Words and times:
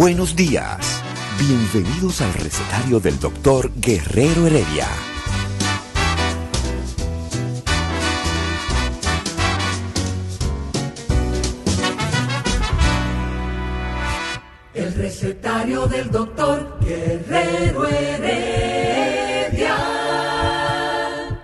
Buenos 0.00 0.36
días. 0.36 1.02
Bienvenidos 1.40 2.20
al 2.20 2.32
recetario 2.34 3.00
del 3.00 3.18
doctor 3.18 3.72
Guerrero 3.74 4.46
Heredia. 4.46 4.86
El 14.72 14.94
recetario 14.94 15.88
del 15.88 16.12
doctor 16.12 16.78
Guerrero 16.80 17.88
Heredia. 17.88 19.76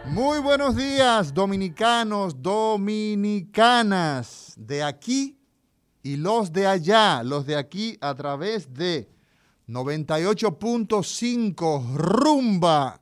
Muy 0.06 0.38
buenos 0.38 0.76
días, 0.76 1.34
dominicanos, 1.34 2.40
dominicanas, 2.40 4.54
de 4.56 4.84
aquí 4.84 5.40
y 6.04 6.16
los 6.18 6.52
de 6.52 6.68
allá, 6.68 7.24
los 7.24 7.46
de 7.46 7.56
aquí 7.56 7.96
a 8.00 8.14
través 8.14 8.72
de 8.74 9.08
98.5 9.66 11.94
Rumba 11.94 13.00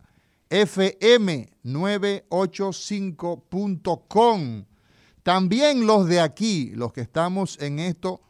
FM 0.49 1.51
985.com. 1.65 4.65
También 5.25 5.87
los 5.87 6.07
de 6.07 6.21
aquí, 6.21 6.71
los 6.77 6.93
que 6.93 7.01
estamos 7.01 7.61
en 7.61 7.81
esto 7.81 8.21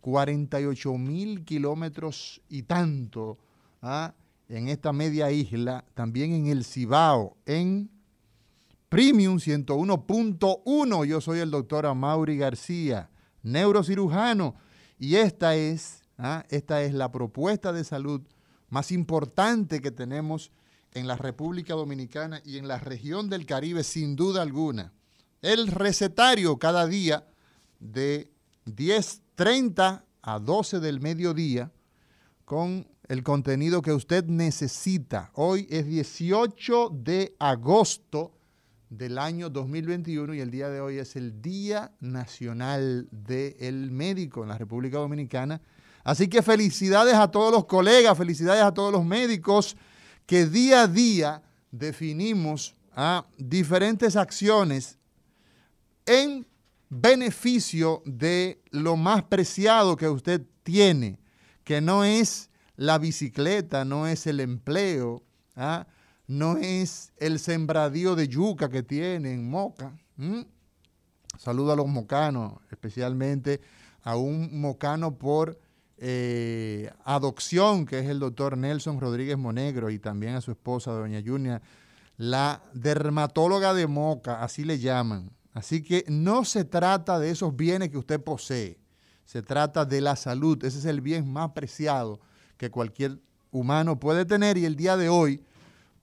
48 0.00 0.94
mil 0.94 1.44
kilómetros 1.44 2.40
y 2.48 2.62
tanto 2.62 3.36
¿ah? 3.82 4.14
en 4.48 4.68
esta 4.68 4.94
media 4.94 5.30
isla, 5.30 5.84
también 5.92 6.32
en 6.32 6.46
el 6.46 6.64
Cibao, 6.64 7.36
en 7.44 7.90
Premium 8.88 9.36
101.1. 9.36 11.04
Yo 11.04 11.20
soy 11.20 11.40
el 11.40 11.50
doctor 11.50 11.84
Amaury 11.84 12.38
García, 12.38 13.10
neurocirujano, 13.44 14.56
y 14.98 15.16
esta 15.16 15.54
es, 15.54 16.02
¿ah? 16.18 16.44
esta 16.48 16.82
es 16.82 16.92
la 16.92 17.12
propuesta 17.12 17.72
de 17.72 17.84
salud 17.84 18.22
más 18.68 18.90
importante 18.90 19.80
que 19.80 19.92
tenemos 19.92 20.50
en 20.92 21.06
la 21.06 21.16
República 21.16 21.74
Dominicana 21.74 22.40
y 22.44 22.58
en 22.58 22.66
la 22.66 22.78
región 22.78 23.28
del 23.28 23.46
Caribe, 23.46 23.84
sin 23.84 24.16
duda 24.16 24.42
alguna. 24.42 24.92
El 25.42 25.68
recetario 25.68 26.58
cada 26.58 26.86
día 26.86 27.26
de 27.78 28.32
10.30 28.66 30.02
a 30.22 30.38
12 30.38 30.80
del 30.80 31.00
mediodía 31.00 31.70
con 32.44 32.86
el 33.08 33.22
contenido 33.22 33.82
que 33.82 33.92
usted 33.92 34.24
necesita. 34.24 35.30
Hoy 35.34 35.66
es 35.70 35.86
18 35.86 36.90
de 36.90 37.36
agosto 37.38 38.33
del 38.96 39.18
año 39.18 39.50
2021 39.50 40.34
y 40.34 40.40
el 40.40 40.50
día 40.50 40.68
de 40.68 40.80
hoy 40.80 40.98
es 40.98 41.16
el 41.16 41.42
Día 41.42 41.92
Nacional 42.00 43.08
del 43.10 43.90
Médico 43.90 44.42
en 44.42 44.50
la 44.50 44.58
República 44.58 44.98
Dominicana. 44.98 45.60
Así 46.04 46.28
que 46.28 46.42
felicidades 46.42 47.14
a 47.14 47.28
todos 47.28 47.52
los 47.52 47.64
colegas, 47.64 48.16
felicidades 48.16 48.62
a 48.62 48.72
todos 48.72 48.92
los 48.92 49.04
médicos 49.04 49.76
que 50.26 50.46
día 50.46 50.82
a 50.82 50.86
día 50.86 51.42
definimos 51.70 52.76
a 52.94 53.26
diferentes 53.36 54.14
acciones 54.16 54.98
en 56.06 56.46
beneficio 56.88 58.02
de 58.04 58.62
lo 58.70 58.96
más 58.96 59.24
preciado 59.24 59.96
que 59.96 60.08
usted 60.08 60.42
tiene, 60.62 61.18
que 61.64 61.80
no 61.80 62.04
es 62.04 62.50
la 62.76 62.98
bicicleta, 62.98 63.84
no 63.84 64.06
es 64.06 64.26
el 64.26 64.40
empleo, 64.40 65.22
¿ah? 65.56 65.86
No 66.26 66.56
es 66.56 67.12
el 67.18 67.38
sembradío 67.38 68.14
de 68.16 68.28
yuca 68.28 68.68
que 68.68 68.82
tiene 68.82 69.32
en 69.32 69.48
Moca. 69.48 69.92
Saludo 71.38 71.72
a 71.72 71.76
los 71.76 71.88
mocanos, 71.88 72.54
especialmente 72.70 73.60
a 74.02 74.16
un 74.16 74.60
mocano 74.60 75.16
por 75.18 75.58
eh, 75.98 76.90
adopción, 77.04 77.86
que 77.86 77.98
es 78.00 78.06
el 78.06 78.20
doctor 78.20 78.56
Nelson 78.56 79.00
Rodríguez 79.00 79.38
Monegro, 79.38 79.90
y 79.90 79.98
también 79.98 80.34
a 80.34 80.40
su 80.40 80.50
esposa, 80.50 80.92
doña 80.92 81.22
Junia, 81.24 81.62
la 82.16 82.62
dermatóloga 82.72 83.74
de 83.74 83.86
Moca, 83.86 84.42
así 84.42 84.64
le 84.64 84.78
llaman. 84.78 85.30
Así 85.52 85.82
que 85.82 86.04
no 86.08 86.44
se 86.44 86.64
trata 86.64 87.18
de 87.18 87.30
esos 87.30 87.54
bienes 87.54 87.90
que 87.90 87.98
usted 87.98 88.20
posee, 88.20 88.78
se 89.24 89.42
trata 89.42 89.84
de 89.84 90.00
la 90.00 90.16
salud. 90.16 90.62
Ese 90.64 90.78
es 90.78 90.84
el 90.84 91.00
bien 91.00 91.32
más 91.32 91.52
preciado 91.52 92.20
que 92.56 92.70
cualquier 92.70 93.20
humano 93.50 93.98
puede 93.98 94.24
tener 94.24 94.58
y 94.58 94.64
el 94.64 94.76
día 94.76 94.96
de 94.96 95.08
hoy, 95.08 95.42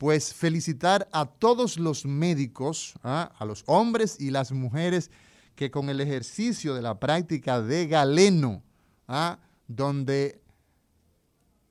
pues 0.01 0.33
felicitar 0.33 1.07
a 1.11 1.27
todos 1.27 1.77
los 1.77 2.07
médicos, 2.07 2.95
¿ah? 3.03 3.31
a 3.37 3.45
los 3.45 3.63
hombres 3.67 4.19
y 4.19 4.31
las 4.31 4.51
mujeres 4.51 5.11
que 5.53 5.69
con 5.69 5.91
el 5.91 6.01
ejercicio 6.01 6.73
de 6.73 6.81
la 6.81 6.99
práctica 6.99 7.61
de 7.61 7.85
Galeno, 7.85 8.63
¿ah? 9.07 9.37
donde 9.67 10.41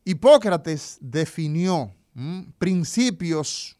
Hipócrates 0.04 0.98
definió 1.00 1.92
principios 2.58 3.76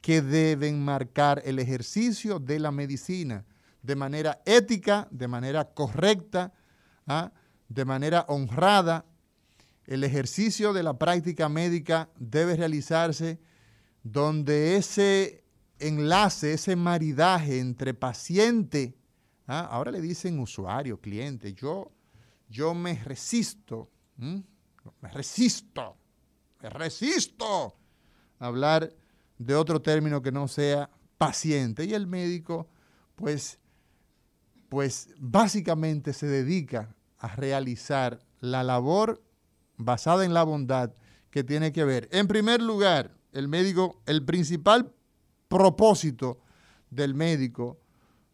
que 0.00 0.22
deben 0.22 0.84
marcar 0.84 1.42
el 1.44 1.58
ejercicio 1.58 2.38
de 2.38 2.60
la 2.60 2.70
medicina 2.70 3.44
de 3.82 3.96
manera 3.96 4.40
ética, 4.46 5.08
de 5.10 5.26
manera 5.26 5.64
correcta, 5.64 6.52
¿ah? 7.08 7.32
de 7.68 7.84
manera 7.84 8.26
honrada. 8.28 9.04
El 9.92 10.04
ejercicio 10.04 10.72
de 10.72 10.82
la 10.82 10.96
práctica 10.98 11.50
médica 11.50 12.08
debe 12.18 12.56
realizarse 12.56 13.38
donde 14.02 14.76
ese 14.76 15.44
enlace, 15.78 16.54
ese 16.54 16.76
maridaje 16.76 17.58
entre 17.58 17.92
paciente, 17.92 18.96
¿ah? 19.46 19.68
ahora 19.70 19.90
le 19.90 20.00
dicen 20.00 20.38
usuario, 20.38 20.98
cliente, 20.98 21.52
yo, 21.52 21.92
yo 22.48 22.72
me 22.72 23.04
resisto, 23.04 23.90
me 24.16 25.10
resisto, 25.12 25.98
me 26.62 26.70
resisto 26.70 27.76
a 28.38 28.46
hablar 28.46 28.94
de 29.36 29.54
otro 29.54 29.82
término 29.82 30.22
que 30.22 30.32
no 30.32 30.48
sea 30.48 30.88
paciente. 31.18 31.84
Y 31.84 31.92
el 31.92 32.06
médico, 32.06 32.66
pues, 33.14 33.58
pues 34.70 35.10
básicamente 35.18 36.14
se 36.14 36.28
dedica 36.28 36.96
a 37.18 37.36
realizar 37.36 38.24
la 38.40 38.62
labor 38.62 39.22
basada 39.76 40.24
en 40.24 40.34
la 40.34 40.42
bondad 40.42 40.92
que 41.30 41.44
tiene 41.44 41.72
que 41.72 41.84
ver. 41.84 42.08
En 42.12 42.28
primer 42.28 42.60
lugar, 42.62 43.14
el 43.32 43.48
médico, 43.48 44.02
el 44.06 44.24
principal 44.24 44.92
propósito 45.48 46.38
del 46.90 47.14
médico, 47.14 47.80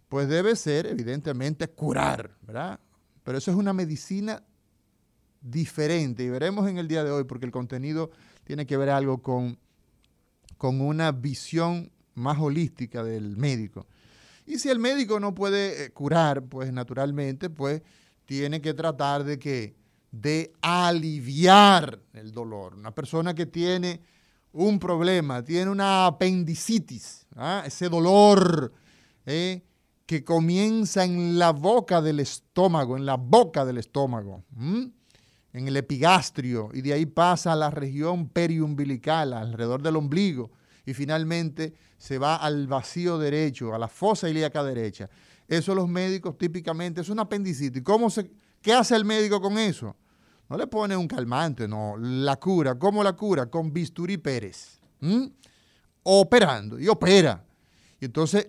pues 0.08 0.28
debe 0.28 0.56
ser, 0.56 0.86
evidentemente, 0.86 1.68
curar, 1.68 2.36
¿verdad? 2.42 2.80
Pero 3.22 3.38
eso 3.38 3.50
es 3.50 3.56
una 3.56 3.72
medicina 3.72 4.42
diferente 5.40 6.24
y 6.24 6.30
veremos 6.30 6.68
en 6.68 6.78
el 6.78 6.88
día 6.88 7.04
de 7.04 7.10
hoy, 7.10 7.24
porque 7.24 7.46
el 7.46 7.52
contenido 7.52 8.10
tiene 8.44 8.66
que 8.66 8.76
ver 8.76 8.90
algo 8.90 9.22
con 9.22 9.58
con 10.58 10.80
una 10.80 11.12
visión 11.12 11.90
más 12.14 12.38
holística 12.38 13.02
del 13.02 13.36
médico. 13.36 13.86
Y 14.44 14.58
si 14.58 14.68
el 14.68 14.78
médico 14.78 15.20
no 15.20 15.34
puede 15.34 15.84
eh, 15.84 15.90
curar, 15.90 16.42
pues 16.42 16.72
naturalmente, 16.72 17.48
pues 17.48 17.80
tiene 18.26 18.60
que 18.60 18.74
tratar 18.74 19.24
de 19.24 19.38
que 19.38 19.76
de 20.10 20.52
aliviar 20.62 22.00
el 22.12 22.32
dolor. 22.32 22.74
Una 22.74 22.94
persona 22.94 23.34
que 23.34 23.46
tiene 23.46 24.00
un 24.52 24.78
problema, 24.78 25.44
tiene 25.44 25.70
una 25.70 26.06
apendicitis, 26.06 27.26
¿ah? 27.36 27.62
ese 27.66 27.88
dolor 27.88 28.72
¿eh? 29.26 29.62
que 30.06 30.24
comienza 30.24 31.04
en 31.04 31.38
la 31.38 31.52
boca 31.52 32.00
del 32.00 32.20
estómago, 32.20 32.96
en 32.96 33.04
la 33.04 33.16
boca 33.16 33.64
del 33.64 33.78
estómago 33.78 34.44
en 35.52 35.68
el 35.68 35.76
epigastrio 35.76 36.70
y 36.72 36.82
de 36.82 36.92
ahí 36.92 37.06
pasa 37.06 37.52
a 37.52 37.56
la 37.56 37.70
región 37.70 38.28
periumbilical, 38.28 39.32
alrededor 39.32 39.82
del 39.82 39.96
ombligo, 39.96 40.50
y 40.84 40.94
finalmente 40.94 41.74
se 41.98 42.18
va 42.18 42.36
al 42.36 42.66
vacío 42.66 43.18
derecho, 43.18 43.74
a 43.74 43.78
la 43.78 43.88
fosa 43.88 44.28
ilíaca 44.28 44.62
derecha. 44.62 45.10
Eso 45.46 45.74
los 45.74 45.88
médicos 45.88 46.38
típicamente 46.38 47.00
es 47.00 47.08
un 47.08 47.18
apendicitis. 47.18 47.82
¿Cómo 47.82 48.08
se, 48.08 48.30
¿Qué 48.60 48.72
hace 48.72 48.96
el 48.96 49.04
médico 49.04 49.40
con 49.40 49.58
eso? 49.58 49.96
No 50.48 50.56
le 50.56 50.66
pone 50.66 50.96
un 50.96 51.06
calmante, 51.06 51.68
no. 51.68 51.96
La 51.98 52.36
cura, 52.36 52.78
¿cómo 52.78 53.02
la 53.02 53.12
cura? 53.14 53.46
Con 53.46 53.72
bisturí 53.72 54.16
Pérez. 54.16 54.80
operando 56.02 56.78
y 56.80 56.88
opera. 56.88 57.44
Y 58.00 58.06
entonces 58.06 58.48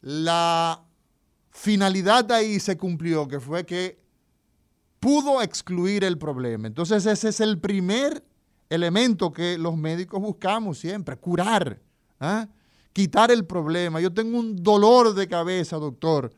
la 0.00 0.82
finalidad 1.50 2.30
ahí 2.30 2.60
se 2.60 2.76
cumplió, 2.76 3.26
que 3.26 3.40
fue 3.40 3.66
que 3.66 3.98
pudo 5.00 5.42
excluir 5.42 6.04
el 6.04 6.18
problema. 6.18 6.66
Entonces 6.68 7.06
ese 7.06 7.28
es 7.28 7.40
el 7.40 7.58
primer 7.58 8.24
elemento 8.68 9.32
que 9.32 9.58
los 9.58 9.76
médicos 9.76 10.20
buscamos 10.20 10.78
siempre, 10.78 11.16
curar, 11.16 11.80
¿ah? 12.20 12.48
quitar 12.92 13.30
el 13.30 13.44
problema. 13.44 14.00
Yo 14.00 14.12
tengo 14.12 14.38
un 14.38 14.56
dolor 14.56 15.14
de 15.14 15.28
cabeza, 15.28 15.76
doctor. 15.76 16.32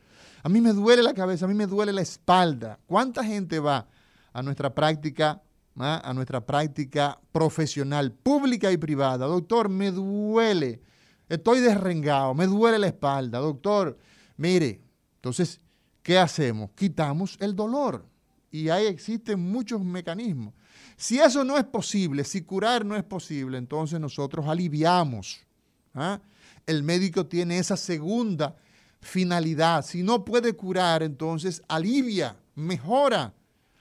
A 0.49 0.51
mí 0.51 0.63
me 0.63 0.73
duele 0.73 1.03
la 1.03 1.13
cabeza, 1.13 1.45
a 1.45 1.49
mí 1.49 1.53
me 1.53 1.67
duele 1.67 1.93
la 1.93 2.01
espalda. 2.01 2.79
¿Cuánta 2.87 3.23
gente 3.23 3.59
va 3.59 3.87
a 4.33 4.43
nuestra 4.43 4.75
práctica, 4.75 5.43
a 5.77 6.13
nuestra 6.15 6.41
práctica 6.47 7.21
profesional, 7.33 8.13
pública 8.13 8.73
y 8.73 8.79
privada? 8.79 9.27
Doctor, 9.27 9.69
me 9.69 9.91
duele, 9.91 10.81
estoy 11.29 11.61
desrengado, 11.61 12.33
me 12.33 12.47
duele 12.47 12.79
la 12.79 12.87
espalda. 12.87 13.41
Doctor, 13.41 13.99
mire, 14.39 14.81
entonces, 15.17 15.61
¿qué 16.03 16.19
hacemos? 16.19 16.71
Quitamos 16.75 17.37
el 17.41 17.55
dolor 17.55 18.07
y 18.51 18.71
ahí 18.71 18.87
existen 18.87 19.39
muchos 19.39 19.85
mecanismos. 19.85 20.55
Si 20.97 21.19
eso 21.19 21.45
no 21.45 21.59
es 21.59 21.65
posible, 21.65 22.25
si 22.25 22.41
curar 22.41 22.87
no 22.87 22.97
es 22.97 23.05
posible, 23.05 23.59
entonces 23.59 24.01
nosotros 24.01 24.47
aliviamos. 24.49 25.45
¿ah? 25.93 26.23
El 26.65 26.85
médico 26.85 27.27
tiene 27.27 27.59
esa 27.59 27.77
segunda 27.77 28.57
finalidad. 29.01 29.85
Si 29.85 30.03
no 30.03 30.25
puede 30.25 30.55
curar, 30.55 31.03
entonces 31.03 31.63
alivia, 31.69 32.37
mejora 32.55 33.35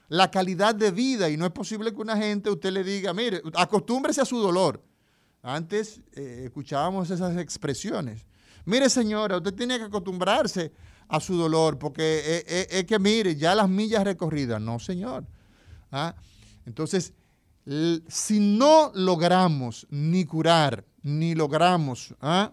la 0.09 0.31
calidad 0.31 0.75
de 0.75 0.91
vida. 0.91 1.29
Y 1.29 1.37
no 1.37 1.45
es 1.45 1.51
posible 1.51 1.93
que 1.93 2.01
una 2.01 2.17
gente 2.17 2.49
usted 2.49 2.71
le 2.71 2.83
diga, 2.83 3.13
mire, 3.13 3.41
acostúmbrese 3.55 4.21
a 4.21 4.25
su 4.25 4.39
dolor. 4.39 4.83
Antes 5.41 6.01
eh, 6.13 6.43
escuchábamos 6.45 7.09
esas 7.09 7.37
expresiones. 7.37 8.25
Mire 8.65 8.89
señora, 8.89 9.37
usted 9.37 9.53
tiene 9.53 9.77
que 9.77 9.85
acostumbrarse 9.85 10.73
a 11.07 11.21
su 11.21 11.37
dolor, 11.37 11.79
porque 11.79 12.43
es, 12.69 12.83
que 12.83 12.99
mire, 12.99 13.35
ya 13.35 13.55
las 13.55 13.69
millas 13.69 14.03
recorridas, 14.03 14.61
no 14.61 14.77
señor. 14.77 15.25
¿Ah? 15.89 16.13
Entonces, 16.65 17.13
si 18.09 18.39
no 18.41 18.91
logramos 18.93 19.87
ni 19.89 20.25
curar, 20.25 20.85
ni 21.01 21.33
logramos 21.33 22.13
¿ah? 22.19 22.51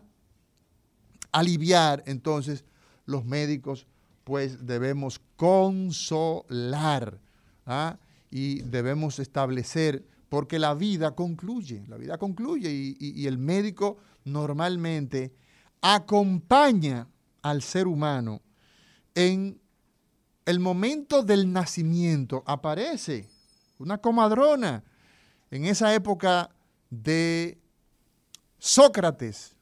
Aliviar, 1.34 2.02
entonces 2.06 2.64
los 3.06 3.24
médicos 3.24 3.86
pues 4.24 4.66
debemos 4.66 5.20
consolar 5.36 7.18
¿ah? 7.66 7.98
y 8.30 8.62
debemos 8.62 9.18
establecer, 9.18 10.04
porque 10.28 10.58
la 10.58 10.74
vida 10.74 11.14
concluye, 11.14 11.84
la 11.88 11.96
vida 11.96 12.18
concluye 12.18 12.70
y 12.70 13.26
el 13.26 13.38
médico 13.38 13.98
normalmente 14.24 15.34
acompaña 15.82 17.06
al 17.42 17.60
ser 17.62 17.86
humano 17.86 18.40
en 19.14 19.60
el 20.46 20.60
momento 20.60 21.22
del 21.22 21.52
nacimiento 21.52 22.42
aparece 22.46 23.28
una 23.78 23.98
comadrona 23.98 24.84
en 25.50 25.64
esa 25.64 25.94
época 25.94 26.50
de 26.90 27.58
Sócrates. 28.58 29.56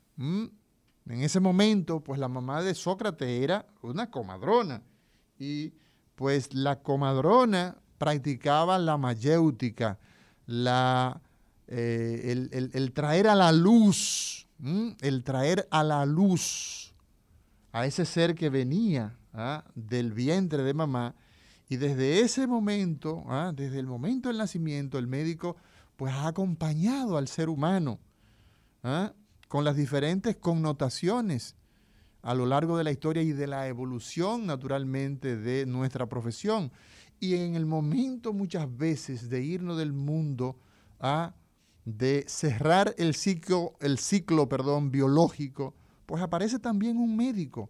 En 1.07 1.23
ese 1.23 1.41
momento, 1.41 2.01
pues 2.01 2.19
la 2.21 2.29
mamá 2.29 2.63
de 2.63 2.75
Sócrates 2.75 3.29
era 3.29 3.67
una 3.83 4.11
comadrona. 4.11 4.83
Y 5.39 5.75
pues 6.15 6.55
la 6.55 6.83
comadrona 6.83 7.77
practicaba 7.99 8.79
la 8.79 8.97
mayéutica, 8.97 9.99
la, 10.47 11.21
eh, 11.67 12.49
el, 12.73 12.93
traer 12.93 13.29
a 13.29 13.35
la 13.35 13.53
luz, 13.53 14.47
el 15.01 15.25
traer 15.25 15.67
a 15.71 15.83
la 15.83 16.07
luz 16.07 16.95
a 17.73 17.87
ese 17.87 18.05
ser 18.05 18.35
que 18.35 18.51
venía 18.51 19.17
¿ah? 19.33 19.65
del 19.75 20.13
vientre 20.13 20.63
de 20.63 20.75
mamá. 20.75 21.15
Y 21.69 21.77
desde 21.77 22.21
ese 22.21 22.47
momento, 22.47 23.25
¿ah? 23.29 23.53
desde 23.55 23.79
el 23.79 23.87
momento 23.87 24.29
del 24.29 24.39
nacimiento, 24.39 24.99
el 24.99 25.07
médico 25.07 25.57
pues 25.97 26.13
ha 26.13 26.29
acompañado 26.29 27.17
al 27.17 27.29
ser 27.29 27.49
humano 27.49 27.99
¿ah? 28.83 29.13
Con 29.53 29.67
las 29.67 29.77
diferentes 29.77 30.35
connotaciones 30.37 31.57
a 32.23 32.33
lo 32.33 32.47
largo 32.47 32.79
de 32.79 32.85
la 32.85 32.91
historia 32.91 33.23
y 33.23 33.33
de 33.33 33.47
la 33.47 33.69
evolución 33.69 34.47
naturalmente 34.47 35.37
de 35.37 35.67
nuestra 35.67 36.07
profesión. 36.07 36.73
Y 37.21 37.35
en 37.35 37.55
el 37.55 37.67
momento 37.67 38.33
muchas 38.33 38.75
veces 38.75 39.29
de 39.29 39.43
irnos 39.43 39.77
del 39.77 39.93
mundo, 39.93 40.57
a 41.01 41.35
de 41.85 42.25
cerrar 42.29 42.95
el 42.97 43.15
ciclo, 43.15 43.75
el 43.81 43.99
ciclo 43.99 44.49
perdón, 44.49 44.91
biológico, 44.91 45.75
pues 46.07 46.23
aparece 46.23 46.59
también 46.59 46.97
un 46.97 47.15
médico 47.15 47.69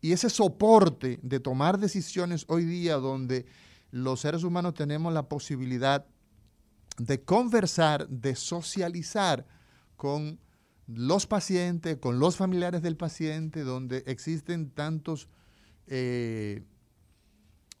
y 0.00 0.10
ese 0.10 0.28
soporte 0.28 1.20
de 1.22 1.38
tomar 1.38 1.78
decisiones 1.78 2.44
hoy 2.48 2.64
día 2.64 2.96
donde 2.96 3.46
los 3.92 4.18
seres 4.18 4.42
humanos 4.42 4.74
tenemos 4.74 5.14
la 5.14 5.28
posibilidad 5.28 6.04
de 6.98 7.22
conversar, 7.22 8.08
de 8.08 8.34
socializar 8.34 9.46
con 9.96 10.40
los 10.94 11.26
pacientes, 11.26 11.96
con 11.98 12.18
los 12.18 12.36
familiares 12.36 12.82
del 12.82 12.96
paciente, 12.96 13.62
donde 13.62 14.02
existen 14.06 14.70
tantos 14.70 15.28
eh, 15.86 16.62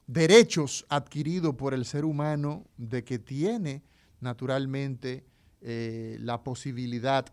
derechos 0.06 0.84
adquiridos 0.88 1.54
por 1.54 1.74
el 1.74 1.84
ser 1.84 2.04
humano 2.04 2.66
de 2.76 3.04
que 3.04 3.18
tiene 3.18 3.82
naturalmente 4.20 5.24
eh, 5.60 6.16
la 6.20 6.42
posibilidad 6.42 7.26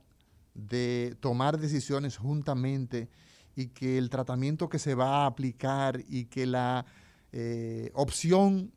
de 0.53 1.15
tomar 1.19 1.59
decisiones 1.59 2.17
juntamente 2.17 3.09
y 3.55 3.67
que 3.67 3.97
el 3.97 4.09
tratamiento 4.09 4.69
que 4.69 4.79
se 4.79 4.95
va 4.95 5.23
a 5.23 5.25
aplicar 5.25 6.03
y 6.07 6.25
que 6.25 6.45
la 6.45 6.85
eh, 7.31 7.91
opción 7.93 8.71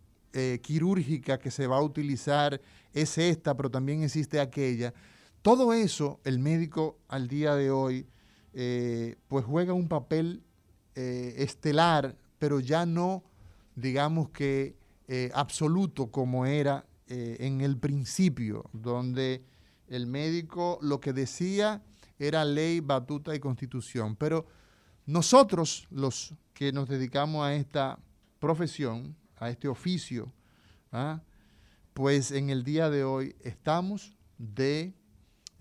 quirúrgica 0.62 1.38
que 1.38 1.50
se 1.50 1.66
va 1.66 1.76
a 1.76 1.82
utilizar 1.82 2.58
es 2.94 3.18
esta, 3.18 3.54
pero 3.54 3.70
también 3.70 4.02
existe 4.02 4.40
aquella. 4.40 4.94
Todo 5.42 5.72
eso 5.72 6.20
el 6.24 6.38
médico 6.38 6.98
al 7.08 7.28
día 7.28 7.54
de 7.54 7.70
hoy 7.70 8.06
eh, 8.54 9.16
pues 9.28 9.44
juega 9.44 9.72
un 9.72 9.88
papel 9.88 10.42
estelar, 10.94 12.18
pero 12.38 12.60
ya 12.60 12.84
no 12.84 13.24
digamos 13.74 14.28
que 14.28 14.76
absoluto 15.32 16.10
como 16.10 16.44
era 16.44 16.84
en 17.06 17.62
el 17.62 17.78
principio, 17.78 18.68
donde 18.74 19.42
el 19.88 20.06
médico 20.06 20.78
lo 20.82 21.00
que 21.00 21.14
decía 21.14 21.82
era 22.18 22.44
ley, 22.44 22.80
batuta 22.80 23.34
y 23.34 23.40
constitución. 23.40 24.16
Pero 24.16 24.46
nosotros, 25.06 25.86
los 25.90 26.34
que 26.54 26.72
nos 26.72 26.88
dedicamos 26.88 27.44
a 27.44 27.54
esta 27.54 27.98
profesión, 28.38 29.16
a 29.36 29.50
este 29.50 29.68
oficio, 29.68 30.32
¿ah? 30.92 31.20
pues 31.92 32.30
en 32.30 32.50
el 32.50 32.62
día 32.62 32.90
de 32.90 33.04
hoy 33.04 33.34
estamos 33.40 34.16
de, 34.38 34.94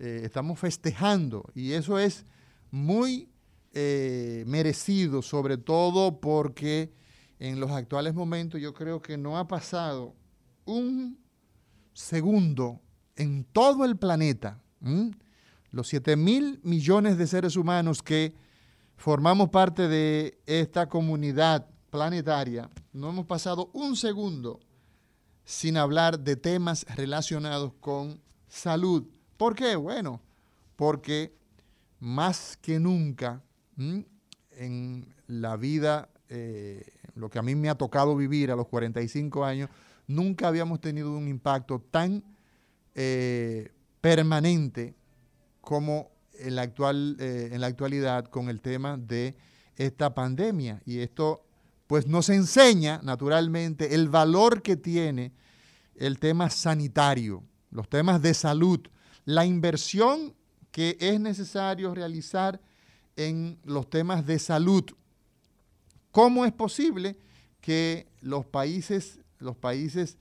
eh, 0.04 0.22
estamos 0.24 0.58
festejando 0.58 1.44
y 1.54 1.74
eso 1.74 1.96
es 1.96 2.26
muy 2.72 3.30
eh, 3.72 4.42
merecido, 4.48 5.22
sobre 5.22 5.58
todo 5.58 6.20
porque 6.20 6.92
en 7.38 7.60
los 7.60 7.70
actuales 7.70 8.12
momentos 8.12 8.60
yo 8.60 8.74
creo 8.74 9.00
que 9.00 9.16
no 9.16 9.38
ha 9.38 9.46
pasado 9.46 10.16
un 10.64 11.20
segundo 11.92 12.80
en 13.14 13.44
todo 13.44 13.84
el 13.84 13.96
planeta, 13.96 14.60
los 15.70 15.86
7 15.86 16.16
mil 16.16 16.58
millones 16.64 17.16
de 17.16 17.28
seres 17.28 17.54
humanos 17.54 18.02
que 18.02 18.34
formamos 18.96 19.50
parte 19.50 19.86
de 19.86 20.36
esta 20.46 20.88
comunidad 20.88 21.68
planetaria, 21.90 22.68
no 22.92 23.10
hemos 23.10 23.26
pasado 23.26 23.70
un 23.72 23.94
segundo 23.94 24.58
sin 25.44 25.76
hablar 25.76 26.18
de 26.18 26.34
temas 26.34 26.84
relacionados 26.96 27.72
con 27.78 28.20
salud. 28.48 29.06
¿Por 29.42 29.56
qué? 29.56 29.74
Bueno, 29.74 30.20
porque 30.76 31.34
más 31.98 32.56
que 32.62 32.78
nunca 32.78 33.42
en 33.76 35.14
la 35.26 35.56
vida, 35.56 36.10
eh, 36.28 36.86
lo 37.16 37.28
que 37.28 37.40
a 37.40 37.42
mí 37.42 37.56
me 37.56 37.68
ha 37.68 37.74
tocado 37.74 38.14
vivir 38.14 38.52
a 38.52 38.54
los 38.54 38.68
45 38.68 39.44
años, 39.44 39.68
nunca 40.06 40.46
habíamos 40.46 40.80
tenido 40.80 41.10
un 41.10 41.26
impacto 41.26 41.80
tan 41.80 42.22
eh, 42.94 43.72
permanente 44.00 44.94
como 45.60 46.12
en 46.38 46.54
la, 46.54 46.62
actual, 46.62 47.16
eh, 47.18 47.48
en 47.50 47.62
la 47.62 47.66
actualidad 47.66 48.26
con 48.26 48.48
el 48.48 48.60
tema 48.60 48.96
de 48.96 49.34
esta 49.74 50.14
pandemia. 50.14 50.80
Y 50.86 51.00
esto 51.00 51.44
pues 51.88 52.06
nos 52.06 52.28
enseña 52.28 53.00
naturalmente 53.02 53.96
el 53.96 54.08
valor 54.08 54.62
que 54.62 54.76
tiene 54.76 55.32
el 55.96 56.20
tema 56.20 56.48
sanitario, 56.48 57.42
los 57.72 57.88
temas 57.88 58.22
de 58.22 58.34
salud, 58.34 58.86
la 59.24 59.44
inversión 59.46 60.34
que 60.70 60.96
es 61.00 61.20
necesario 61.20 61.94
realizar 61.94 62.60
en 63.16 63.58
los 63.64 63.88
temas 63.90 64.26
de 64.26 64.38
salud. 64.38 64.84
¿Cómo 66.10 66.44
es 66.44 66.52
posible 66.52 67.16
que 67.60 68.06
los 68.20 68.44
países, 68.46 69.20
los 69.38 69.56
países 69.56 70.18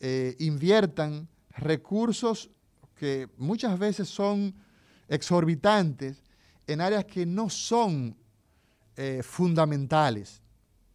eh, 0.00 0.36
inviertan 0.40 1.28
recursos 1.50 2.50
que 2.96 3.28
muchas 3.36 3.78
veces 3.78 4.08
son 4.08 4.54
exorbitantes 5.08 6.22
en 6.66 6.80
áreas 6.80 7.04
que 7.04 7.26
no 7.26 7.50
son 7.50 8.16
eh, 8.96 9.22
fundamentales. 9.22 10.42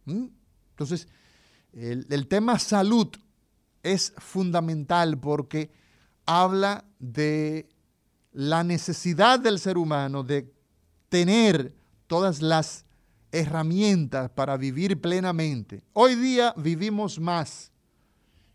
Entonces, 0.06 1.08
el, 1.72 2.06
el 2.10 2.28
tema 2.28 2.58
salud 2.58 3.08
es 3.82 4.12
fundamental 4.18 5.18
porque 5.18 5.70
habla 6.28 6.84
de 6.98 7.66
la 8.32 8.62
necesidad 8.62 9.40
del 9.40 9.58
ser 9.58 9.78
humano 9.78 10.22
de 10.22 10.52
tener 11.08 11.74
todas 12.06 12.42
las 12.42 12.84
herramientas 13.32 14.30
para 14.30 14.58
vivir 14.58 15.00
plenamente. 15.00 15.82
Hoy 15.94 16.16
día 16.16 16.52
vivimos 16.54 17.18
más 17.18 17.72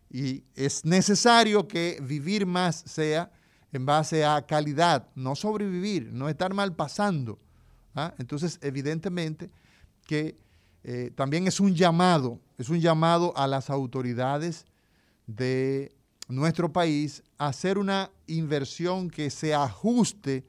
y 0.08 0.44
es 0.54 0.84
necesario 0.84 1.66
que 1.66 1.98
vivir 2.00 2.46
más 2.46 2.84
sea 2.86 3.32
en 3.72 3.84
base 3.84 4.24
a 4.24 4.40
calidad, 4.46 5.08
no 5.16 5.34
sobrevivir, 5.34 6.12
no 6.12 6.28
estar 6.28 6.54
mal 6.54 6.76
pasando. 6.76 7.40
¿ah? 7.96 8.14
Entonces, 8.18 8.56
evidentemente 8.62 9.50
que 10.06 10.36
eh, 10.84 11.10
también 11.16 11.48
es 11.48 11.58
un 11.58 11.74
llamado, 11.74 12.38
es 12.56 12.68
un 12.68 12.80
llamado 12.80 13.36
a 13.36 13.48
las 13.48 13.68
autoridades 13.68 14.64
de 15.26 15.92
nuestro 16.28 16.72
país 16.72 17.22
hacer 17.38 17.78
una 17.78 18.10
inversión 18.26 19.10
que 19.10 19.30
se 19.30 19.54
ajuste 19.54 20.44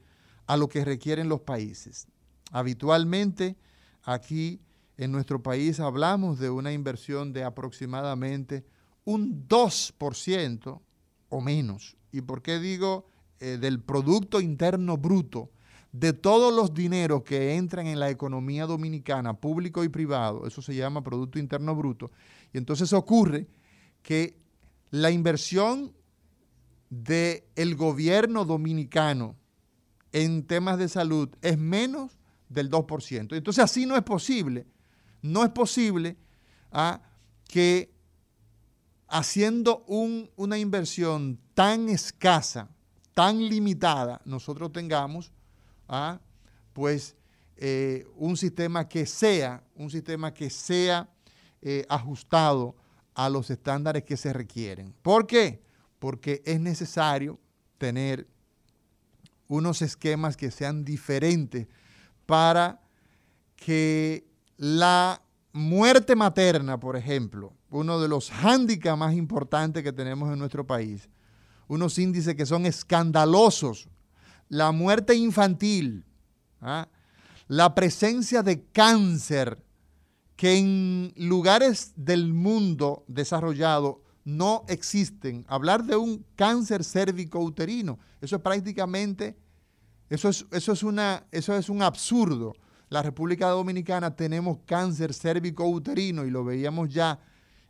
a 0.46 0.56
lo 0.56 0.68
que 0.68 0.84
requieren 0.84 1.28
los 1.28 1.40
países. 1.40 2.06
Habitualmente 2.52 3.56
aquí 4.02 4.60
en 4.96 5.12
nuestro 5.12 5.42
país 5.42 5.80
hablamos 5.80 6.38
de 6.38 6.48
una 6.50 6.72
inversión 6.72 7.32
de 7.32 7.44
aproximadamente 7.44 8.64
un 9.04 9.46
2% 9.48 10.80
o 11.28 11.40
menos. 11.40 11.96
¿Y 12.12 12.22
por 12.22 12.42
qué 12.42 12.58
digo 12.58 13.06
eh, 13.40 13.58
del 13.58 13.80
Producto 13.80 14.40
Interno 14.40 14.96
Bruto? 14.96 15.50
De 15.92 16.12
todos 16.12 16.52
los 16.52 16.74
dineros 16.74 17.22
que 17.22 17.56
entran 17.56 17.86
en 17.86 18.00
la 18.00 18.10
economía 18.10 18.66
dominicana, 18.66 19.34
público 19.34 19.82
y 19.84 19.88
privado, 19.88 20.46
eso 20.46 20.60
se 20.60 20.74
llama 20.74 21.02
Producto 21.02 21.38
Interno 21.38 21.74
Bruto. 21.74 22.10
Y 22.52 22.58
entonces 22.58 22.92
ocurre 22.92 23.46
que 24.02 24.36
la 24.90 25.10
inversión 25.10 25.92
del 26.90 27.74
gobierno 27.76 28.44
dominicano 28.44 29.36
en 30.12 30.46
temas 30.46 30.78
de 30.78 30.88
salud 30.88 31.28
es 31.42 31.58
menos 31.58 32.18
del 32.48 32.70
2%. 32.70 33.36
Entonces 33.36 33.62
así 33.62 33.86
no 33.86 33.96
es 33.96 34.02
posible, 34.02 34.66
no 35.22 35.44
es 35.44 35.50
posible 35.50 36.16
ah, 36.72 37.00
que 37.48 37.92
haciendo 39.08 39.84
una 39.86 40.58
inversión 40.58 41.38
tan 41.54 41.88
escasa, 41.88 42.68
tan 43.14 43.38
limitada, 43.48 44.20
nosotros 44.24 44.72
tengamos 44.72 45.32
ah, 45.88 46.20
pues 46.72 47.16
eh, 47.56 48.06
un 48.16 48.36
sistema 48.36 48.88
que 48.88 49.06
sea, 49.06 49.64
un 49.74 49.90
sistema 49.90 50.32
que 50.32 50.50
sea 50.50 51.08
eh, 51.62 51.86
ajustado 51.88 52.76
a 53.16 53.30
los 53.30 53.50
estándares 53.50 54.04
que 54.04 54.16
se 54.18 54.32
requieren. 54.32 54.94
¿Por 55.02 55.26
qué? 55.26 55.62
Porque 55.98 56.42
es 56.44 56.60
necesario 56.60 57.40
tener 57.78 58.28
unos 59.48 59.80
esquemas 59.80 60.36
que 60.36 60.50
sean 60.50 60.84
diferentes 60.84 61.66
para 62.26 62.82
que 63.56 64.28
la 64.58 65.22
muerte 65.54 66.14
materna, 66.14 66.78
por 66.78 66.94
ejemplo, 66.94 67.54
uno 67.70 67.98
de 67.98 68.08
los 68.08 68.30
hándicaps 68.30 68.98
más 68.98 69.14
importantes 69.14 69.82
que 69.82 69.94
tenemos 69.94 70.30
en 70.30 70.38
nuestro 70.38 70.66
país, 70.66 71.08
unos 71.68 71.98
índices 71.98 72.34
que 72.34 72.44
son 72.44 72.66
escandalosos, 72.66 73.88
la 74.50 74.72
muerte 74.72 75.14
infantil, 75.14 76.04
¿ah? 76.60 76.86
la 77.48 77.74
presencia 77.74 78.42
de 78.42 78.62
cáncer 78.66 79.64
que 80.36 80.58
en 80.58 81.12
lugares 81.16 81.92
del 81.96 82.32
mundo 82.32 83.04
desarrollado 83.08 84.02
no 84.24 84.64
existen. 84.68 85.44
Hablar 85.48 85.84
de 85.84 85.96
un 85.96 86.24
cáncer 86.36 86.84
cérvico 86.84 87.40
uterino, 87.40 87.98
eso 88.20 88.36
es 88.36 88.42
prácticamente, 88.42 89.36
eso 90.10 90.28
es, 90.28 90.44
eso 90.52 90.72
es, 90.72 90.82
una, 90.82 91.26
eso 91.32 91.56
es 91.56 91.68
un 91.68 91.82
absurdo. 91.82 92.54
La 92.88 93.02
República 93.02 93.48
Dominicana 93.48 94.14
tenemos 94.14 94.58
cáncer 94.66 95.14
cérvico 95.14 95.64
uterino 95.66 96.24
y 96.24 96.30
lo 96.30 96.44
veíamos 96.44 96.92
ya 96.92 97.18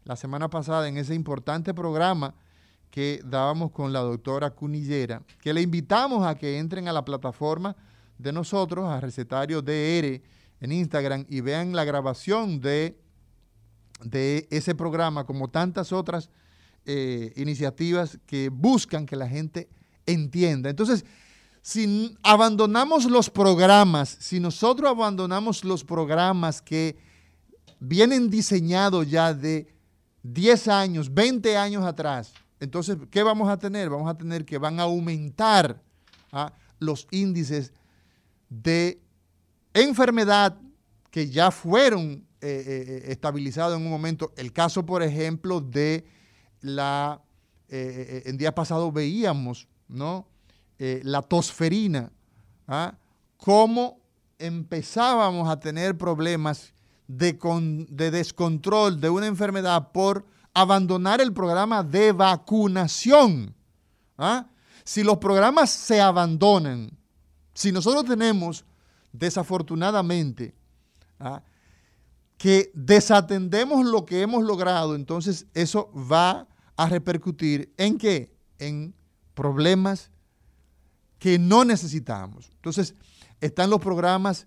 la 0.05 0.17
semana 0.17 0.49
pasada 0.49 0.89
en 0.89 0.97
ese 0.99 1.15
importante 1.15 1.73
programa 1.73 2.35
que 2.91 3.21
dábamos 3.25 3.71
con 3.73 3.93
la 3.93 4.01
doctora 4.01 4.51
Cunillera, 4.51 5.23
que 5.41 5.53
le 5.53 5.61
invitamos 5.61 6.27
a 6.27 6.35
que 6.35 6.59
entren 6.59 6.89
a 6.89 6.93
la 6.93 7.05
plataforma 7.05 7.77
de 8.17 8.33
nosotros, 8.33 8.89
a 8.89 9.01
Recetario 9.01 9.61
DR, 9.61 10.23
en 10.61 10.73
Instagram 10.73 11.27
y 11.29 11.41
vean 11.41 11.75
la 11.75 11.85
grabación 11.85 12.61
de, 12.61 12.99
de 14.03 14.47
ese 14.51 14.75
programa, 14.75 15.25
como 15.27 15.49
tantas 15.49 15.93
otras 15.93 16.31
eh, 16.85 17.33
iniciativas 17.37 18.19
que 18.27 18.49
buscan 18.49 19.07
que 19.07 19.17
la 19.17 19.29
gente 19.29 19.69
entienda. 20.07 20.71
Entonces, 20.71 21.05
si 21.63 22.17
abandonamos 22.23 23.07
los 23.07 23.29
programas, 23.29 24.17
si 24.21 24.39
nosotros 24.39 24.91
abandonamos 24.91 25.65
los 25.65 25.85
programas 25.85 26.63
que 26.63 26.97
vienen 27.81 28.31
diseñados 28.31 29.11
ya 29.11 29.35
de 29.35 29.67
10 30.23 30.69
años, 30.69 31.13
20 31.13 31.57
años 31.57 31.85
atrás, 31.85 32.33
entonces, 32.61 32.97
¿qué 33.11 33.23
vamos 33.23 33.49
a 33.49 33.59
tener? 33.59 33.91
Vamos 33.91 34.09
a 34.09 34.17
tener 34.17 34.45
que 34.45 34.59
van 34.59 34.81
a 34.81 34.85
aumentar 34.85 35.83
¿ah? 36.33 36.53
los 36.79 37.07
índices 37.11 37.73
de 38.49 39.03
enfermedad 39.81 40.59
que 41.11 41.31
ya 41.31 41.51
fueron 41.51 42.27
eh, 42.41 42.49
eh, 42.49 42.85
eh, 42.89 43.13
estabilizados 43.13 43.77
en 43.79 43.85
un 43.85 43.91
momento. 43.91 44.33
El 44.37 44.53
caso, 44.53 44.85
por 44.85 45.03
ejemplo, 45.03 45.61
de 45.61 46.07
la, 46.61 47.23
en 47.69 48.37
día 48.37 48.55
pasado 48.55 48.93
veíamos, 48.93 49.69
¿no? 49.89 50.29
la 50.79 51.23
tosferina, 51.23 52.13
¿ah? 52.69 52.95
cómo 53.39 53.99
empezábamos 54.39 55.49
a 55.49 55.59
tener 55.59 55.97
problemas 55.97 56.75
de, 57.09 57.39
de 57.89 58.11
descontrol 58.11 59.01
de 59.01 59.09
una 59.09 59.27
enfermedad 59.27 59.91
por 59.93 60.27
abandonar 60.53 61.21
el 61.21 61.33
programa 61.33 61.83
de 61.83 62.13
vacunación. 62.13 63.55
¿ah? 64.19 64.47
Si 64.85 65.03
los 65.03 65.19
programas 65.19 65.71
se 65.71 66.01
abandonan, 66.01 66.91
si 67.55 67.73
nosotros 67.73 68.05
tenemos 68.05 68.65
desafortunadamente, 69.19 70.55
¿ah? 71.19 71.43
que 72.39 72.71
desatendemos 72.75 73.87
lo 73.87 74.05
que 74.05 74.23
hemos 74.23 74.45
logrado, 74.45 74.95
entonces 74.95 75.47
eso 75.55 75.91
va 75.93 76.47
a 76.77 76.89
repercutir 76.89 77.73
en 77.77 77.99
qué? 77.99 78.35
En 78.59 78.95
problemas 79.35 80.11
que 81.19 81.39
no 81.39 81.65
necesitamos. 81.65 82.51
Entonces, 82.57 82.95
están 83.41 83.71
los 83.71 83.81
programas 83.81 84.47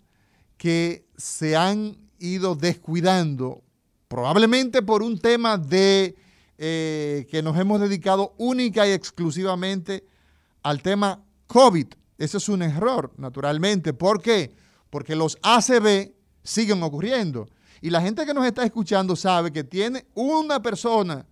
que 0.57 1.07
se 1.17 1.55
han 1.55 1.97
ido 2.19 2.55
descuidando, 2.55 3.63
probablemente 4.07 4.81
por 4.81 5.01
un 5.01 5.17
tema 5.17 5.57
de 5.57 6.15
eh, 6.57 7.27
que 7.31 7.41
nos 7.41 7.57
hemos 7.57 7.79
dedicado 7.79 8.33
única 8.37 8.87
y 8.87 8.91
exclusivamente 8.91 10.05
al 10.61 10.81
tema 10.81 11.23
COVID. 11.47 11.87
Ese 12.19 12.37
es 12.37 12.49
un 12.49 12.61
error, 12.61 13.11
naturalmente. 13.17 13.93
¿Por 13.93 14.21
qué? 14.21 14.53
Porque 14.89 15.15
los 15.15 15.37
ACV 15.41 16.11
siguen 16.43 16.83
ocurriendo. 16.83 17.47
Y 17.81 17.89
la 17.89 18.01
gente 18.01 18.25
que 18.25 18.33
nos 18.33 18.45
está 18.45 18.63
escuchando 18.65 19.15
sabe 19.15 19.53
que 19.53 19.63
tiene 19.63 20.05
una 20.13 20.61
persona 20.61 21.25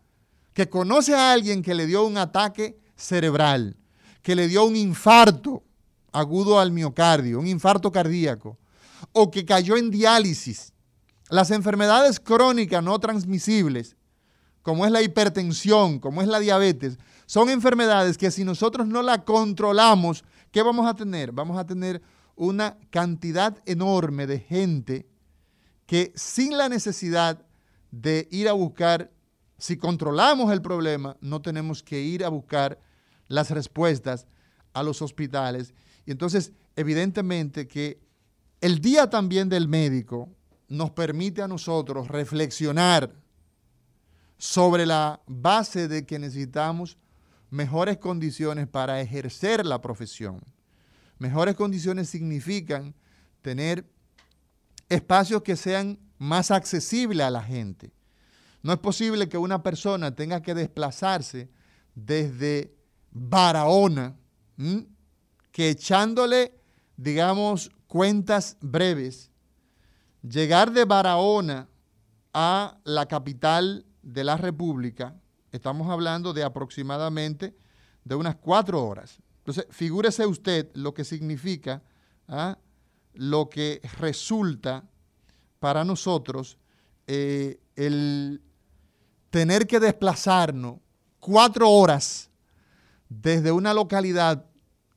que 0.54 0.70
conoce 0.70 1.14
a 1.14 1.34
alguien 1.34 1.62
que 1.62 1.76
le 1.76 1.86
dio 1.86 2.06
un 2.06 2.18
ataque 2.18 2.80
cerebral, 2.96 3.76
que 4.24 4.34
le 4.34 4.48
dio 4.48 4.64
un 4.64 4.78
infarto 4.78 5.62
agudo 6.14 6.58
al 6.58 6.72
miocardio, 6.72 7.40
un 7.40 7.48
infarto 7.48 7.92
cardíaco, 7.92 8.58
o 9.12 9.30
que 9.30 9.46
cayó 9.46 9.76
en 9.76 9.92
diálisis. 9.92 10.72
Las 11.30 11.52
enfermedades 11.52 12.22
crónicas 12.22 12.82
no 12.82 12.98
transmisibles, 12.98 13.98
como 14.62 14.86
es 14.86 14.92
la 14.92 15.02
hipertensión, 15.02 16.00
como 16.00 16.22
es 16.22 16.30
la 16.30 16.40
diabetes, 16.40 16.98
son 17.26 17.50
enfermedades 17.50 18.18
que 18.18 18.32
si 18.32 18.46
nosotros 18.46 18.88
no 18.88 19.02
la 19.02 19.26
controlamos, 19.26 20.24
¿qué 20.52 20.62
vamos 20.62 20.88
a 20.88 20.96
tener? 20.96 21.32
Vamos 21.32 21.58
a 21.58 21.66
tener 21.66 22.02
una 22.36 22.78
cantidad 22.90 23.58
enorme 23.66 24.28
de 24.28 24.40
gente 24.40 25.08
que 25.86 26.12
sin 26.16 26.58
la 26.58 26.70
necesidad 26.70 27.46
de 27.92 28.28
ir 28.32 28.48
a 28.48 28.54
buscar, 28.54 29.12
si 29.58 29.78
controlamos 29.78 30.52
el 30.52 30.62
problema, 30.62 31.18
no 31.22 31.42
tenemos 31.42 31.82
que 31.82 32.00
ir 32.02 32.24
a 32.24 32.30
buscar 32.30 32.80
las 33.28 33.50
respuestas 33.50 34.28
a 34.74 34.84
los 34.84 35.02
hospitales. 35.02 35.74
Y 36.06 36.12
entonces, 36.12 36.52
evidentemente 36.76 37.68
que 37.68 38.00
el 38.62 38.80
día 38.80 39.10
también 39.10 39.50
del 39.50 39.68
médico 39.68 40.30
nos 40.68 40.92
permite 40.92 41.42
a 41.42 41.48
nosotros 41.48 42.08
reflexionar 42.08 43.14
sobre 44.38 44.86
la 44.86 45.22
base 45.26 45.88
de 45.88 46.06
que 46.06 46.20
necesitamos 46.20 46.98
mejores 47.50 47.98
condiciones 47.98 48.68
para 48.68 49.02
ejercer 49.02 49.66
la 49.66 49.82
profesión 49.82 50.42
Mejores 51.20 51.56
condiciones 51.56 52.10
significan 52.10 52.94
tener 53.42 53.86
espacios 54.88 55.42
que 55.42 55.56
sean 55.56 56.00
más 56.18 56.52
accesibles 56.52 57.26
a 57.26 57.32
la 57.32 57.42
gente. 57.42 57.92
No 58.62 58.74
es 58.74 58.80
posible 58.80 59.28
que 59.28 59.38
una 59.38 59.64
persona 59.64 60.16
tenga 60.16 60.42
que 60.42 60.54
desplazarse 60.54 61.50
desde 61.96 62.76
Barahona, 63.12 64.16
que 65.52 65.70
echándole, 65.70 66.54
digamos, 66.98 67.72
cuentas 67.88 68.58
breves, 68.62 69.32
llegar 70.22 70.72
de 70.72 70.86
Barahona 70.86 71.68
a 72.34 72.78
la 72.84 73.08
capital 73.08 73.86
de 74.04 74.24
la 74.24 74.38
República, 74.38 75.16
estamos 75.58 75.90
hablando 75.90 76.34
de 76.34 76.44
aproximadamente 76.44 77.56
de 78.04 78.16
unas 78.16 78.36
cuatro 78.36 78.84
horas. 78.84 79.20
Entonces, 79.40 79.66
figúrese 79.70 80.26
usted 80.26 80.70
lo 80.74 80.94
que 80.94 81.04
significa, 81.04 81.84
¿ah? 82.28 82.58
lo 83.14 83.50
que 83.50 83.82
resulta 84.00 84.84
para 85.60 85.84
nosotros 85.84 86.58
eh, 87.08 87.60
el 87.76 88.42
tener 89.30 89.68
que 89.68 89.80
desplazarnos 89.80 90.80
cuatro 91.20 91.70
horas 91.70 92.30
desde 93.10 93.52
una 93.52 93.74
localidad 93.74 94.46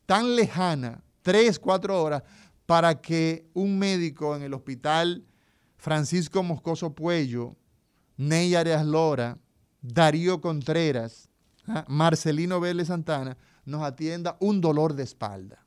tan 0.06 0.34
lejana, 0.34 1.02
tres, 1.22 1.58
cuatro 1.58 2.02
horas, 2.02 2.22
para 2.66 3.00
que 3.00 3.48
un 3.54 3.78
médico 3.78 4.34
en 4.36 4.42
el 4.42 4.54
hospital 4.54 5.24
Francisco 5.76 6.42
Moscoso 6.42 6.94
Puello, 6.94 7.56
Ney 8.16 8.54
Arias 8.54 8.84
Lora, 8.84 9.38
Darío 9.82 10.40
Contreras, 10.40 11.28
¿ah? 11.66 11.84
Marcelino 11.88 12.60
Vélez 12.60 12.88
Santana, 12.88 13.36
nos 13.64 13.82
atienda 13.82 14.36
un 14.40 14.60
dolor 14.60 14.94
de 14.94 15.04
espalda. 15.04 15.64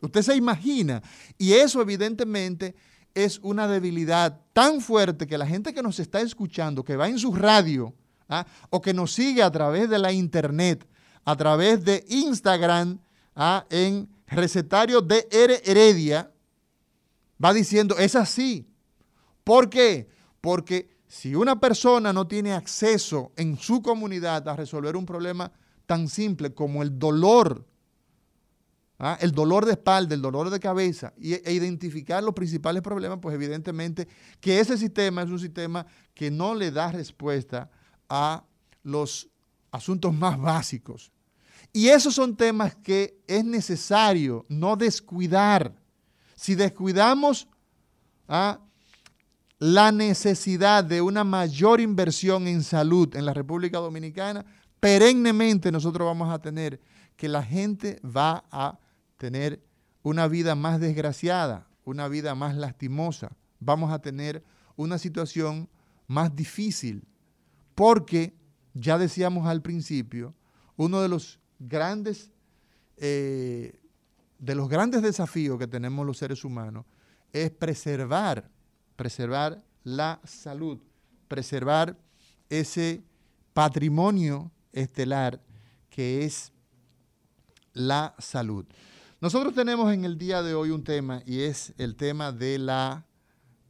Usted 0.00 0.22
se 0.22 0.36
imagina. 0.36 1.02
Y 1.36 1.52
eso 1.52 1.82
evidentemente 1.82 2.74
es 3.14 3.38
una 3.42 3.66
debilidad 3.66 4.40
tan 4.52 4.80
fuerte 4.80 5.26
que 5.26 5.38
la 5.38 5.46
gente 5.46 5.74
que 5.74 5.82
nos 5.82 5.98
está 5.98 6.20
escuchando, 6.20 6.84
que 6.84 6.96
va 6.96 7.08
en 7.08 7.18
su 7.18 7.34
radio, 7.34 7.94
¿ah? 8.28 8.46
o 8.70 8.80
que 8.80 8.94
nos 8.94 9.12
sigue 9.12 9.42
a 9.42 9.50
través 9.50 9.90
de 9.90 9.98
la 9.98 10.12
internet, 10.12 10.86
a 11.24 11.36
través 11.36 11.84
de 11.84 12.04
Instagram, 12.08 13.00
¿ah? 13.34 13.66
en 13.70 14.08
recetario 14.28 15.00
de 15.00 15.26
Heredia, 15.30 16.30
va 17.42 17.52
diciendo, 17.52 17.98
es 17.98 18.14
así. 18.14 18.68
¿Por 19.42 19.68
qué? 19.68 20.08
Porque 20.40 20.97
si 21.08 21.34
una 21.34 21.58
persona 21.58 22.12
no 22.12 22.26
tiene 22.26 22.52
acceso 22.52 23.32
en 23.36 23.58
su 23.58 23.80
comunidad 23.80 24.46
a 24.46 24.54
resolver 24.54 24.94
un 24.94 25.06
problema 25.06 25.50
tan 25.86 26.06
simple 26.06 26.52
como 26.52 26.82
el 26.82 26.98
dolor, 26.98 27.66
¿ah? 28.98 29.16
el 29.22 29.32
dolor 29.32 29.64
de 29.64 29.72
espalda, 29.72 30.14
el 30.14 30.20
dolor 30.20 30.50
de 30.50 30.60
cabeza, 30.60 31.14
e 31.18 31.52
identificar 31.52 32.22
los 32.22 32.34
principales 32.34 32.82
problemas, 32.82 33.20
pues 33.22 33.34
evidentemente 33.34 34.06
que 34.38 34.60
ese 34.60 34.76
sistema 34.76 35.22
es 35.22 35.30
un 35.30 35.38
sistema 35.38 35.86
que 36.12 36.30
no 36.30 36.54
le 36.54 36.70
da 36.70 36.92
respuesta 36.92 37.70
a 38.06 38.44
los 38.82 39.30
asuntos 39.70 40.12
más 40.12 40.38
básicos. 40.38 41.10
Y 41.72 41.88
esos 41.88 42.14
son 42.14 42.36
temas 42.36 42.76
que 42.76 43.18
es 43.26 43.44
necesario 43.44 44.44
no 44.50 44.76
descuidar. 44.76 45.74
Si 46.34 46.54
descuidamos 46.54 47.48
¿ah? 48.28 48.60
La 49.58 49.90
necesidad 49.90 50.84
de 50.84 51.02
una 51.02 51.24
mayor 51.24 51.80
inversión 51.80 52.46
en 52.46 52.62
salud 52.62 53.14
en 53.16 53.26
la 53.26 53.34
República 53.34 53.78
Dominicana, 53.78 54.44
perennemente 54.80 55.72
nosotros 55.72 56.06
vamos 56.06 56.32
a 56.32 56.38
tener 56.38 56.80
que 57.16 57.28
la 57.28 57.42
gente 57.42 58.00
va 58.04 58.44
a 58.52 58.78
tener 59.16 59.60
una 60.02 60.28
vida 60.28 60.54
más 60.54 60.80
desgraciada, 60.80 61.66
una 61.84 62.06
vida 62.06 62.34
más 62.34 62.56
lastimosa. 62.56 63.36
Vamos 63.58 63.92
a 63.92 63.98
tener 63.98 64.44
una 64.76 64.98
situación 64.98 65.68
más 66.06 66.34
difícil, 66.34 67.04
porque 67.74 68.34
ya 68.74 68.96
decíamos 68.96 69.48
al 69.48 69.60
principio, 69.60 70.34
uno 70.76 71.02
de 71.02 71.08
los 71.08 71.40
grandes, 71.58 72.30
eh, 72.96 73.80
de 74.38 74.54
los 74.54 74.68
grandes 74.68 75.02
desafíos 75.02 75.58
que 75.58 75.66
tenemos 75.66 76.06
los 76.06 76.18
seres 76.18 76.44
humanos 76.44 76.86
es 77.32 77.50
preservar, 77.50 78.48
preservar 78.98 79.62
la 79.84 80.20
salud, 80.24 80.80
preservar 81.28 81.96
ese 82.50 83.04
patrimonio 83.54 84.50
estelar 84.72 85.40
que 85.88 86.24
es 86.24 86.52
la 87.72 88.16
salud. 88.18 88.66
Nosotros 89.20 89.54
tenemos 89.54 89.92
en 89.92 90.04
el 90.04 90.18
día 90.18 90.42
de 90.42 90.54
hoy 90.54 90.70
un 90.70 90.82
tema 90.82 91.22
y 91.24 91.42
es 91.42 91.72
el 91.78 91.94
tema 91.94 92.32
de 92.32 92.58
la 92.58 93.06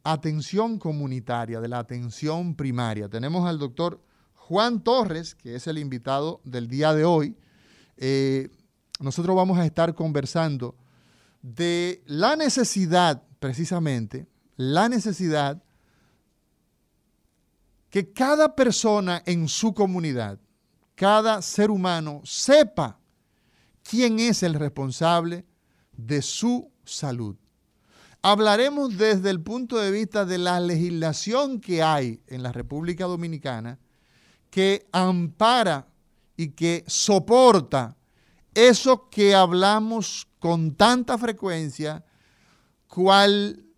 atención 0.03 0.79
comunitaria, 0.79 1.61
de 1.61 1.67
la 1.67 1.77
atención 1.77 2.55
primaria. 2.55 3.07
Tenemos 3.07 3.47
al 3.47 3.59
doctor 3.59 4.01
Juan 4.33 4.83
Torres, 4.83 5.35
que 5.35 5.53
es 5.55 5.67
el 5.67 5.77
invitado 5.77 6.41
del 6.43 6.67
día 6.67 6.91
de 6.95 7.05
hoy. 7.05 7.37
Eh, 7.97 8.49
nosotros 8.99 9.35
vamos 9.35 9.59
a 9.59 9.65
estar 9.65 9.93
conversando 9.93 10.75
de 11.43 12.01
la 12.07 12.35
necesidad, 12.35 13.21
precisamente, 13.39 14.25
la 14.59 14.89
necesidad 14.89 15.63
que 17.89 18.11
cada 18.11 18.57
persona 18.57 19.23
en 19.25 19.47
su 19.47 19.73
comunidad 19.73 20.37
cada 20.95 21.41
ser 21.41 21.71
humano 21.71 22.19
sepa 22.25 22.99
quién 23.89 24.19
es 24.19 24.43
el 24.43 24.55
responsable 24.55 25.45
de 25.93 26.21
su 26.21 26.69
salud. 26.83 27.37
Hablaremos 28.21 28.97
desde 28.97 29.29
el 29.29 29.39
punto 29.39 29.77
de 29.77 29.91
vista 29.91 30.25
de 30.25 30.37
la 30.39 30.59
legislación 30.59 31.61
que 31.61 31.81
hay 31.81 32.21
en 32.27 32.43
la 32.43 32.51
República 32.51 33.05
Dominicana 33.05 33.79
que 34.49 34.89
ampara 34.91 35.87
y 36.35 36.49
que 36.49 36.83
soporta 36.85 37.95
eso 38.53 39.09
que 39.09 39.33
hablamos 39.33 40.27
con 40.37 40.75
tanta 40.75 41.17
frecuencia, 41.17 42.03
cual 42.89 43.68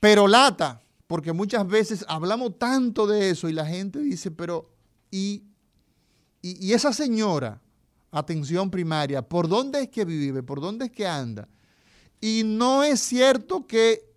perolata, 0.00 0.82
porque 1.06 1.32
muchas 1.32 1.66
veces 1.66 2.04
hablamos 2.08 2.58
tanto 2.58 3.06
de 3.06 3.30
eso 3.30 3.48
y 3.48 3.52
la 3.52 3.66
gente 3.66 4.00
dice, 4.00 4.30
pero 4.30 4.70
¿y 5.10 5.42
y, 6.48 6.72
esa 6.72 6.92
señora, 6.92 7.60
atención 8.12 8.70
primaria, 8.70 9.20
¿por 9.20 9.48
dónde 9.48 9.82
es 9.82 9.88
que 9.88 10.04
vive? 10.04 10.44
¿Por 10.44 10.60
dónde 10.60 10.86
es 10.86 10.92
que 10.92 11.04
anda? 11.04 11.48
Y 12.20 12.42
no 12.44 12.84
es 12.84 13.00
cierto 13.00 13.66
que 13.66 14.08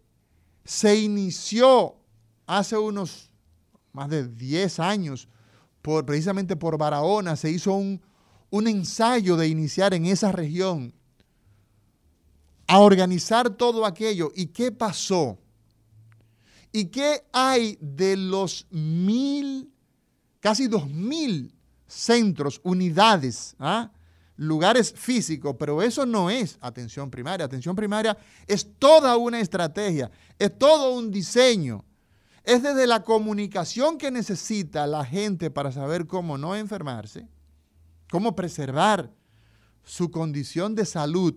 se 0.63 0.95
inició 0.95 1.95
hace 2.45 2.77
unos 2.77 3.31
más 3.93 4.09
de 4.09 4.27
10 4.27 4.79
años, 4.79 5.27
precisamente 5.81 6.55
por 6.55 6.77
Barahona, 6.77 7.35
se 7.35 7.49
hizo 7.49 7.73
un, 7.73 7.99
un 8.51 8.67
ensayo 8.67 9.35
de 9.35 9.47
iniciar 9.47 9.95
en 9.95 10.05
esa 10.05 10.31
región 10.31 10.93
a 12.67 12.77
organizar 12.77 13.49
todo 13.49 13.87
aquello. 13.87 14.31
¿Y 14.35 14.47
qué 14.47 14.71
pasó? 14.71 15.39
¿Y 16.71 16.85
qué 16.85 17.23
hay 17.31 17.77
de 17.81 18.15
los 18.15 18.67
mil, 18.69 19.71
casi 20.39 20.67
dos 20.67 20.89
mil 20.89 21.55
centros, 21.87 22.61
unidades, 22.63 23.55
¿ah? 23.59 23.91
lugares 24.39 24.93
físicos, 24.95 25.55
pero 25.59 25.81
eso 25.81 26.05
no 26.05 26.29
es 26.29 26.57
atención 26.61 27.11
primaria. 27.11 27.45
Atención 27.45 27.75
primaria 27.75 28.17
es 28.47 28.67
toda 28.77 29.17
una 29.17 29.39
estrategia, 29.39 30.09
es 30.37 30.57
todo 30.57 30.93
un 30.93 31.11
diseño. 31.11 31.83
Es 32.43 32.63
desde 32.63 32.87
la 32.87 33.03
comunicación 33.03 33.97
que 33.97 34.11
necesita 34.11 34.87
la 34.87 35.03
gente 35.03 35.51
para 35.51 35.71
saber 35.71 36.07
cómo 36.07 36.37
no 36.37 36.55
enfermarse, 36.55 37.27
cómo 38.09 38.35
preservar 38.35 39.11
su 39.83 40.09
condición 40.09 40.73
de 40.73 40.85
salud. 40.85 41.35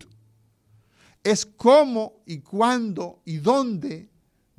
Es 1.24 1.44
cómo 1.44 2.22
y 2.24 2.38
cuándo 2.38 3.20
y 3.24 3.38
dónde 3.38 4.11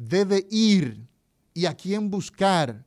debe 0.07 0.47
ir 0.49 1.07
y 1.53 1.65
a 1.65 1.75
quién 1.75 2.09
buscar 2.09 2.85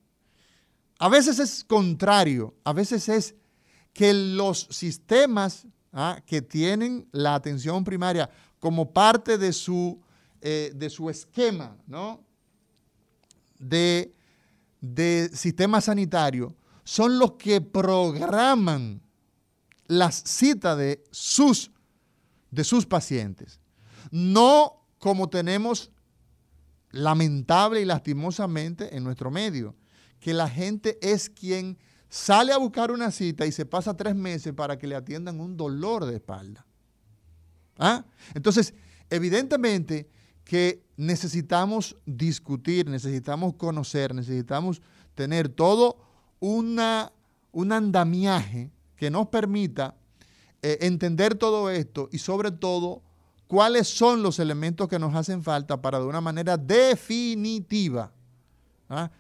a 0.99 1.09
veces 1.09 1.39
es 1.39 1.65
contrario, 1.65 2.55
a 2.65 2.73
veces 2.73 3.09
es 3.09 3.35
que 3.93 4.15
los 4.15 4.67
sistemas 4.71 5.67
¿ah? 5.93 6.21
que 6.25 6.41
tienen 6.41 7.09
la 7.13 7.35
atención 7.35 7.85
primaria 7.85 8.31
como 8.59 8.93
parte 8.93 9.37
de 9.37 9.53
su, 9.53 10.01
eh, 10.41 10.73
de 10.75 10.89
su 10.89 11.11
esquema 11.11 11.77
de, 13.59 14.15
de 14.81 15.31
sistema 15.35 15.81
sanitario 15.81 16.55
son 16.85 17.19
los 17.19 17.33
que 17.33 17.61
programan 17.61 19.03
las 19.87 20.23
citas 20.25 20.79
de 20.79 21.05
sus, 21.11 21.71
de 22.51 22.65
sus 22.65 22.87
pacientes. 22.87 23.61
No 24.11 24.87
como 24.99 25.29
tenemos 25.29 25.91
lamentable 26.97 27.81
y 27.81 27.85
lastimosamente 27.85 28.97
en 28.97 29.05
nuestro 29.05 29.31
medio 29.31 29.75
que 30.21 30.35
la 30.35 30.49
gente 30.49 30.99
es 31.01 31.31
quien 31.31 31.79
sale 32.09 32.53
a 32.53 32.59
buscar 32.59 32.91
una 32.91 33.11
cita 33.11 33.47
y 33.47 33.53
se 33.53 33.67
pasa 33.67 33.97
tres 33.97 34.15
meses 34.15 34.53
para 34.53 34.79
que 34.79 34.87
le 34.87 34.95
atiendan 34.95 35.41
un 35.41 35.57
dolor 35.57 36.07
de 36.07 36.17
espalda. 36.17 36.67
¿Ah? 37.79 38.05
Entonces, 38.35 38.75
evidentemente 39.11 40.09
que 40.45 40.85
necesitamos 40.97 41.97
discutir, 42.07 42.89
necesitamos 42.89 43.55
conocer, 43.55 44.15
necesitamos 44.15 44.81
tener 45.15 45.49
todo 45.49 45.99
una, 46.41 47.13
un 47.53 47.73
andamiaje 47.73 48.71
que 48.97 49.11
nos 49.11 49.29
permita 49.29 49.97
eh, 50.63 50.79
entender 50.83 51.35
todo 51.35 51.69
esto 51.71 52.09
y 52.13 52.19
sobre 52.19 52.51
todo 52.51 53.03
cuáles 53.47 53.89
son 53.89 54.23
los 54.23 54.39
elementos 54.39 54.89
que 54.89 54.99
nos 54.99 55.15
hacen 55.15 55.43
falta 55.43 55.81
para 55.81 55.99
de 55.99 56.07
una 56.07 56.21
manera 56.21 56.57
definitiva 56.57 58.13
¿ah? 58.89 59.11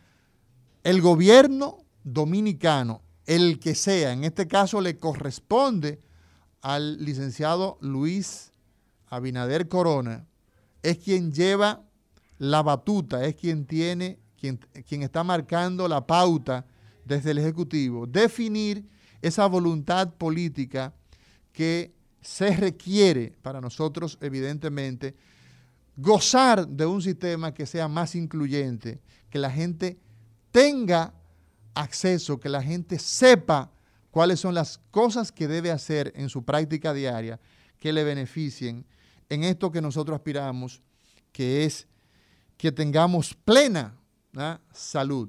el 0.82 1.00
gobierno 1.00 1.78
dominicano, 2.04 3.02
el 3.26 3.58
que 3.58 3.74
sea, 3.74 4.12
en 4.12 4.24
este 4.24 4.46
caso 4.46 4.80
le 4.80 4.98
corresponde 4.98 6.00
al 6.62 7.04
licenciado 7.04 7.78
Luis 7.80 8.52
Abinader 9.08 9.68
Corona, 9.68 10.26
es 10.82 10.98
quien 10.98 11.32
lleva 11.32 11.82
la 12.38 12.62
batuta, 12.62 13.24
es 13.24 13.34
quien 13.34 13.66
tiene, 13.66 14.20
quien, 14.38 14.58
quien 14.86 15.02
está 15.02 15.24
marcando 15.24 15.88
la 15.88 16.06
pauta 16.06 16.66
desde 17.04 17.32
el 17.32 17.38
Ejecutivo, 17.38 18.06
definir 18.06 18.88
esa 19.22 19.46
voluntad 19.46 20.14
política 20.14 20.92
que 21.52 21.94
se 22.26 22.56
requiere 22.56 23.36
para 23.40 23.60
nosotros, 23.60 24.18
evidentemente, 24.20 25.14
gozar 25.96 26.66
de 26.66 26.84
un 26.84 27.00
sistema 27.00 27.54
que 27.54 27.66
sea 27.66 27.86
más 27.86 28.16
incluyente, 28.16 29.00
que 29.30 29.38
la 29.38 29.48
gente 29.48 29.96
tenga 30.50 31.14
acceso, 31.72 32.40
que 32.40 32.48
la 32.48 32.60
gente 32.60 32.98
sepa 32.98 33.70
cuáles 34.10 34.40
son 34.40 34.54
las 34.54 34.78
cosas 34.90 35.30
que 35.30 35.46
debe 35.46 35.70
hacer 35.70 36.12
en 36.16 36.28
su 36.28 36.44
práctica 36.44 36.92
diaria 36.92 37.38
que 37.78 37.92
le 37.92 38.02
beneficien 38.02 38.84
en 39.28 39.44
esto 39.44 39.70
que 39.70 39.80
nosotros 39.80 40.16
aspiramos, 40.16 40.82
que 41.30 41.64
es 41.64 41.86
que 42.56 42.72
tengamos 42.72 43.34
plena 43.34 43.94
salud. 44.72 45.28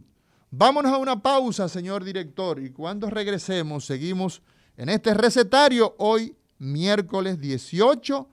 Vámonos 0.49 0.91
a 0.91 0.97
una 0.97 1.21
pausa, 1.21 1.69
señor 1.69 2.03
director, 2.03 2.59
y 2.59 2.71
cuando 2.71 3.07
regresemos 3.07 3.85
seguimos 3.85 4.41
en 4.75 4.89
este 4.89 5.13
recetario 5.13 5.95
hoy, 5.99 6.35
miércoles 6.59 7.39
18 7.39 8.27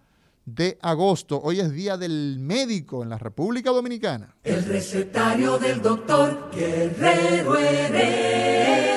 de 0.47 0.79
agosto. 0.83 1.41
Hoy 1.43 1.61
es 1.61 1.73
Día 1.73 1.97
del 1.97 2.39
Médico 2.39 3.03
en 3.03 3.09
la 3.09 3.19
República 3.19 3.71
Dominicana. 3.71 4.37
El 4.43 4.65
recetario 4.65 5.59
del 5.59 5.81
doctor 5.81 6.51
Guerrero 6.55 7.57
Heredia. 7.57 8.95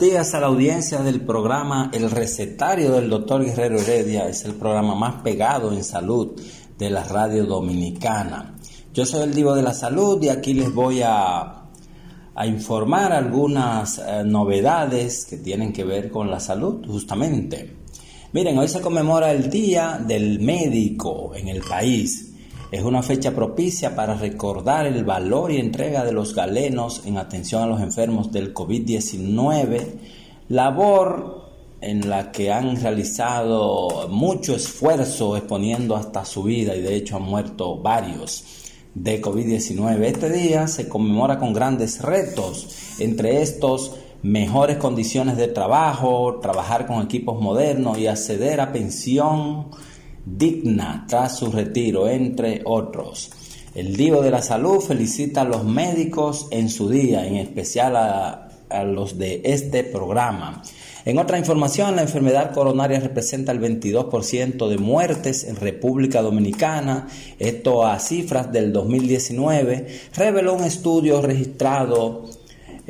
Días 0.00 0.32
a 0.32 0.40
la 0.40 0.46
audiencia 0.46 1.02
del 1.02 1.20
programa 1.20 1.90
El 1.92 2.10
recetario 2.10 2.92
del 2.92 3.10
doctor 3.10 3.44
Guerrero 3.44 3.78
Heredia. 3.78 4.26
Es 4.26 4.46
el 4.46 4.54
programa 4.54 4.94
más 4.94 5.16
pegado 5.16 5.72
en 5.72 5.84
salud 5.84 6.40
de 6.78 6.88
la 6.88 7.04
radio 7.04 7.44
dominicana. 7.44 8.54
Yo 8.94 9.04
soy 9.04 9.24
el 9.24 9.34
Divo 9.34 9.54
de 9.54 9.62
la 9.62 9.74
Salud 9.74 10.20
y 10.22 10.30
aquí 10.30 10.54
les 10.54 10.72
voy 10.72 11.02
a, 11.04 11.66
a 12.34 12.46
informar 12.46 13.12
algunas 13.12 13.98
eh, 13.98 14.22
novedades 14.24 15.26
que 15.26 15.36
tienen 15.36 15.70
que 15.70 15.84
ver 15.84 16.10
con 16.10 16.30
la 16.30 16.40
salud, 16.40 16.82
justamente. 16.86 17.76
Miren, 18.32 18.56
hoy 18.56 18.68
se 18.68 18.80
conmemora 18.80 19.30
el 19.30 19.50
Día 19.50 20.02
del 20.02 20.40
Médico 20.40 21.32
en 21.34 21.48
el 21.48 21.60
país. 21.60 22.29
Es 22.70 22.84
una 22.84 23.02
fecha 23.02 23.32
propicia 23.32 23.96
para 23.96 24.14
recordar 24.14 24.86
el 24.86 25.04
valor 25.04 25.50
y 25.50 25.58
entrega 25.58 26.04
de 26.04 26.12
los 26.12 26.36
galenos 26.36 27.02
en 27.04 27.18
atención 27.18 27.64
a 27.64 27.66
los 27.66 27.80
enfermos 27.80 28.30
del 28.30 28.54
COVID-19, 28.54 29.86
labor 30.48 31.48
en 31.80 32.08
la 32.08 32.30
que 32.30 32.52
han 32.52 32.80
realizado 32.80 34.06
mucho 34.08 34.54
esfuerzo 34.54 35.36
exponiendo 35.36 35.96
hasta 35.96 36.24
su 36.24 36.44
vida 36.44 36.76
y 36.76 36.80
de 36.80 36.94
hecho 36.94 37.16
han 37.16 37.22
muerto 37.22 37.76
varios 37.76 38.44
de 38.94 39.20
COVID-19. 39.20 40.04
Este 40.04 40.30
día 40.30 40.68
se 40.68 40.88
conmemora 40.88 41.40
con 41.40 41.52
grandes 41.52 42.00
retos, 42.00 42.68
entre 43.00 43.42
estos 43.42 43.96
mejores 44.22 44.76
condiciones 44.76 45.36
de 45.36 45.48
trabajo, 45.48 46.38
trabajar 46.40 46.86
con 46.86 47.02
equipos 47.02 47.40
modernos 47.40 47.98
y 47.98 48.06
acceder 48.06 48.60
a 48.60 48.70
pensión 48.70 49.70
digna 50.24 51.06
tras 51.08 51.38
su 51.38 51.50
retiro, 51.50 52.08
entre 52.08 52.62
otros. 52.64 53.30
El 53.74 53.96
Divo 53.96 54.20
de 54.20 54.30
la 54.30 54.42
Salud 54.42 54.80
felicita 54.80 55.42
a 55.42 55.44
los 55.44 55.64
médicos 55.64 56.48
en 56.50 56.68
su 56.68 56.88
día, 56.88 57.26
en 57.26 57.36
especial 57.36 57.96
a, 57.96 58.46
los 58.84 59.18
de 59.18 59.42
este 59.44 59.82
programa. 59.82 60.62
En 61.04 61.18
otra 61.18 61.38
información, 61.38 61.96
la 61.96 62.02
enfermedad 62.02 62.52
coronaria 62.52 63.00
representa 63.00 63.52
el 63.52 63.60
22% 63.60 64.68
de 64.68 64.78
muertes 64.78 65.44
en 65.44 65.56
República 65.56 66.22
Dominicana. 66.22 67.08
Esto 67.38 67.86
a 67.86 67.98
cifras 67.98 68.52
del 68.52 68.72
2019 68.72 69.86
reveló 70.14 70.54
un 70.54 70.64
estudio 70.64 71.20
registrado 71.20 72.26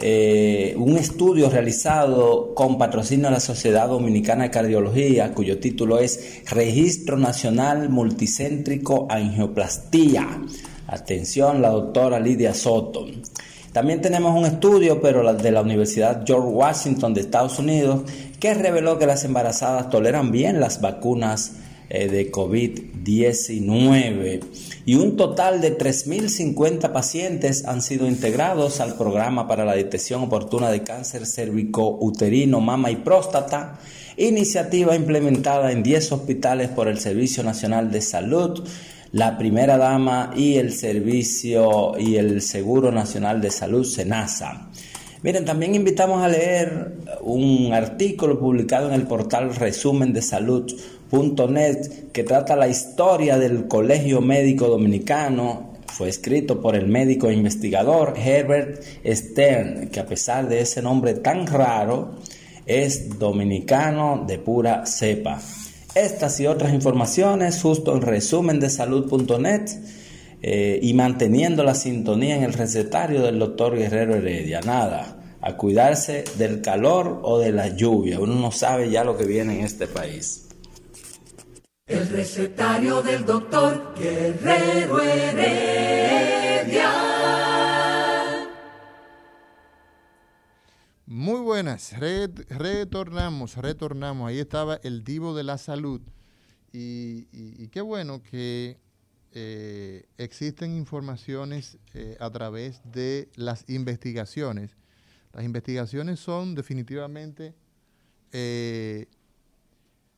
eh, 0.03 0.75
un 0.79 0.97
estudio 0.97 1.51
realizado 1.51 2.55
con 2.55 2.79
patrocinio 2.79 3.27
de 3.27 3.33
la 3.33 3.41
Sociedad 3.41 3.89
Dominicana 3.89 4.45
de 4.45 4.51
Cardiología, 4.51 5.33
cuyo 5.33 5.59
título 5.59 5.99
es 5.99 6.43
Registro 6.51 7.19
Nacional 7.19 7.89
Multicéntrico 7.91 9.07
Angioplastía. 9.11 10.27
Atención, 10.87 11.61
la 11.61 11.71
doctora 11.71 12.19
Lidia 12.19 12.55
Soto. 12.55 13.07
También 13.73 14.01
tenemos 14.01 14.37
un 14.37 14.47
estudio, 14.47 15.01
pero 15.01 15.33
de 15.33 15.51
la 15.53 15.61
Universidad 15.61 16.25
George 16.27 16.49
Washington 16.49 17.15
de 17.15 17.21
Estados 17.21 17.59
Unidos, 17.59 18.03
que 18.41 18.55
reveló 18.55 18.99
que 18.99 19.07
las 19.07 19.25
embarazadas 19.25 19.91
toleran 19.91 20.33
bien 20.33 20.61
las 20.61 20.81
vacunas 20.81 21.53
eh, 21.93 22.09
de 22.09 22.31
COVID-19 22.31 24.41
y 24.87 24.95
un 24.95 25.17
total 25.17 25.61
de 25.61 25.77
3.050 25.77 26.93
pacientes 26.93 27.67
han 27.67 27.83
sido 27.83 28.07
integrados 28.07 28.79
al 28.79 28.95
programa 28.95 29.49
para 29.49 29.65
la 29.65 29.75
detección 29.75 30.23
oportuna 30.23 30.71
de 30.71 30.85
cáncer 30.85 31.27
cérvico-uterino, 31.27 32.61
mama 32.61 32.93
y 32.93 32.97
próstata, 32.97 33.81
iniciativa 34.17 34.95
implementada 34.95 35.73
en 35.73 35.83
10 35.83 36.13
hospitales 36.13 36.69
por 36.69 36.87
el 36.87 37.01
Servicio 37.01 37.43
Nacional 37.43 37.91
de 37.91 38.03
Salud, 38.03 38.65
la 39.11 39.37
Primera 39.37 39.77
Dama 39.77 40.31
y 40.37 40.59
el 40.59 40.73
Servicio 40.73 41.99
y 41.99 42.15
el 42.17 42.41
Seguro 42.41 42.93
Nacional 42.93 43.41
de 43.41 43.51
Salud, 43.51 43.85
SENASA. 43.85 44.71
Miren, 45.23 45.45
también 45.45 45.75
invitamos 45.75 46.23
a 46.23 46.29
leer 46.29 46.95
un 47.21 47.73
artículo 47.75 48.39
publicado 48.39 48.87
en 48.89 48.95
el 48.95 49.09
portal 49.09 49.53
Resumen 49.55 50.13
de 50.13 50.23
Salud 50.23 50.73
.net 51.11 52.11
que 52.13 52.25
trata 52.25 52.57
la 52.57 52.69
historia 52.69 53.39
del 53.39 53.67
Colegio 53.67 54.21
Médico 54.21 54.69
Dominicano. 54.69 55.71
Fue 55.87 56.09
escrito 56.09 56.61
por 56.61 56.77
el 56.77 56.87
médico 56.87 57.29
e 57.29 57.35
investigador 57.35 58.15
Herbert 58.17 58.83
Stern, 59.05 59.89
que 59.89 60.01
a 60.01 60.07
pesar 60.07 60.49
de 60.49 60.61
ese 60.61 60.81
nombre 60.83 61.15
tan 61.15 61.47
raro, 61.47 62.17
es 62.67 63.19
dominicano 63.19 64.25
de 64.27 64.39
pura 64.39 64.87
cepa. 64.87 65.41
Estas 65.95 66.39
y 66.39 66.47
otras 66.47 66.73
informaciones 66.73 67.61
justo 67.61 67.95
en 67.97 68.03
resumen 68.03 68.61
de 68.61 68.71
salud.net 68.71 69.69
eh, 70.43 70.79
y 70.81 70.95
manteniendo 70.95 71.65
la 71.65 71.75
sintonía 71.75 72.37
en 72.37 72.45
el 72.45 72.53
recetario 72.53 73.23
del 73.23 73.41
doctor 73.41 73.77
Guerrero 73.77 74.15
Heredia. 74.15 74.61
Nada, 74.61 75.21
a 75.41 75.57
cuidarse 75.57 76.25
del 76.39 76.61
calor 76.61 77.21
o 77.25 77.39
de 77.41 77.51
la 77.51 77.69
lluvia. 77.75 78.21
Uno 78.21 78.37
no 78.37 78.53
sabe 78.53 78.89
ya 78.91 79.03
lo 79.03 79.17
que 79.17 79.25
viene 79.25 79.59
en 79.59 79.65
este 79.65 79.89
país. 79.89 80.50
El 81.91 82.09
recetario 82.09 83.03
del 83.03 83.27
doctor 83.27 83.95
Guerrero 83.99 85.03
Heredia. 85.03 86.93
Muy 91.05 91.41
buenas, 91.41 91.93
retornamos, 91.99 93.57
retornamos. 93.57 94.29
Ahí 94.29 94.39
estaba 94.39 94.77
el 94.85 95.03
divo 95.03 95.35
de 95.35 95.43
la 95.43 95.59
salud. 95.59 96.01
Y, 96.73 97.67
qué 97.71 97.81
bueno 97.81 98.23
que 98.23 98.79
eh, 99.33 100.07
existen 100.17 100.77
informaciones 100.77 101.77
eh, 101.95 102.17
a 102.21 102.31
través 102.31 102.83
de 102.85 103.29
las 103.35 103.69
investigaciones. 103.69 104.77
Las 105.33 105.45
investigaciones 105.45 106.21
son 106.21 106.55
definitivamente 106.55 107.53
eh, 108.31 109.09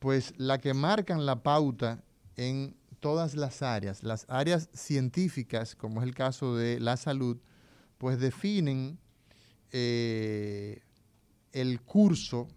pues 0.03 0.35
la 0.37 0.59
que 0.59 0.75
marcan 0.75 1.27
la 1.27 1.45
pauta 1.45 2.03
en 2.35 2.75
todas 2.99 3.37
las 3.37 3.63
áreas. 3.63 4.03
Las 4.03 4.27
áreas 4.29 4.69
científicas, 4.75 5.77
como 5.77 6.03
es 6.03 6.09
el 6.09 6.13
caso 6.13 6.57
de 6.57 6.81
la 6.81 6.97
salud, 6.97 7.39
pues 7.99 8.19
definen 8.19 8.99
eh, 9.71 10.83
el 11.53 11.81
curso 11.83 12.49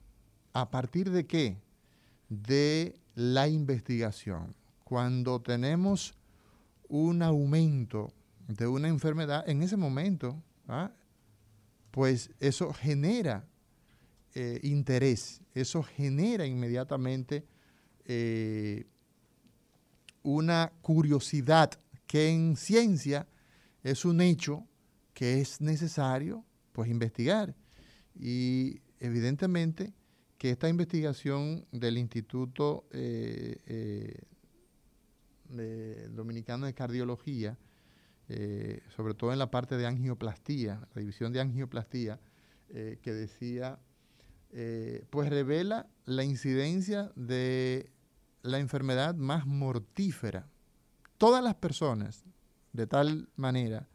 a 0.53 0.71
partir 0.71 1.11
de 1.11 1.27
qué? 1.27 1.61
De 2.29 2.99
la 3.13 3.47
investigación. 3.47 4.55
Cuando 4.83 5.39
tenemos 5.39 6.15
un 6.87 7.21
aumento 7.21 8.11
de 8.47 8.65
una 8.65 8.87
enfermedad, 8.87 9.47
en 9.47 9.61
ese 9.61 9.77
momento, 9.77 10.41
¿ah? 10.67 10.91
pues 11.91 12.31
eso 12.39 12.73
genera 12.73 13.45
eh, 14.33 14.59
interés, 14.63 15.41
eso 15.55 15.81
genera 15.83 16.45
inmediatamente 16.45 17.45
eh, 18.03 18.85
una 20.21 20.73
curiosidad 20.81 21.71
que 22.05 22.29
en 22.29 22.57
ciencia 22.57 23.25
es 23.81 24.03
un 24.03 24.19
hecho 24.19 24.67
que 25.13 25.39
es 25.39 25.61
necesario 25.61 26.45
pues 26.73 26.89
investigar. 26.89 27.55
Y 28.19 28.81
evidentemente 28.99 29.93
que 30.37 30.49
esta 30.49 30.67
investigación 30.67 31.65
del 31.71 31.97
Instituto 31.97 32.85
eh, 32.91 34.13
Dominicano 36.09 36.65
de 36.65 36.73
Cardiología, 36.73 37.57
sobre 38.95 39.13
todo 39.13 39.31
en 39.31 39.39
la 39.39 39.51
parte 39.51 39.77
de 39.77 39.85
angioplastía, 39.85 40.85
la 40.93 40.99
división 40.99 41.31
de 41.31 41.39
angioplastía, 41.39 42.19
que 42.67 43.13
decía 43.13 43.79
eh, 44.57 45.03
pues 45.09 45.29
revela 45.29 45.89
la 46.05 46.23
incidencia 46.23 47.11
de 47.17 47.91
la 48.41 48.59
enfermedad 48.59 49.13
más 49.13 49.45
mortífera. 49.45 50.47
Todas 51.17 51.43
las 51.43 51.55
personas, 51.55 52.23
de 52.71 52.87
tal 52.87 53.27
manera 53.35 53.89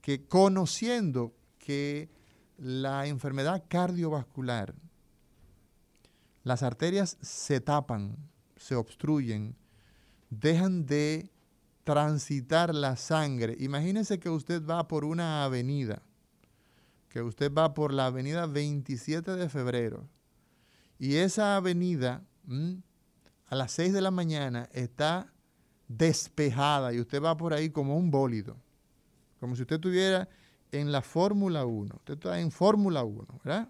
que 0.00 0.26
conociendo 0.26 1.36
que 1.60 2.10
la 2.58 3.06
enfermedad 3.06 3.62
cardiovascular, 3.68 4.74
las 6.42 6.64
arterias 6.64 7.16
se 7.20 7.60
tapan, 7.60 8.16
se 8.56 8.74
obstruyen, 8.74 9.54
dejan 10.28 10.86
de 10.86 11.30
transitar 11.84 12.74
la 12.74 12.96
sangre. 12.96 13.54
Imagínense 13.60 14.18
que 14.18 14.28
usted 14.28 14.60
va 14.66 14.88
por 14.88 15.04
una 15.04 15.44
avenida 15.44 16.02
que 17.10 17.20
usted 17.20 17.52
va 17.52 17.74
por 17.74 17.92
la 17.92 18.06
avenida 18.06 18.46
27 18.46 19.36
de 19.36 19.48
febrero 19.48 20.08
y 20.98 21.16
esa 21.16 21.56
avenida 21.56 22.22
a 23.46 23.54
las 23.54 23.72
6 23.72 23.92
de 23.92 24.00
la 24.00 24.10
mañana 24.10 24.68
está 24.72 25.32
despejada 25.88 26.94
y 26.94 27.00
usted 27.00 27.20
va 27.20 27.36
por 27.36 27.52
ahí 27.52 27.70
como 27.70 27.96
un 27.96 28.10
bólido, 28.10 28.56
como 29.40 29.56
si 29.56 29.62
usted 29.62 29.76
estuviera 29.76 30.28
en 30.70 30.92
la 30.92 31.02
Fórmula 31.02 31.66
1, 31.66 31.96
usted 31.96 32.14
está 32.14 32.40
en 32.40 32.52
Fórmula 32.52 33.02
1, 33.02 33.26
¿verdad? 33.44 33.68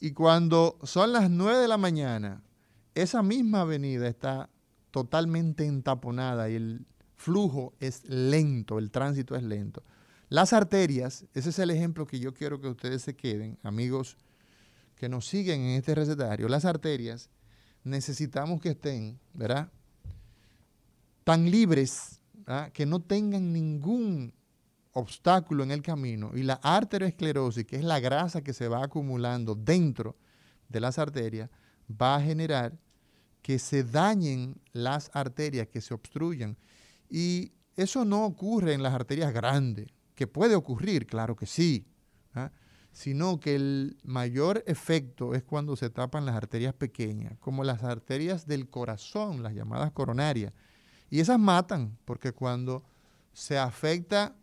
Y 0.00 0.12
cuando 0.12 0.78
son 0.82 1.12
las 1.12 1.30
9 1.30 1.58
de 1.58 1.68
la 1.68 1.78
mañana, 1.78 2.42
esa 2.94 3.22
misma 3.22 3.60
avenida 3.60 4.08
está 4.08 4.50
totalmente 4.90 5.66
entaponada 5.66 6.50
y 6.50 6.56
el 6.56 6.86
flujo 7.14 7.74
es 7.78 8.04
lento, 8.08 8.78
el 8.78 8.90
tránsito 8.90 9.36
es 9.36 9.44
lento. 9.44 9.84
Las 10.30 10.52
arterias, 10.52 11.24
ese 11.32 11.48
es 11.50 11.58
el 11.58 11.70
ejemplo 11.70 12.06
que 12.06 12.18
yo 12.18 12.34
quiero 12.34 12.60
que 12.60 12.68
ustedes 12.68 13.02
se 13.02 13.16
queden, 13.16 13.58
amigos 13.62 14.18
que 14.94 15.08
nos 15.08 15.26
siguen 15.26 15.62
en 15.62 15.78
este 15.78 15.94
recetario. 15.94 16.48
Las 16.48 16.66
arterias 16.66 17.30
necesitamos 17.82 18.60
que 18.60 18.70
estén, 18.70 19.18
¿verdad? 19.32 19.72
Tan 21.24 21.50
libres 21.50 22.20
que 22.74 22.84
no 22.84 23.00
tengan 23.00 23.52
ningún 23.52 24.34
obstáculo 24.92 25.62
en 25.62 25.70
el 25.70 25.82
camino. 25.82 26.32
Y 26.34 26.42
la 26.42 26.54
arteriosclerosis, 26.62 27.64
que 27.64 27.76
es 27.76 27.84
la 27.84 28.00
grasa 28.00 28.42
que 28.42 28.52
se 28.52 28.68
va 28.68 28.84
acumulando 28.84 29.54
dentro 29.54 30.16
de 30.68 30.80
las 30.80 30.98
arterias, 30.98 31.48
va 31.90 32.16
a 32.16 32.20
generar 32.20 32.76
que 33.40 33.58
se 33.58 33.82
dañen 33.82 34.60
las 34.72 35.10
arterias, 35.14 35.68
que 35.68 35.80
se 35.80 35.94
obstruyan. 35.94 36.56
Y 37.08 37.52
eso 37.76 38.04
no 38.04 38.26
ocurre 38.26 38.74
en 38.74 38.82
las 38.82 38.92
arterias 38.92 39.32
grandes 39.32 39.88
que 40.18 40.26
puede 40.26 40.56
ocurrir, 40.56 41.06
claro 41.06 41.36
que 41.36 41.46
sí, 41.46 41.86
¿ah? 42.34 42.50
sino 42.90 43.38
que 43.38 43.54
el 43.54 43.98
mayor 44.02 44.64
efecto 44.66 45.32
es 45.36 45.44
cuando 45.44 45.76
se 45.76 45.90
tapan 45.90 46.26
las 46.26 46.34
arterias 46.34 46.74
pequeñas, 46.74 47.38
como 47.38 47.62
las 47.62 47.84
arterias 47.84 48.44
del 48.44 48.68
corazón, 48.68 49.44
las 49.44 49.54
llamadas 49.54 49.92
coronarias. 49.92 50.52
Y 51.08 51.20
esas 51.20 51.38
matan, 51.38 51.96
porque 52.04 52.32
cuando 52.32 52.82
se 53.32 53.58
afecta 53.58 54.34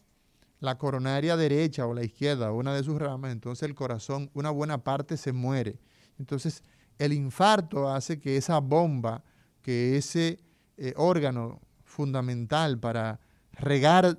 la 0.62 0.78
coronaria 0.78 1.36
derecha 1.36 1.86
o 1.86 1.94
la 1.94 2.06
izquierda, 2.06 2.54
una 2.54 2.74
de 2.74 2.82
sus 2.82 2.98
ramas, 2.98 3.34
entonces 3.34 3.68
el 3.68 3.76
corazón, 3.76 4.32
una 4.34 4.52
buena 4.52 4.82
parte 4.82 5.18
se 5.18 5.34
muere. 5.34 5.78
Entonces 6.18 6.64
el 7.00 7.12
infarto 7.12 7.92
hace 7.92 8.18
que 8.18 8.38
esa 8.38 8.60
bomba, 8.60 9.26
que 9.62 9.98
ese 9.98 10.40
eh, 10.78 10.94
órgano 10.96 11.60
fundamental 11.84 12.80
para 12.80 13.20
regar 13.52 14.18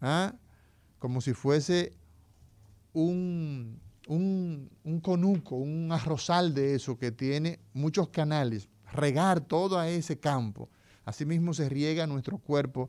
¿ah? 0.00 0.36
Como 1.02 1.20
si 1.20 1.34
fuese 1.34 1.94
un, 2.92 3.80
un, 4.06 5.00
conuco, 5.02 5.56
un 5.56 5.90
arrozal 5.90 6.54
de 6.54 6.76
eso 6.76 6.96
que 6.96 7.10
tiene 7.10 7.58
muchos 7.72 8.10
canales, 8.10 8.68
regar 8.92 9.40
todo 9.40 9.80
a 9.80 9.88
ese 9.88 10.20
campo. 10.20 10.68
Asimismo 11.04 11.54
se 11.54 11.68
riega 11.68 12.06
nuestro 12.06 12.38
cuerpo 12.38 12.88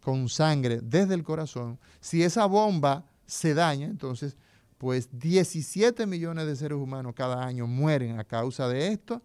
con 0.00 0.28
sangre 0.28 0.80
desde 0.82 1.14
el 1.14 1.22
corazón. 1.22 1.78
Si 2.00 2.24
esa 2.24 2.44
bomba 2.46 3.04
se 3.24 3.54
daña, 3.54 3.86
entonces, 3.86 4.36
pues 4.76 5.08
17 5.12 6.06
millones 6.06 6.44
de 6.44 6.56
seres 6.56 6.76
humanos 6.76 7.14
cada 7.14 7.44
año 7.44 7.68
mueren 7.68 8.18
a 8.18 8.24
causa 8.24 8.66
de 8.66 8.88
esto 8.88 9.22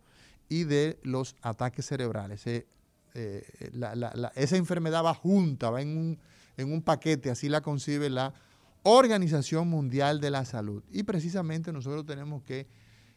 y 0.50 0.66
de 0.66 1.00
los 1.02 1.36
ataques 1.42 1.88
cerebrales. 1.88 2.46
Eh, 2.46 2.68
eh, 3.16 3.44
esa 4.36 4.56
enfermedad 4.56 5.04
va 5.04 5.16
junta, 5.16 5.72
va 5.72 5.82
en 5.82 5.98
un 5.98 6.20
en 6.58 6.72
un 6.72 6.82
paquete, 6.82 7.30
así 7.30 7.50
la 7.50 7.62
concibe 7.62 8.10
la 8.10 8.34
Organización 8.84 9.70
Mundial 9.70 10.20
de 10.20 10.30
la 10.30 10.46
Salud. 10.46 10.84
Y 10.92 11.04
precisamente 11.04 11.72
nosotros 11.72 12.06
tenemos 12.06 12.44
que 12.44 12.68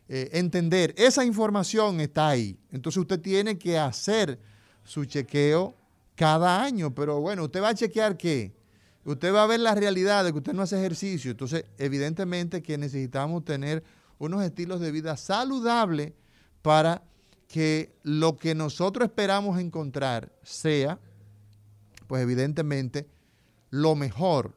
eh, 0.08 0.30
entender, 0.32 0.94
esa 0.96 1.24
información 1.24 2.00
está 2.00 2.28
ahí. 2.28 2.58
Entonces 2.70 2.98
usted 2.98 3.20
tiene 3.20 3.58
que 3.58 3.78
hacer 3.78 4.38
su 4.84 5.04
chequeo 5.04 5.74
cada 6.14 6.62
año, 6.62 6.94
pero 6.94 7.20
bueno, 7.20 7.44
usted 7.44 7.62
va 7.62 7.70
a 7.70 7.74
chequear 7.74 8.16
qué? 8.16 8.54
Usted 9.04 9.32
va 9.32 9.44
a 9.44 9.46
ver 9.46 9.60
la 9.60 9.74
realidad 9.74 10.24
de 10.24 10.32
que 10.32 10.38
usted 10.38 10.52
no 10.52 10.62
hace 10.62 10.78
ejercicio. 10.78 11.30
Entonces, 11.30 11.64
evidentemente 11.78 12.62
que 12.62 12.78
necesitamos 12.78 13.44
tener 13.44 13.84
unos 14.18 14.42
estilos 14.42 14.80
de 14.80 14.90
vida 14.90 15.16
saludables 15.16 16.12
para 16.62 17.02
que 17.48 17.94
lo 18.02 18.36
que 18.36 18.54
nosotros 18.54 19.06
esperamos 19.08 19.60
encontrar 19.60 20.32
sea, 20.42 20.98
pues 22.06 22.22
evidentemente, 22.22 23.06
lo 23.70 23.94
mejor 23.94 24.54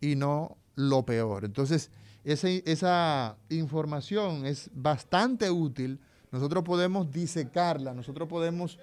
y 0.00 0.16
no 0.16 0.56
lo 0.74 1.04
peor. 1.04 1.44
Entonces, 1.44 1.90
esa, 2.24 3.36
información 3.48 4.46
es 4.46 4.70
bastante 4.74 5.50
útil. 5.50 6.00
Nosotros 6.32 6.64
podemos 6.64 7.10
disecarla, 7.10 7.94
nosotros 7.94 8.28
podemos 8.28 8.78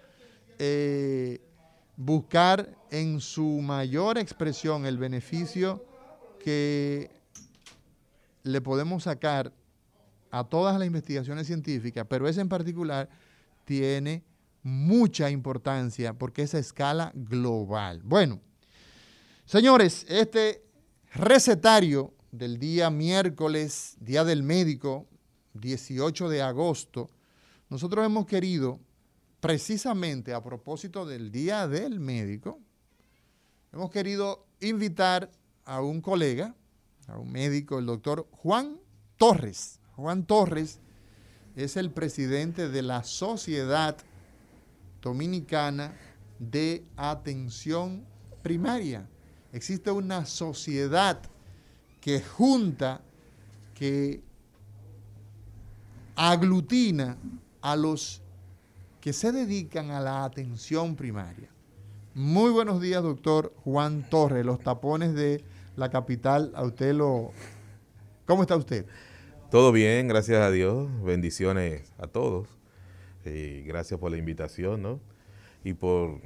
eh, 0.59 1.41
buscar 1.97 2.73
en 2.89 3.19
su 3.19 3.61
mayor 3.61 4.17
expresión 4.17 4.85
el 4.85 4.97
beneficio 4.97 5.83
que 6.39 7.11
le 8.43 8.61
podemos 8.61 9.03
sacar 9.03 9.51
a 10.31 10.43
todas 10.43 10.77
las 10.79 10.87
investigaciones 10.87 11.47
científicas, 11.47 12.05
pero 12.09 12.27
esa 12.27 12.41
en 12.41 12.49
particular 12.49 13.09
tiene 13.65 14.23
mucha 14.63 15.29
importancia 15.29 16.13
porque 16.13 16.43
es 16.43 16.55
a 16.55 16.59
escala 16.59 17.11
global. 17.13 18.01
Bueno, 18.03 18.39
Señores, 19.45 20.05
este 20.07 20.63
recetario 21.13 22.13
del 22.31 22.57
día 22.57 22.89
miércoles, 22.89 23.97
Día 23.99 24.23
del 24.23 24.41
Médico, 24.41 25.05
18 25.55 26.29
de 26.29 26.41
agosto, 26.41 27.09
nosotros 27.69 28.05
hemos 28.05 28.25
querido, 28.25 28.79
precisamente 29.41 30.33
a 30.33 30.41
propósito 30.41 31.05
del 31.05 31.29
Día 31.29 31.67
del 31.67 31.99
Médico, 31.99 32.57
hemos 33.73 33.91
querido 33.91 34.47
invitar 34.61 35.29
a 35.65 35.81
un 35.81 35.99
colega, 35.99 36.55
a 37.07 37.17
un 37.17 37.29
médico, 37.29 37.79
el 37.79 37.85
doctor 37.85 38.27
Juan 38.31 38.79
Torres. 39.17 39.81
Juan 39.97 40.25
Torres 40.25 40.79
es 41.57 41.75
el 41.75 41.91
presidente 41.91 42.69
de 42.69 42.81
la 42.81 43.03
Sociedad 43.03 43.97
Dominicana 45.01 45.93
de 46.39 46.85
Atención 46.95 48.05
Primaria. 48.41 49.09
Existe 49.53 49.91
una 49.91 50.25
sociedad 50.25 51.21
que 52.01 52.21
junta, 52.21 53.01
que 53.75 54.19
aglutina 56.15 57.17
a 57.61 57.75
los 57.75 58.23
que 58.99 59.13
se 59.13 59.31
dedican 59.31 59.91
a 59.91 59.99
la 59.99 60.25
atención 60.25 60.95
primaria. 60.95 61.49
Muy 62.15 62.49
buenos 62.49 62.81
días, 62.81 63.03
doctor 63.03 63.53
Juan 63.63 64.09
Torres, 64.09 64.43
los 64.43 64.59
tapones 64.59 65.13
de 65.13 65.43
la 65.75 65.91
capital. 65.91 66.51
A 66.55 66.63
usted 66.63 66.95
lo... 66.95 67.31
¿Cómo 68.25 68.41
está 68.41 68.55
usted? 68.55 68.87
Todo 69.51 69.71
bien, 69.71 70.07
gracias 70.07 70.41
a 70.41 70.49
Dios. 70.49 70.89
Bendiciones 71.03 71.93
a 71.99 72.07
todos. 72.07 72.47
Y 73.23 73.61
gracias 73.61 73.99
por 73.99 74.09
la 74.09 74.17
invitación, 74.17 74.81
¿no? 74.81 74.99
Y 75.63 75.73
por 75.73 76.21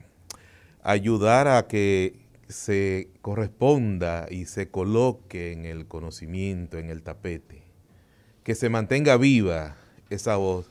ayudar 0.81 1.49
a 1.49 1.67
que 1.67 2.26
se 2.47 3.09
corresponda 3.21 4.27
y 4.29 4.45
se 4.45 4.69
coloque 4.69 5.51
en 5.51 5.65
el 5.65 5.87
conocimiento, 5.87 6.77
en 6.77 6.89
el 6.89 7.03
tapete, 7.03 7.63
que 8.43 8.55
se 8.55 8.69
mantenga 8.69 9.17
viva 9.17 9.75
esa 10.09 10.37
voz 10.37 10.69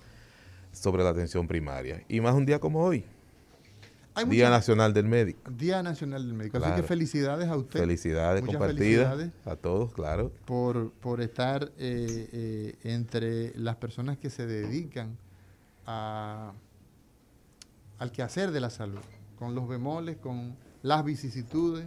sobre 0.72 1.04
la 1.04 1.10
atención 1.10 1.46
primaria. 1.46 2.04
Y 2.08 2.20
más 2.20 2.34
un 2.34 2.46
día 2.46 2.58
como 2.58 2.82
hoy, 2.82 3.04
Día 4.24 4.48
Nacional 4.48 4.94
del 4.94 5.06
Médico. 5.06 5.50
Día 5.50 5.82
Nacional 5.82 6.26
del 6.26 6.34
Médico. 6.34 6.56
Así 6.58 6.80
que 6.80 6.82
felicidades 6.82 7.48
a 7.48 7.56
usted. 7.56 7.80
Felicidades 7.80 8.42
compartidas 8.44 9.30
a 9.44 9.56
todos, 9.56 9.92
claro. 9.92 10.32
Por, 10.46 10.90
por 10.92 11.20
estar 11.20 11.70
eh, 11.78 12.28
eh, 12.32 12.74
entre 12.84 13.52
las 13.58 13.76
personas 13.76 14.16
que 14.16 14.30
se 14.30 14.46
dedican 14.46 15.18
a, 15.84 16.52
al 17.98 18.10
quehacer 18.12 18.52
de 18.52 18.60
la 18.60 18.70
salud, 18.70 19.00
con 19.38 19.54
los 19.54 19.68
bemoles, 19.68 20.16
con 20.16 20.56
las 20.86 21.04
vicisitudes, 21.04 21.86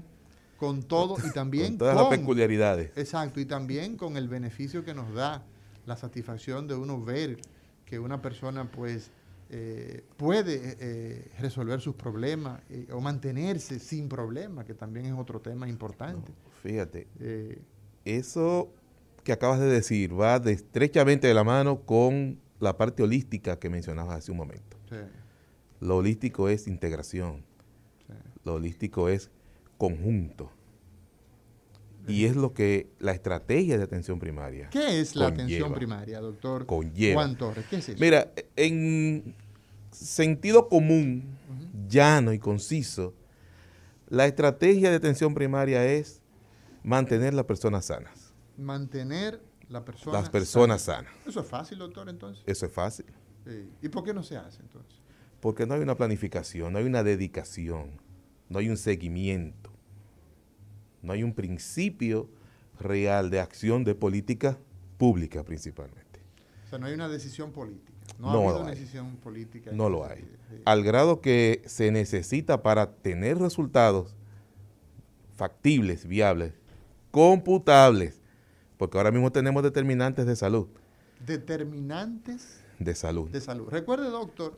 con 0.58 0.84
todo 0.84 1.16
y 1.26 1.32
también 1.32 1.70
con 1.70 1.78
todas 1.80 1.96
las 1.96 2.08
peculiaridades. 2.08 2.92
Exacto, 2.98 3.40
y 3.40 3.46
también 3.46 3.96
con 3.96 4.18
el 4.18 4.28
beneficio 4.28 4.84
que 4.84 4.94
nos 4.94 5.14
da 5.14 5.42
la 5.86 5.96
satisfacción 5.96 6.68
de 6.68 6.76
uno 6.76 7.02
ver 7.02 7.38
que 7.86 7.98
una 7.98 8.22
persona 8.22 8.70
pues 8.70 9.10
eh, 9.50 10.04
puede 10.18 10.78
eh, 10.80 11.32
resolver 11.40 11.80
sus 11.80 11.96
problemas 11.96 12.62
eh, 12.70 12.88
o 12.92 13.00
mantenerse 13.00 13.80
sin 13.80 14.10
problemas, 14.10 14.66
que 14.66 14.74
también 14.74 15.06
es 15.06 15.14
otro 15.14 15.40
tema 15.40 15.70
importante. 15.70 16.34
fíjate, 16.62 17.08
eso 18.04 18.70
que 19.24 19.32
acabas 19.32 19.62
de 19.62 19.68
decir 19.68 20.20
va 20.20 20.40
de 20.40 20.52
estrechamente 20.52 21.28
de 21.28 21.34
la 21.34 21.46
mano 21.46 21.80
con 21.84 22.38
la 22.60 22.78
parte 22.78 23.02
holística 23.02 23.58
que 23.58 23.70
mencionabas 23.70 24.18
hace 24.18 24.32
un 24.32 24.38
momento. 24.38 24.78
Lo 25.80 25.98
holístico 25.98 26.50
es 26.50 26.68
integración. 26.68 27.48
Lo 28.50 28.56
holístico 28.56 29.10
es 29.10 29.30
conjunto. 29.78 30.52
Y 32.08 32.26
es 32.26 32.36
lo 32.36 32.56
que 32.56 32.90
la 32.98 33.12
estrategia 33.12 33.78
de 33.78 33.84
atención 33.84 34.18
primaria. 34.18 34.72
¿Qué 34.72 35.00
es 35.00 35.16
la 35.16 35.28
atención 35.28 35.72
primaria, 35.72 36.20
doctor 36.20 36.66
Juan 36.66 37.38
Torres? 37.38 37.68
¿Qué 37.70 37.76
es 37.76 37.90
eso? 37.90 38.00
Mira, 38.02 38.32
en 38.56 39.36
sentido 39.92 40.68
común, 40.68 41.38
llano 41.88 42.34
y 42.34 42.40
conciso, 42.40 43.14
la 44.08 44.26
estrategia 44.26 44.90
de 44.90 44.96
atención 44.96 45.36
primaria 45.36 45.86
es 45.86 46.24
mantener 46.82 47.36
las 47.36 47.46
personas 47.46 47.86
sanas. 47.86 48.34
Mantener 48.58 49.44
la 49.68 49.86
persona 49.86 50.20
las 50.20 50.32
personas 50.32 50.82
sanas. 50.82 51.14
Eso 51.28 51.42
es 51.42 51.48
fácil, 51.48 51.78
doctor, 51.78 52.10
entonces. 52.10 52.44
Eso 52.48 52.66
es 52.66 52.72
fácil. 52.72 53.06
¿Y 53.84 53.90
por 53.90 54.04
qué 54.04 54.12
no 54.12 54.24
se 54.24 54.38
hace 54.38 54.64
entonces? 54.64 55.00
Porque 55.40 55.68
no 55.68 55.76
hay 55.76 55.82
una 55.82 55.96
planificación, 55.96 56.74
no 56.74 56.80
hay 56.80 56.86
una 56.86 57.04
dedicación 57.04 58.09
no 58.50 58.60
hay 58.60 58.70
un 58.70 58.78
seguimiento, 58.78 59.72
no 61.02 61.14
hay 61.14 61.24
un 61.24 61.34
principio 61.34 62.30
real 62.80 63.30
de 63.30 63.40
acción 63.40 63.84
de 63.84 63.96
política 63.96 64.58
pública 64.98 65.44
principalmente. 65.44 66.20
O 66.66 66.70
sea, 66.70 66.80
no 66.80 66.88
hay 66.88 66.94
una 66.94 67.08
decisión 67.08 67.52
política. 67.52 67.94
No, 68.18 68.50
hay 68.50 68.62
una 68.62 68.72
decisión 68.72 69.16
política. 69.18 69.72
No 69.72 69.90
lo 69.90 70.06
hay. 70.06 70.28
Al 70.66 70.84
grado 70.84 71.22
que 71.22 71.62
se 71.66 71.92
necesita 71.92 72.62
para 72.64 72.92
tener 72.92 73.38
resultados 73.38 74.16
factibles, 75.36 76.06
viables, 76.06 76.54
computables, 77.12 78.20
porque 78.78 78.98
ahora 78.98 79.12
mismo 79.12 79.32
tenemos 79.32 79.64
determinantes 79.64 80.26
de 80.26 80.36
salud. 80.36 80.68
Determinantes 81.26 82.62
de 82.78 82.96
salud. 82.96 83.30
De 83.30 83.42
salud. 83.42 83.70
Recuerde, 83.70 84.10
doctor, 84.10 84.58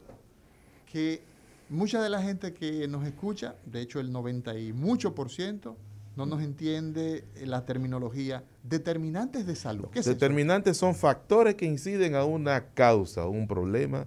que 0.91 1.23
mucha 1.71 2.01
de 2.01 2.09
la 2.09 2.21
gente 2.21 2.53
que 2.53 2.87
nos 2.87 3.05
escucha, 3.07 3.55
de 3.65 3.81
hecho 3.81 3.99
el 3.99 4.11
90 4.11 4.59
y 4.59 4.73
mucho 4.73 5.15
por 5.15 5.31
ciento, 5.31 5.77
no 6.15 6.25
nos 6.25 6.43
entiende 6.43 7.25
la 7.43 7.65
terminología 7.65 8.43
determinantes 8.63 9.47
de 9.47 9.55
salud. 9.55 9.87
¿Qué 9.91 10.01
determinantes 10.01 10.77
son 10.77 10.93
factores 10.93 11.55
que 11.55 11.65
inciden 11.65 12.15
a 12.15 12.25
una 12.25 12.65
causa, 12.73 13.25
un 13.25 13.47
problema 13.47 14.05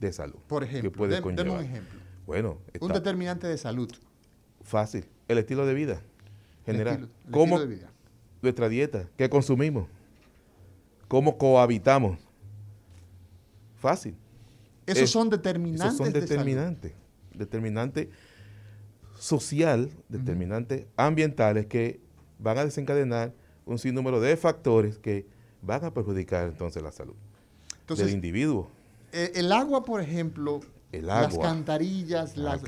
de 0.00 0.12
salud. 0.12 0.38
Por 0.48 0.64
ejemplo, 0.64 0.90
puede 0.90 1.20
un 1.20 1.60
ejemplo. 1.60 2.00
Bueno, 2.26 2.58
un 2.80 2.92
determinante 2.92 3.46
de 3.46 3.58
salud. 3.58 3.90
Fácil, 4.62 5.06
el 5.28 5.38
estilo 5.38 5.66
de 5.66 5.74
vida 5.74 6.02
general. 6.64 7.10
¿Cómo 7.30 7.58
de 7.60 7.66
vida. 7.66 7.92
Nuestra 8.42 8.68
dieta, 8.68 9.08
qué 9.16 9.28
consumimos, 9.28 9.86
cómo 11.06 11.36
cohabitamos. 11.36 12.18
Fácil. 13.76 14.16
Esos 14.92 15.10
son 15.10 15.30
determinantes. 15.30 15.94
Esos 15.94 15.98
son 15.98 16.12
determinantes. 16.12 16.92
Determinantes 17.34 18.08
social, 19.18 19.90
determinantes 20.08 20.86
ambientales 20.96 21.66
que 21.66 22.00
van 22.38 22.58
a 22.58 22.64
desencadenar 22.64 23.34
un 23.66 23.78
sinnúmero 23.78 24.20
de 24.20 24.36
factores 24.36 24.98
que 24.98 25.26
van 25.62 25.84
a 25.84 25.92
perjudicar 25.92 26.48
entonces 26.48 26.82
la 26.82 26.90
salud 26.90 27.14
del 27.88 28.10
individuo. 28.10 28.70
Eh, 29.12 29.32
el 29.34 29.52
agua, 29.52 29.84
por 29.84 30.00
ejemplo, 30.00 30.60
las 30.92 31.36
cantarillas, 31.38 32.36
las, 32.36 32.60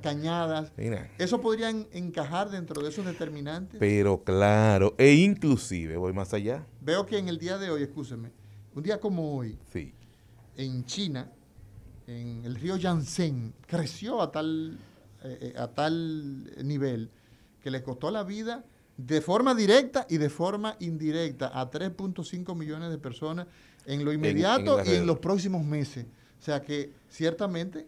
cañadas, 0.00 0.72
¿eso 1.18 1.40
podrían 1.40 1.86
encajar 1.92 2.50
dentro 2.50 2.82
de 2.82 2.88
esos 2.88 3.04
determinantes? 3.04 3.78
Pero 3.78 4.22
claro, 4.22 4.94
e 4.98 5.12
inclusive, 5.12 5.96
voy 5.96 6.12
más 6.12 6.34
allá. 6.34 6.66
Veo 6.80 7.06
que 7.06 7.18
en 7.18 7.28
el 7.28 7.38
día 7.38 7.58
de 7.58 7.70
hoy, 7.70 7.82
escúcheme, 7.82 8.30
un 8.74 8.82
día 8.82 9.00
como 9.00 9.36
hoy, 9.36 9.58
sí. 9.72 9.94
en 10.56 10.84
China, 10.84 11.30
en 12.08 12.42
el 12.44 12.54
río 12.54 12.76
Yangtze 12.76 13.52
creció 13.66 14.22
a 14.22 14.32
tal, 14.32 14.78
eh, 15.22 15.52
eh, 15.54 15.58
a 15.58 15.68
tal 15.68 16.50
nivel 16.66 17.10
que 17.62 17.70
le 17.70 17.82
costó 17.82 18.10
la 18.10 18.24
vida 18.24 18.64
de 18.96 19.20
forma 19.20 19.54
directa 19.54 20.06
y 20.08 20.16
de 20.16 20.30
forma 20.30 20.76
indirecta 20.80 21.50
a 21.52 21.70
3.5 21.70 22.56
millones 22.56 22.90
de 22.90 22.98
personas 22.98 23.46
en 23.84 24.04
lo 24.04 24.12
inmediato 24.12 24.82
y 24.84 24.94
en 24.94 25.06
los 25.06 25.18
próximos 25.18 25.64
meses. 25.64 26.06
O 26.40 26.42
sea 26.42 26.62
que 26.62 26.92
ciertamente 27.10 27.86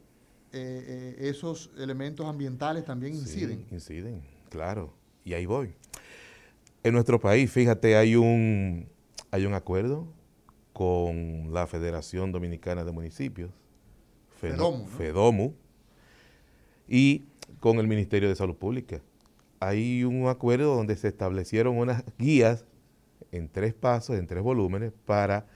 eh, 0.53 1.17
esos 1.19 1.71
elementos 1.79 2.27
ambientales 2.27 2.85
también 2.85 3.15
inciden. 3.15 3.67
inciden, 3.71 4.23
claro. 4.51 4.93
Y 5.25 5.33
ahí 5.33 5.47
voy. 5.47 5.75
En 6.83 6.93
nuestro 6.93 7.19
país, 7.19 7.51
fíjate, 7.51 7.97
hay 7.97 8.17
un, 8.17 8.87
hay 9.31 9.47
un 9.47 9.55
acuerdo 9.55 10.07
con 10.73 11.53
la 11.53 11.67
Federación 11.67 12.33
Dominicana 12.33 12.85
de 12.85 12.93
Municipios 12.93 13.51
FEDOMU, 14.41 15.55
y 16.89 17.25
con 17.61 17.79
el 17.79 17.87
Ministerio 17.87 18.29
de 18.29 18.37
Salud 18.37 18.57
Pública. 18.57 19.01
Hay 19.61 20.05
un 20.05 20.29
acuerdo 20.29 20.75
donde 20.75 20.97
se 20.97 21.09
establecieron 21.09 21.77
unas 21.77 22.03
guías 22.19 22.65
en 23.33 23.49
tres 23.49 23.75
pasos, 23.75 24.19
en 24.19 24.27
tres 24.27 24.43
volúmenes, 24.43 24.93
para 25.05 25.47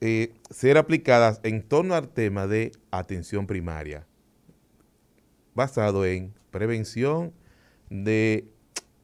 eh, 0.00 0.34
ser 0.50 0.76
aplicadas 0.76 1.40
en 1.44 1.62
torno 1.62 1.94
al 1.94 2.08
tema 2.08 2.46
de 2.46 2.72
atención 2.90 3.46
primaria, 3.46 4.06
basado 5.54 6.04
en 6.04 6.34
prevención 6.50 7.32
de 7.88 8.48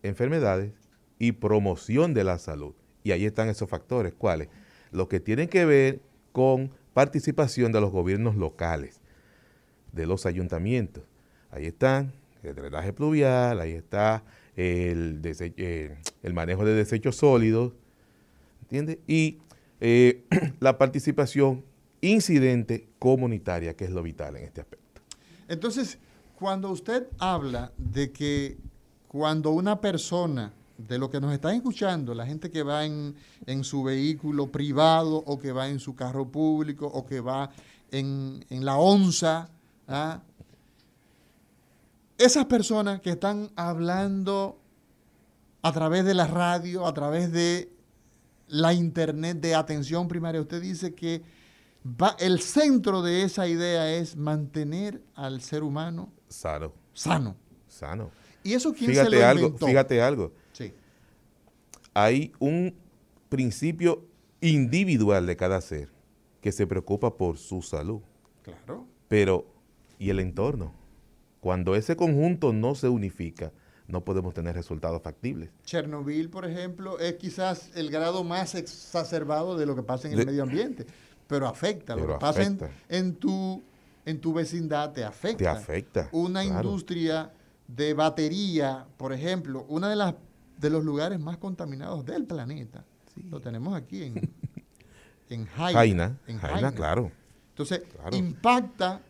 enfermedades 0.03 0.73
y 1.19 1.33
promoción 1.33 2.13
de 2.13 2.25
la 2.25 2.39
salud. 2.39 2.75
Y 3.05 3.13
ahí 3.13 3.25
están 3.25 3.49
esos 3.49 3.69
factores. 3.71 4.15
¿Cuáles? 4.15 4.49
Los 4.91 5.09
que 5.09 5.21
tienen 5.21 5.49
que 5.49 5.65
ver 5.65 6.01
con 6.33 6.73
participación 6.97 7.73
de 7.73 7.81
los 7.83 7.91
gobiernos 7.91 8.37
locales, 8.37 9.03
de 9.93 10.07
los 10.07 10.25
ayuntamientos. 10.25 11.05
Ahí 11.51 11.67
están 11.67 12.15
el 12.43 12.55
drenaje 12.55 12.95
pluvial, 12.95 13.61
ahí 13.61 13.73
está 13.73 14.25
el, 14.57 15.21
eh, 15.23 15.99
el 16.23 16.33
manejo 16.33 16.65
de 16.65 16.73
desechos 16.73 17.17
sólidos, 17.17 17.75
¿entiende? 18.63 18.99
Y 19.07 19.41
eh, 19.79 20.25
la 20.61 20.79
participación 20.79 21.67
incidente 22.01 22.89
comunitaria, 22.99 23.77
que 23.77 23.85
es 23.85 23.91
lo 23.91 24.03
vital 24.03 24.35
en 24.39 24.45
este 24.45 24.63
aspecto. 24.63 25.03
Entonces, 25.49 25.99
cuando 26.35 26.71
usted 26.71 27.09
habla 27.19 27.73
de 27.77 28.11
que 28.11 28.57
cuando 29.07 29.51
una 29.51 29.83
persona, 29.83 30.55
de 30.79 30.99
lo 30.99 31.11
que 31.11 31.21
nos 31.21 31.33
está 31.33 31.55
escuchando, 31.55 32.15
la 32.15 32.27
gente 32.27 32.51
que 32.51 32.63
va 32.63 32.85
en, 32.85 33.15
su 33.63 33.83
vehículo 33.83 34.51
privado 34.51 35.17
o 35.27 35.39
que 35.39 35.53
va 35.53 35.69
en 35.69 35.81
su 35.81 35.95
carro 35.95 36.31
público 36.31 36.87
o 36.87 37.07
que 37.07 37.21
va 37.21 37.51
en, 37.91 38.45
la 38.51 38.77
onza, 38.77 39.49
¿ah? 39.89 40.23
esas 42.19 42.45
personas 42.47 43.01
que 43.01 43.11
están 43.11 43.51
hablando 43.57 44.59
a 45.63 45.73
través 45.73 46.05
de 46.05 46.15
la 46.15 46.27
radio, 46.27 46.87
a 46.87 46.95
través 46.95 47.33
de 47.33 47.73
la 48.49 48.73
internet 48.73 49.39
de 49.41 49.55
atención 49.55 50.09
primaria, 50.09 50.41
usted 50.41 50.61
dice 50.61 50.95
que 50.95 51.23
va, 51.85 52.17
el 52.19 52.41
centro 52.41 53.03
de 53.03 53.23
esa 53.23 53.49
idea 53.49 53.91
es 53.93 54.17
mantener 54.17 55.03
al 55.15 55.41
ser 55.41 55.63
humano 55.63 56.13
sano. 56.29 56.73
Sano. 56.93 57.37
Sano. 57.69 58.11
¿Y 58.43 58.55
eso 58.55 58.73
quién 58.73 58.91
fíjate 58.91 59.11
se 59.11 59.17
lo 59.17 59.27
algo, 59.27 59.59
Fíjate 59.59 60.01
algo. 60.01 60.33
Hay 61.99 62.31
un 62.41 62.75
principio 63.31 64.05
individual 64.43 65.25
de 65.25 65.35
cada 65.35 65.63
ser 65.63 65.89
que 66.43 66.53
se 66.53 66.67
preocupa 66.67 67.17
por 67.17 67.39
su 67.39 67.63
salud. 67.63 68.03
Claro. 68.43 68.85
Pero, 69.09 69.47
¿y 69.99 70.11
el 70.11 70.21
entorno? 70.21 70.75
Cuando 71.41 71.75
ese 71.75 71.97
conjunto 71.97 72.53
no 72.53 72.75
se 72.75 72.91
unifica, 72.91 73.51
no 73.89 74.05
podemos 74.05 74.35
tener 74.35 74.55
resultados 74.55 75.01
factibles. 75.01 75.49
Chernobyl, 75.65 76.29
por 76.29 76.45
ejemplo, 76.45 76.99
es 76.99 77.15
quizás 77.15 77.71
el 77.75 77.91
grado 77.91 78.25
más 78.25 78.55
exacerbado 78.55 79.57
de 79.57 79.65
lo 79.65 79.75
que 79.75 79.83
pasa 79.83 80.07
en 80.07 80.19
el 80.19 80.27
medio 80.27 80.43
ambiente, 80.43 80.85
pero 81.27 81.47
afecta. 81.49 81.97
lo 81.97 82.07
que 82.07 82.15
pasa 82.21 82.43
en, 82.91 83.15
tu, 83.15 83.63
en 84.05 84.21
tu 84.21 84.35
vecindad 84.35 84.93
te 84.93 85.03
afecta. 85.03 85.39
Te 85.39 85.49
afecta. 85.49 86.11
Una 86.13 86.45
industria 86.45 87.33
de 87.67 87.95
batería, 87.95 88.85
por 88.99 89.15
ejemplo, 89.15 89.65
uno 89.71 89.89
de, 89.89 89.97
las, 89.97 90.15
de 90.57 90.71
los 90.71 90.85
lugares 90.85 91.21
más 91.21 91.37
contaminados 91.39 92.05
del 92.05 92.25
planeta. 92.25 92.85
Lo 93.31 93.41
tenemos 93.41 93.75
aquí 93.75 94.05
en, 94.05 94.31
en 95.31 95.47
Jaina. 95.47 96.19
En 96.27 96.39
Jaina, 96.39 96.73
claro. 96.73 97.11
Entonces, 97.51 97.83
Impacta, 98.13 99.01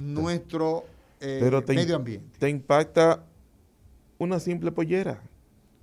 nuestro 0.00 0.84
eh, 1.20 1.62
medio 1.68 1.96
ambiente. 1.96 2.38
Te 2.38 2.48
impacta 2.48 3.24
una 4.18 4.40
simple 4.40 4.72
pollera. 4.72 5.22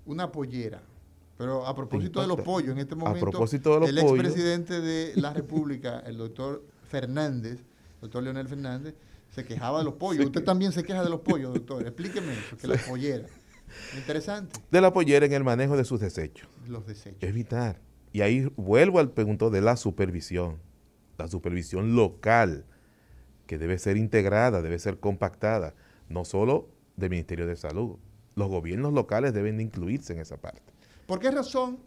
Una 0.05 0.31
pollera. 0.31 0.81
Pero 1.37 1.65
a 1.65 1.73
propósito 1.73 2.19
de 2.19 2.27
los 2.27 2.41
pollos, 2.41 2.71
en 2.71 2.79
este 2.79 2.95
momento, 2.95 3.27
a 3.27 3.31
propósito 3.31 3.75
de 3.75 3.79
los 3.79 3.89
el 3.89 3.97
expresidente 3.99 4.81
de 4.81 5.13
la 5.21 5.31
República, 5.31 6.03
el 6.05 6.17
doctor 6.17 6.65
Fernández, 6.89 7.63
doctor 8.01 8.23
Leonel 8.23 8.49
Fernández, 8.49 8.95
se 9.33 9.45
quejaba 9.45 9.79
de 9.79 9.85
los 9.85 9.93
pollos. 9.93 10.25
Usted 10.25 10.43
también 10.43 10.73
se 10.73 10.83
queja 10.83 11.01
de 11.01 11.09
los 11.09 11.21
pollos, 11.21 11.53
doctor. 11.53 11.81
Explíqueme 11.87 12.33
eso, 12.33 12.57
que 12.57 12.67
la 12.67 12.75
pollera. 12.75 13.25
Interesante. 13.97 14.59
De 14.71 14.81
la 14.81 14.93
pollera 14.93 15.25
en 15.25 15.33
el 15.33 15.43
manejo 15.43 15.77
de 15.77 15.85
sus 15.85 15.99
desechos. 15.99 16.47
Los 16.67 16.85
desechos. 16.85 17.21
Es 17.21 17.33
vital. 17.33 17.77
Y 18.11 18.21
ahí 18.21 18.51
vuelvo 18.55 18.99
al 18.99 19.11
punto 19.11 19.49
de 19.49 19.61
la 19.61 19.77
supervisión. 19.77 20.59
La 21.17 21.27
supervisión 21.27 21.95
local, 21.95 22.65
que 23.45 23.57
debe 23.57 23.77
ser 23.77 23.97
integrada, 23.97 24.61
debe 24.61 24.79
ser 24.79 24.99
compactada, 24.99 25.75
no 26.07 26.25
solo 26.25 26.69
del 26.95 27.11
Ministerio 27.11 27.45
de 27.45 27.55
Salud, 27.55 27.97
los 28.35 28.47
gobiernos 28.47 28.93
locales 28.93 29.33
deben 29.33 29.57
de 29.57 29.63
incluirse 29.63 30.13
en 30.13 30.19
esa 30.19 30.37
parte. 30.37 30.73
¿Por 31.05 31.19
qué 31.19 31.31
razón 31.31 31.79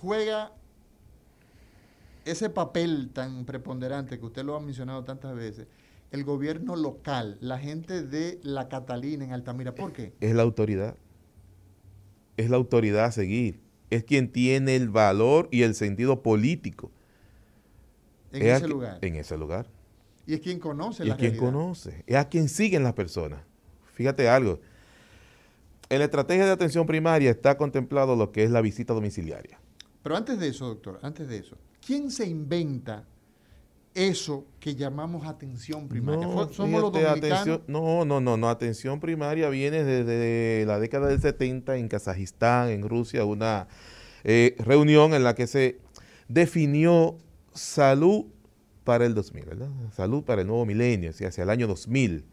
juega 0.00 0.52
ese 2.24 2.50
papel 2.50 3.10
tan 3.12 3.44
preponderante 3.44 4.18
que 4.18 4.26
usted 4.26 4.44
lo 4.44 4.56
ha 4.56 4.60
mencionado 4.60 5.04
tantas 5.04 5.34
veces, 5.34 5.66
el 6.10 6.24
gobierno 6.24 6.76
local, 6.76 7.38
la 7.40 7.58
gente 7.58 8.02
de 8.02 8.40
la 8.42 8.68
Catalina 8.68 9.24
en 9.24 9.32
Altamira? 9.32 9.74
¿Por 9.74 9.92
qué? 9.92 10.12
Es 10.20 10.34
la 10.34 10.42
autoridad. 10.42 10.96
Es 12.36 12.50
la 12.50 12.56
autoridad 12.56 13.06
a 13.06 13.12
seguir. 13.12 13.60
Es 13.90 14.04
quien 14.04 14.32
tiene 14.32 14.76
el 14.76 14.88
valor 14.88 15.48
y 15.50 15.62
el 15.62 15.74
sentido 15.74 16.22
político. 16.22 16.90
En 18.32 18.46
ese 18.46 18.68
lugar. 18.68 18.98
En 19.02 19.16
ese 19.16 19.36
lugar. 19.36 19.66
Y 20.26 20.34
es 20.34 20.40
quien 20.40 20.58
conoce 20.58 21.04
y 21.04 21.08
la 21.08 21.14
es 21.14 21.20
quien 21.20 21.36
conoce. 21.36 22.04
Es 22.06 22.16
a 22.16 22.28
quien 22.28 22.48
siguen 22.48 22.82
las 22.82 22.94
personas. 22.94 23.40
Fíjate 23.94 24.28
algo. 24.28 24.60
En 25.88 25.98
la 25.98 26.06
estrategia 26.06 26.46
de 26.46 26.52
atención 26.52 26.86
primaria 26.86 27.30
está 27.30 27.58
contemplado 27.58 28.16
lo 28.16 28.32
que 28.32 28.44
es 28.44 28.50
la 28.50 28.62
visita 28.62 28.94
domiciliaria. 28.94 29.60
Pero 30.02 30.16
antes 30.16 30.38
de 30.38 30.48
eso, 30.48 30.66
doctor, 30.66 30.98
antes 31.02 31.28
de 31.28 31.38
eso, 31.38 31.56
¿quién 31.84 32.10
se 32.10 32.26
inventa 32.26 33.04
eso 33.94 34.46
que 34.60 34.74
llamamos 34.74 35.26
atención 35.26 35.88
primaria? 35.88 36.26
No, 36.26 36.52
¿Somos 36.52 36.80
los 36.80 36.92
dominicanos? 36.92 37.60
no, 37.66 38.04
no, 38.04 38.20
no, 38.20 38.36
no. 38.36 38.48
Atención 38.48 39.00
primaria 39.00 39.48
viene 39.48 39.84
desde 39.84 40.64
la 40.66 40.78
década 40.78 41.08
del 41.08 41.20
70 41.20 41.76
en 41.76 41.88
Kazajistán, 41.88 42.70
en 42.70 42.88
Rusia, 42.88 43.24
una 43.24 43.68
eh, 44.24 44.56
reunión 44.58 45.14
en 45.14 45.24
la 45.24 45.34
que 45.34 45.46
se 45.46 45.80
definió 46.28 47.18
salud 47.54 48.26
para 48.84 49.06
el 49.06 49.14
2000, 49.14 49.44
¿verdad? 49.44 49.68
Salud 49.94 50.24
para 50.24 50.42
el 50.42 50.46
nuevo 50.46 50.66
milenio, 50.66 51.10
hacia 51.10 51.42
el 51.42 51.50
año 51.50 51.66
2000. 51.66 52.24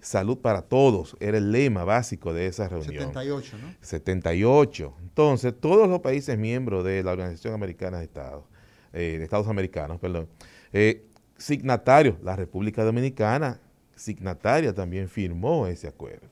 Salud 0.00 0.38
para 0.38 0.62
todos 0.62 1.16
era 1.20 1.38
el 1.38 1.52
lema 1.52 1.84
básico 1.84 2.34
de 2.34 2.48
esa 2.48 2.68
reunión. 2.68 3.06
78, 3.06 3.56
¿no? 3.58 3.74
78. 3.80 4.96
Entonces, 5.00 5.54
todos 5.58 5.88
los 5.88 6.00
países 6.00 6.36
miembros 6.36 6.84
de 6.84 7.04
la 7.04 7.12
Organización 7.12 7.54
Americana 7.54 7.98
de 7.98 8.04
Estados, 8.04 8.44
eh, 8.92 9.16
de 9.18 9.24
Estados 9.24 9.46
Americanos, 9.46 10.00
perdón, 10.00 10.28
eh, 10.72 11.04
signatarios, 11.36 12.16
la 12.22 12.36
República 12.36 12.84
Dominicana, 12.84 13.60
signataria 13.94 14.74
también 14.74 15.08
firmó 15.08 15.66
ese 15.66 15.88
acuerdo. 15.88 16.26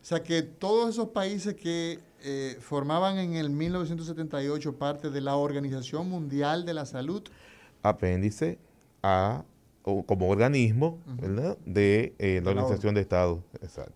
O 0.00 0.04
sea 0.04 0.22
que 0.22 0.42
todos 0.42 0.90
esos 0.90 1.08
países 1.08 1.54
que 1.54 2.00
eh, 2.24 2.56
formaban 2.60 3.18
en 3.18 3.34
el 3.34 3.50
1978 3.50 4.76
parte 4.76 5.10
de 5.10 5.20
la 5.20 5.36
Organización 5.36 6.08
Mundial 6.08 6.64
de 6.64 6.74
la 6.74 6.86
Salud. 6.86 7.22
Apéndice 7.82 8.58
a 9.02 9.44
como 9.82 10.28
organismo 10.28 11.00
de 11.66 12.14
eh, 12.18 12.40
la, 12.42 12.50
Organización 12.50 12.94
de 12.94 13.00
Estados. 13.00 13.40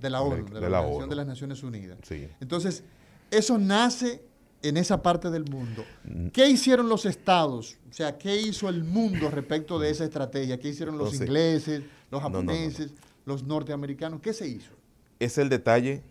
de 0.00 0.10
la 0.10 0.20
ONU, 0.20 0.44
de 0.46 0.68
la, 0.68 0.80
Organización 0.80 1.10
de 1.10 1.16
las 1.16 1.26
Naciones 1.28 1.62
Unidas. 1.62 1.98
Entonces, 2.40 2.82
eso 3.30 3.56
nace 3.58 4.22
en 4.68 4.76
esa 4.76 5.02
parte 5.02 5.30
del 5.30 5.44
mundo. 5.44 5.84
Mm. 6.04 6.28
¿Qué 6.28 6.48
hicieron 6.48 6.88
los 6.88 7.06
estados? 7.06 7.78
O 7.88 7.92
sea, 7.92 8.18
¿qué 8.18 8.36
hizo 8.40 8.68
el 8.68 8.84
mundo 8.84 9.30
respecto 9.30 9.78
de 9.78 9.90
esa 9.90 10.04
estrategia? 10.04 10.58
¿Qué 10.58 10.68
hicieron 10.68 10.98
los 10.98 11.14
ingleses, 11.14 11.82
los 12.10 12.22
japoneses, 12.22 12.92
los 13.24 13.44
norteamericanos? 13.44 14.20
¿Qué 14.20 14.32
se 14.32 14.48
hizo? 14.48 14.72
Es 15.18 15.38
el 15.38 15.48
detalle 15.48 16.02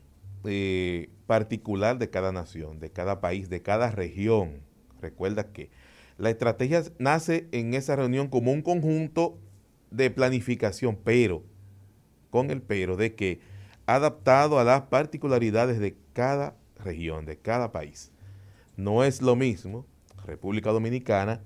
eh, 0.45 1.09
particular 1.27 1.97
de 1.97 2.09
cada 2.09 2.31
nación, 2.31 2.79
de 2.79 2.91
cada 2.91 3.21
país, 3.21 3.49
de 3.49 3.61
cada 3.61 3.91
región. 3.91 4.61
Recuerda 5.01 5.51
que 5.51 5.69
la 6.17 6.29
estrategia 6.29 6.83
nace 6.97 7.47
en 7.51 7.73
esa 7.73 7.95
reunión 7.95 8.27
como 8.27 8.51
un 8.51 8.61
conjunto 8.61 9.37
de 9.91 10.09
planificación, 10.09 10.97
pero, 11.03 11.43
con 12.29 12.51
el 12.51 12.61
pero, 12.61 12.95
de 12.95 13.15
que 13.15 13.39
adaptado 13.85 14.59
a 14.59 14.63
las 14.63 14.83
particularidades 14.83 15.79
de 15.79 15.95
cada 16.13 16.55
región, 16.77 17.25
de 17.25 17.37
cada 17.37 17.71
país. 17.71 18.11
No 18.77 19.03
es 19.03 19.21
lo 19.21 19.35
mismo 19.35 19.85
República 20.25 20.71
Dominicana 20.71 21.41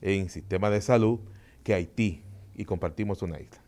en 0.00 0.30
sistema 0.30 0.70
de 0.70 0.80
salud 0.80 1.20
que 1.62 1.74
Haití 1.74 2.22
y 2.54 2.64
compartimos 2.64 3.22
una 3.22 3.40
isla. 3.40 3.60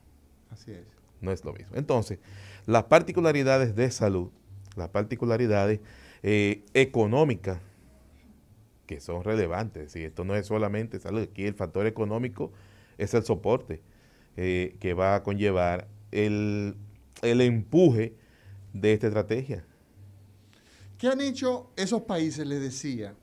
Así 0.50 0.72
es. 0.72 0.84
No 1.20 1.30
es 1.30 1.44
lo 1.44 1.52
mismo. 1.52 1.72
Entonces, 1.74 2.18
las 2.66 2.84
particularidades 2.84 3.74
de 3.76 3.90
salud, 3.90 4.30
las 4.76 4.88
particularidades 4.88 5.80
eh, 6.22 6.64
económicas 6.74 7.60
que 8.86 9.00
son 9.00 9.24
relevantes, 9.24 9.94
y 9.96 10.04
esto 10.04 10.24
no 10.24 10.34
es 10.34 10.46
solamente 10.46 10.98
salud, 10.98 11.22
aquí 11.22 11.46
el 11.46 11.54
factor 11.54 11.86
económico 11.86 12.52
es 12.98 13.14
el 13.14 13.22
soporte 13.24 13.80
eh, 14.36 14.76
que 14.80 14.94
va 14.94 15.14
a 15.14 15.22
conllevar 15.22 15.88
el, 16.10 16.76
empuje 17.22 18.14
de 18.72 18.92
esta 18.92 19.06
estrategia. 19.06 19.64
¿Qué 21.02 21.08
han 21.08 21.20
hecho 21.20 21.68
esos 21.74 22.02
países, 22.02 22.46
les 22.46 22.60
decía, 22.60 23.16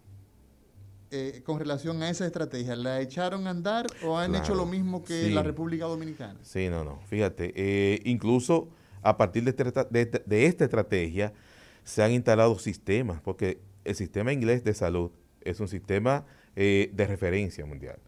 eh, 1.11 1.41
con 1.45 1.59
relación 1.59 2.03
a 2.03 2.09
esa 2.09 2.25
estrategia? 2.25 2.75
¿La 2.75 2.99
echaron 2.99 3.47
a 3.47 3.51
andar 3.51 3.87
o 4.03 4.17
han 4.17 4.35
hecho 4.35 4.53
lo 4.53 4.65
mismo 4.65 5.01
que 5.01 5.29
la 5.29 5.43
República 5.43 5.85
Dominicana? 5.85 6.37
Sí, 6.43 6.67
no, 6.67 6.83
no. 6.83 6.99
Fíjate, 7.07 7.53
eh, 7.55 8.01
incluso 8.03 8.67
a 9.01 9.15
partir 9.15 9.45
de, 9.45 9.51
este 9.51 10.23
de, 10.25 10.45
esta 10.45 10.65
estrategia 10.65 11.31
se 11.85 12.03
han 12.03 12.11
instalado 12.11 12.59
sistemas, 12.59 13.21
porque 13.21 13.61
el 13.85 13.95
sistema 13.95 14.33
inglés 14.33 14.65
de 14.65 14.73
salud 14.73 15.11
es 15.39 15.61
un 15.61 15.69
sistema 15.69 16.25
de 16.55 17.05
referencia 17.07 17.65
mundial. 17.65 17.99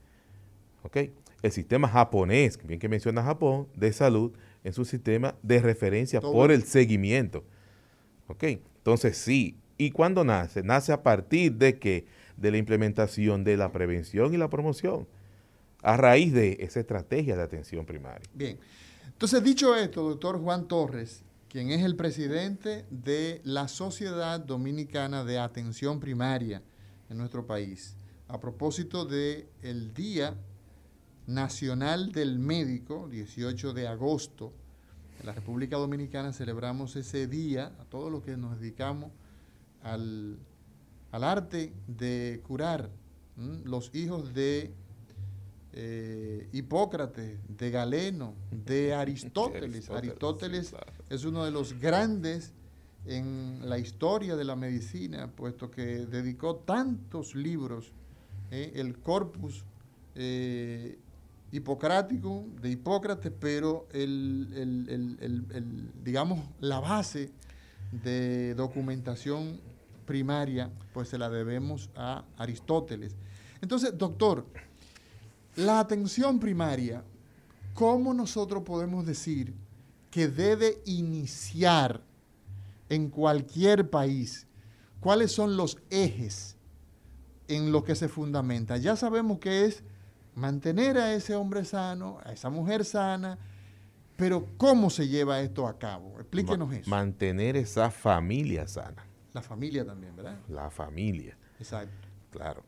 ¿Ok? 0.84 0.98
el 1.44 1.52
sistema 1.54 1.88
japonés, 1.88 2.60
bien 2.62 2.78
que 2.78 2.90
menciona 2.90 3.24
Japón, 3.24 3.70
de 3.74 3.94
salud, 3.94 4.34
en 4.66 4.74
su 4.74 4.84
sistema 4.84 5.36
de 5.42 5.62
referencia 5.62 6.20
por 6.20 6.52
el 6.52 6.64
seguimiento. 6.64 7.46
¿Ok? 8.28 8.44
Entonces 8.84 9.18
sí, 9.18 9.58
¿Y 9.82 9.90
cuándo 9.90 10.24
nace? 10.24 10.62
Nace 10.62 10.94
a 10.94 11.02
partir 11.02 11.54
de 11.54 11.80
que 11.80 12.06
de 12.38 12.52
la 12.52 12.58
implementación 12.58 13.44
de 13.44 13.58
la 13.58 13.72
prevención 13.72 14.32
y 14.32 14.38
la 14.38 14.48
promoción, 14.48 15.08
a 15.82 15.98
raíz 15.98 16.32
de 16.34 16.58
esa 16.60 16.82
estrategia 16.82 17.36
de 17.36 17.42
atención 17.42 17.84
primaria. 17.84 18.30
Bien. 18.32 18.60
Entonces, 19.08 19.44
dicho 19.44 19.76
esto, 19.76 20.08
doctor 20.08 20.40
Juan 20.40 20.68
Torres, 20.68 21.24
quien 21.50 21.72
es 21.72 21.84
el 21.84 21.96
presidente 21.96 22.86
de 22.92 23.42
la 23.44 23.68
Sociedad 23.68 24.40
Dominicana 24.40 25.24
de 25.24 25.40
Atención 25.40 26.00
Primaria 26.00 26.62
en 27.10 27.18
nuestro 27.18 27.48
país, 27.48 27.96
a 28.28 28.40
propósito 28.40 29.06
del 29.06 29.48
el 29.64 29.96
Día 29.96 30.36
Nacional 31.26 32.12
del 32.12 32.38
Médico, 32.38 33.10
18 33.10 33.74
de 33.74 33.88
agosto, 33.88 34.54
en 35.22 35.28
la 35.28 35.34
República 35.34 35.78
Dominicana 35.78 36.34
celebramos 36.34 36.96
ese 36.96 37.28
día 37.28 37.72
a 37.80 37.86
todos 37.86 38.12
los 38.12 38.24
que 38.24 38.38
nos 38.38 38.60
dedicamos 38.60 39.12
al, 39.84 40.40
arte 41.12 41.74
de 41.88 42.42
curar 42.48 42.90
los 43.64 43.94
hijos 43.94 44.34
de 44.34 44.74
eh, 45.74 46.50
Hipócrates, 46.54 47.38
de 47.48 47.70
Galeno, 47.70 48.34
de 48.50 48.94
Aristóteles. 48.96 49.92
Aristóteles, 49.92 50.74
es 51.10 51.24
uno 51.24 51.46
de 51.46 51.52
los 51.52 51.80
grandes 51.80 52.54
en 53.06 53.70
la 53.70 53.78
historia 53.78 54.36
de 54.36 54.44
la 54.44 54.56
medicina, 54.56 55.32
puesto 55.36 55.70
que 55.70 56.06
dedicó 56.08 56.56
tantos 56.56 57.36
libros, 57.36 57.94
eh, 58.50 58.74
el 58.76 58.98
corpus 59.00 59.64
eh, 60.16 60.98
hipocrático 61.52 62.46
de 62.62 62.72
Hipócrates, 62.72 63.32
pero 63.40 63.88
el, 63.92 65.92
digamos, 66.04 66.40
la 66.60 66.80
base 66.80 67.32
de 67.92 68.56
documentación 68.56 69.60
primaria, 70.06 70.72
pues 70.94 71.10
se 71.10 71.18
la 71.18 71.30
debemos 71.30 71.90
a 71.96 72.24
Aristóteles. 72.38 73.16
Entonces, 73.62 73.98
doctor, 73.98 74.46
la 75.56 75.80
atención 75.80 76.40
primaria, 76.40 77.04
¿cómo 77.74 78.14
nosotros 78.14 78.64
podemos 78.64 79.06
decir 79.06 79.54
que 80.10 80.28
debe 80.28 80.82
iniciar 80.86 82.02
en 82.90 83.10
cualquier 83.10 83.90
país? 83.90 84.48
¿Cuáles 85.00 85.32
son 85.32 85.58
los 85.58 85.78
ejes 85.90 86.56
en 87.48 87.72
los 87.72 87.84
que 87.84 87.96
se 87.96 88.08
fundamenta? 88.08 88.78
Ya 88.78 88.96
sabemos 88.96 89.40
que 89.40 89.66
es 89.66 89.84
mantener 90.36 90.98
a 90.98 91.14
ese 91.14 91.36
hombre 91.36 91.66
sano, 91.66 92.20
a 92.24 92.34
esa 92.34 92.50
mujer 92.50 92.86
sana, 92.86 93.38
pero 94.16 94.48
¿cómo 94.58 94.90
se 94.90 95.08
lleva 95.08 95.42
esto 95.42 95.68
a 95.68 95.78
cabo? 95.78 96.20
Explíquenos 96.20 96.74
eso. 96.74 96.90
Mantener 96.90 97.58
esa 97.58 97.90
familia 97.92 98.68
sana. 98.68 99.06
La 99.34 99.42
familia 99.42 99.86
también, 99.86 100.16
¿verdad? 100.16 100.38
La 100.48 100.70
familia. 100.70 101.38
Exacto. 101.60 102.08
Claro. 102.32 102.64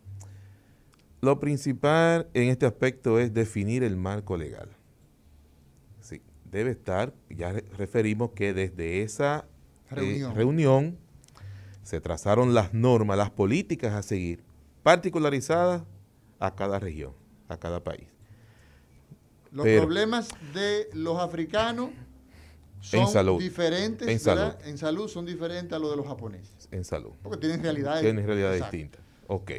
Lo 1.22 1.40
principal 1.40 2.28
en 2.34 2.50
este 2.50 2.66
aspecto 2.66 3.20
es 3.20 3.34
definir 3.34 3.84
el 3.84 3.96
marco 3.96 4.36
legal. 4.36 4.70
Sí, 6.02 6.22
debe 6.44 6.72
estar, 6.72 7.14
ya 7.30 7.54
referimos 7.78 8.32
que 8.32 8.54
desde 8.54 9.04
esa 9.04 9.46
eh, 9.96 10.28
reunión 10.34 10.98
se 11.84 12.02
trazaron 12.02 12.54
las 12.54 12.74
normas, 12.74 13.18
las 13.18 13.30
políticas 13.30 13.94
a 13.94 14.04
seguir, 14.04 14.44
particularizadas 14.84 15.84
a 16.40 16.56
cada 16.56 16.80
región 16.80 17.23
a 17.48 17.58
cada 17.58 17.84
país. 17.84 18.08
Los 19.52 19.68
problemas 19.68 20.30
de 20.54 20.90
los 20.94 21.20
africanos 21.20 21.92
son 22.82 23.38
diferentes, 23.38 24.08
en 24.08 24.20
salud. 24.20 24.54
En 24.66 24.78
salud 24.78 25.08
son 25.08 25.26
diferentes 25.26 25.74
a 25.74 25.80
los 25.80 25.92
de 25.92 25.98
los 25.98 26.08
japoneses. 26.08 26.68
En 26.72 26.84
salud. 26.84 27.12
Porque 27.22 27.38
tienen 27.38 27.62
realidades, 27.62 28.02
tienen 28.02 28.26
realidades 28.26 28.62
distintas. 28.62 29.02
Ok. 29.28 29.52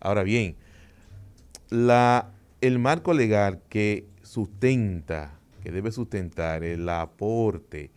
Ahora 0.00 0.24
bien, 0.24 0.56
la, 1.70 2.32
el 2.60 2.78
marco 2.78 3.14
legal 3.14 3.62
que 3.68 4.08
sustenta, 4.22 5.38
que 5.62 5.70
debe 5.70 5.92
sustentar 5.92 6.64
el 6.64 6.88
aporte 6.88 7.92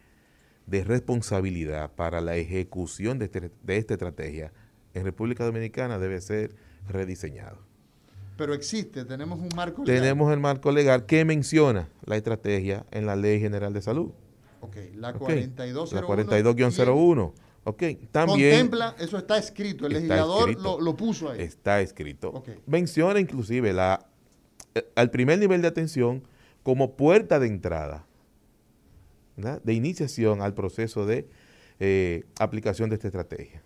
de 0.68 0.84
responsabilidad 0.84 1.92
para 1.96 2.22
la 2.22 2.38
ejecución 2.38 3.18
de, 3.18 3.26
este, 3.26 3.52
de 3.64 3.78
esta 3.78 3.96
estrategia 3.96 4.54
en 4.94 5.04
República 5.04 5.44
Dominicana 5.44 5.98
debe 5.98 6.22
ser 6.22 6.56
rediseñado 6.88 7.69
pero 8.40 8.54
existe, 8.54 9.04
tenemos 9.04 9.38
un 9.38 9.50
marco 9.54 9.84
legal. 9.84 10.02
Tenemos 10.02 10.32
el 10.32 10.40
marco 10.40 10.72
legal 10.72 11.06
que 11.06 11.26
menciona 11.26 11.90
la 12.06 12.16
estrategia 12.16 12.86
en 12.90 13.06
la 13.06 13.18
Ley 13.18 13.42
General 13.42 13.74
de 13.74 13.82
Salud. 13.82 14.12
Ok, 14.62 14.78
la 14.96 15.12
4201. 15.12 16.02
La 16.02 16.08
42-01. 16.08 17.34
Ok, 17.66 17.84
también. 18.12 18.52
Contempla, 18.52 18.96
eso 18.98 19.18
está 19.18 19.38
escrito, 19.38 19.86
el 19.86 19.92
legislador 19.92 20.58
Lo, 20.58 20.96
puso 20.96 21.30
ahí. 21.30 21.42
Está 21.42 21.82
escrito. 21.82 22.42
Menciona 22.66 23.20
inclusive 23.20 23.74
la, 23.74 24.08
eh, 24.74 24.90
al 24.96 25.12
primer 25.12 25.38
nivel 25.38 25.62
de 25.62 25.68
atención 25.68 26.24
como 26.64 26.96
puerta 26.96 27.40
de 27.40 27.48
entrada, 27.48 28.06
de 29.36 29.74
iniciación 29.74 30.42
al 30.42 30.54
proceso 30.54 31.06
de 31.06 31.28
eh, 31.82 32.24
aplicación 32.40 32.90
de 32.90 32.96
esta 32.96 33.08
estrategia. 33.08 33.62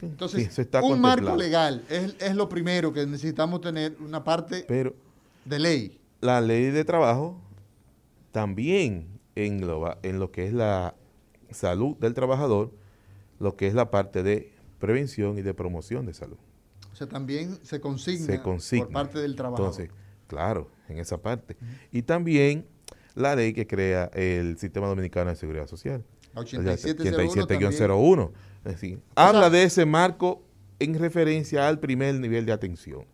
Entonces, 0.00 0.66
un 0.82 1.00
marco 1.00 1.36
legal 1.36 1.84
es, 1.88 2.34
lo 2.34 2.48
primero 2.48 2.92
que 2.92 3.06
necesitamos 3.06 3.60
tener, 3.60 3.96
una 4.00 4.24
parte 4.24 4.64
Pero 4.66 4.94
de 5.44 5.58
ley. 5.58 6.00
La 6.20 6.40
ley 6.40 6.70
de 6.70 6.84
trabajo 6.84 7.38
también 8.32 9.20
engloba 9.34 9.98
en 10.02 10.18
lo 10.18 10.30
que 10.30 10.46
es 10.46 10.52
la 10.52 10.94
salud 11.50 11.96
del 11.98 12.14
trabajador, 12.14 12.72
lo 13.38 13.56
que 13.56 13.66
es 13.66 13.74
la 13.74 13.90
parte 13.90 14.22
de 14.22 14.52
prevención 14.78 15.38
y 15.38 15.42
de 15.42 15.54
promoción 15.54 16.06
de 16.06 16.14
salud. 16.14 16.38
O 16.92 16.96
sea, 16.96 17.06
también 17.08 17.58
se 17.62 17.80
consigna, 17.80 18.42
por 18.42 18.90
parte 18.90 19.18
del 19.18 19.36
trabajador. 19.36 19.72
Entonces, 19.72 19.90
claro, 20.26 20.70
en 20.88 20.98
esa 20.98 21.18
parte. 21.18 21.56
Y 21.92 22.02
también 22.02 22.66
la 23.14 23.36
ley 23.36 23.52
que 23.52 23.66
crea 23.66 24.10
el 24.14 24.56
Sistema 24.58 24.86
Dominicano 24.86 25.30
de 25.30 25.36
Seguridad 25.36 25.66
Social. 25.66 26.04
87-01 26.34 28.30
habla 29.14 29.50
de 29.50 29.64
ese 29.64 29.84
marco 29.86 30.42
en 30.78 30.98
referencia 30.98 31.68
al 31.68 31.78
primer 31.78 32.14
nivel 32.16 32.46
de 32.46 32.52
atención. 32.52 33.04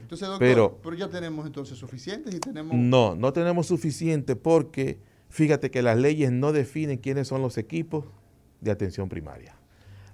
Entonces, 0.00 0.28
doctor, 0.28 0.46
pero, 0.46 0.78
pero, 0.82 0.96
ya 0.96 1.08
tenemos 1.08 1.46
entonces 1.46 1.78
suficientes 1.78 2.34
y 2.34 2.38
tenemos... 2.38 2.76
No, 2.76 3.14
no 3.14 3.32
tenemos 3.32 3.66
suficiente 3.66 4.36
porque 4.36 4.98
fíjate 5.30 5.70
que 5.70 5.80
las 5.82 5.96
leyes 5.96 6.30
no 6.30 6.52
definen 6.52 6.98
quiénes 6.98 7.28
son 7.28 7.40
los 7.40 7.56
equipos 7.56 8.04
de 8.60 8.70
atención 8.70 9.08
primaria. 9.08 9.56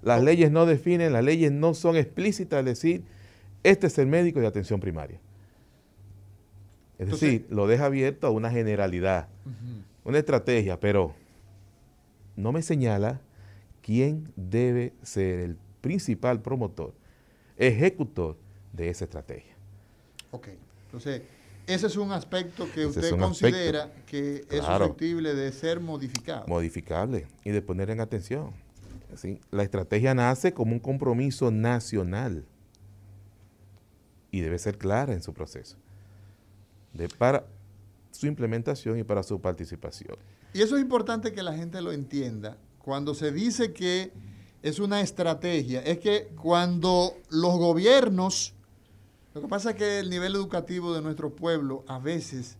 Las 0.01 0.23
leyes 0.23 0.51
no 0.51 0.65
definen, 0.65 1.11
las 1.11 1.23
leyes 1.23 1.51
no 1.51 1.73
son 1.73 1.97
explícitas 1.97 2.59
al 2.59 2.65
decir, 2.65 3.03
este 3.63 3.87
es 3.87 3.97
el 3.97 4.07
médico 4.07 4.39
de 4.39 4.47
atención 4.47 4.79
primaria. 4.79 5.19
Es 6.97 7.09
decir, 7.09 7.45
lo 7.49 7.67
deja 7.67 7.85
abierto 7.85 8.27
a 8.27 8.29
una 8.29 8.51
generalidad, 8.51 9.27
una 10.03 10.17
estrategia, 10.17 10.79
pero 10.79 11.13
no 12.35 12.51
me 12.51 12.61
señala 12.61 13.21
quién 13.89 14.31
debe 14.35 14.93
ser 15.01 15.39
el 15.39 15.57
principal 15.81 16.43
promotor, 16.43 16.93
ejecutor 17.57 18.37
de 18.71 18.87
esa 18.87 19.05
estrategia. 19.05 19.55
Ok, 20.29 20.49
entonces 20.85 21.23
ese 21.65 21.87
es 21.87 21.97
un 21.97 22.11
aspecto 22.11 22.71
que 22.71 22.85
usted 22.85 23.17
considera 23.17 23.91
que 24.05 24.45
es 24.47 24.63
susceptible 24.63 25.33
de 25.33 25.51
ser 25.51 25.79
modificado. 25.79 26.45
Modificable 26.45 27.25
y 27.43 27.49
de 27.49 27.63
poner 27.63 27.89
en 27.89 27.99
atención. 27.99 28.51
La 29.49 29.63
estrategia 29.63 30.13
nace 30.13 30.53
como 30.53 30.73
un 30.73 30.79
compromiso 30.79 31.49
nacional 31.49 32.45
y 34.29 34.41
debe 34.41 34.59
ser 34.59 34.77
clara 34.77 35.13
en 35.13 35.23
su 35.23 35.33
proceso 35.33 35.77
de, 36.93 37.09
para 37.09 37.47
su 38.11 38.27
implementación 38.27 38.99
y 38.99 39.03
para 39.03 39.23
su 39.23 39.41
participación. 39.41 40.15
Y 40.53 40.61
eso 40.61 40.75
es 40.75 40.83
importante 40.83 41.33
que 41.33 41.41
la 41.41 41.55
gente 41.55 41.81
lo 41.81 41.91
entienda, 41.91 42.55
cuando 42.89 43.13
se 43.13 43.31
dice 43.31 43.71
que 43.71 44.11
es 44.63 44.79
una 44.79 45.01
estrategia, 45.01 45.79
es 45.83 45.99
que 45.99 46.31
cuando 46.41 47.13
los 47.29 47.55
gobiernos, 47.59 48.55
lo 49.35 49.41
que 49.41 49.47
pasa 49.47 49.69
es 49.69 49.75
que 49.75 49.99
el 49.99 50.09
nivel 50.09 50.33
educativo 50.33 50.91
de 50.95 51.03
nuestro 51.03 51.35
pueblo, 51.35 51.85
a 51.87 51.99
veces, 51.99 52.57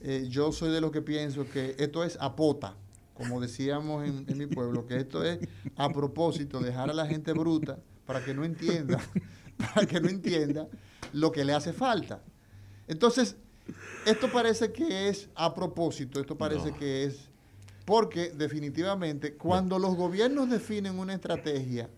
eh, 0.00 0.26
yo 0.28 0.50
soy 0.50 0.72
de 0.72 0.80
los 0.80 0.90
que 0.90 1.00
pienso 1.00 1.48
que 1.48 1.76
esto 1.78 2.02
es 2.02 2.18
apota, 2.20 2.74
como 3.14 3.40
decíamos 3.40 4.04
en, 4.04 4.36
mi 4.36 4.46
pueblo, 4.46 4.84
que 4.84 4.96
esto 4.96 5.22
es 5.22 5.38
a 5.76 5.88
propósito, 5.90 6.58
dejar 6.58 6.90
a 6.90 6.92
la 6.92 7.06
gente 7.06 7.32
bruta 7.32 7.78
para 8.04 8.24
que 8.24 8.34
no 8.34 8.44
entienda, 8.44 9.00
para 9.74 9.86
que 9.86 10.00
no 10.00 10.08
entienda 10.08 10.66
lo 11.12 11.30
que 11.30 11.44
le 11.44 11.52
hace 11.52 11.72
falta. 11.72 12.20
Entonces, 12.88 13.36
esto 14.06 14.28
parece 14.32 14.72
que 14.72 15.08
es 15.08 15.28
a 15.36 15.54
propósito, 15.54 16.18
esto 16.18 16.36
parece 16.36 16.72
que 16.72 17.04
es 17.04 17.30
porque 17.88 18.32
definitivamente 18.32 19.32
cuando 19.32 19.78
los 19.78 19.96
gobiernos 19.96 20.50
definen 20.50 20.98
una 20.98 21.14
estrategia, 21.14 21.88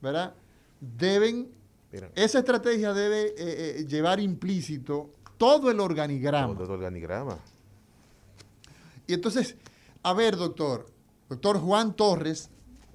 ¿verdad? 0.00 0.32
Deben, 0.80 1.50
esa 2.14 2.38
estrategia 2.38 2.94
debe 2.94 3.22
eh, 3.22 3.34
eh, 3.36 3.86
llevar 3.88 4.20
implícito 4.20 5.10
todo 5.36 5.72
el 5.72 5.80
organigrama. 5.80 6.54
Todo 6.54 6.66
el 6.66 6.70
organigrama. 6.70 7.36
Y 9.08 9.14
entonces, 9.14 9.56
a 10.04 10.12
ver, 10.12 10.36
doctor, 10.36 10.86
doctor 11.28 11.58
Juan 11.58 11.94
Torres, 11.94 12.50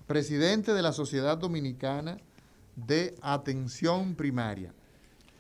presidente 0.07 0.73
de 0.73 0.81
la 0.81 0.93
Sociedad 0.93 1.37
Dominicana 1.37 2.19
de 2.77 3.15
Atención 3.21 4.15
Primaria. 4.15 4.73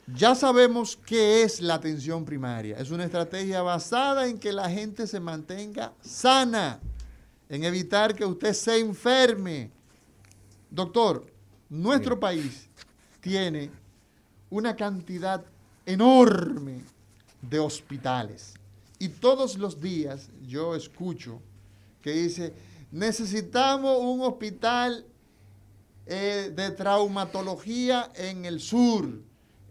Ya 0.07 0.35
sabemos 0.35 0.97
qué 0.97 1.43
es 1.43 1.61
la 1.61 1.75
atención 1.75 2.25
primaria. 2.25 2.77
Es 2.77 2.91
una 2.91 3.05
estrategia 3.05 3.61
basada 3.61 4.27
en 4.27 4.37
que 4.37 4.51
la 4.51 4.69
gente 4.69 5.07
se 5.07 5.19
mantenga 5.19 5.93
sana, 6.01 6.81
en 7.47 7.63
evitar 7.63 8.13
que 8.13 8.25
usted 8.25 8.53
se 8.53 8.79
enferme. 8.79 9.71
Doctor, 10.69 11.25
nuestro 11.69 12.19
país 12.19 12.67
tiene 13.21 13.71
una 14.49 14.75
cantidad 14.75 15.43
enorme 15.85 16.81
de 17.41 17.59
hospitales. 17.59 18.55
Y 18.99 19.07
todos 19.07 19.57
los 19.57 19.79
días 19.79 20.29
yo 20.45 20.75
escucho 20.75 21.41
que 22.01 22.11
dice, 22.11 22.53
necesitamos 22.91 23.97
un 24.01 24.21
hospital 24.21 25.05
eh, 26.05 26.51
de 26.53 26.71
traumatología 26.71 28.11
en 28.15 28.43
el 28.43 28.59
sur, 28.59 29.23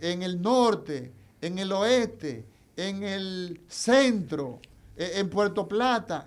en 0.03 0.23
el 0.23 0.43
norte, 0.43 1.13
en 1.41 1.59
el 1.59 1.73
oeste, 1.73 2.45
en 2.77 3.05
el 3.05 3.61
centro, 3.69 4.61
eh, 4.97 5.13
en 5.15 5.31
Puerto 5.31 5.69
Plata. 5.69 6.27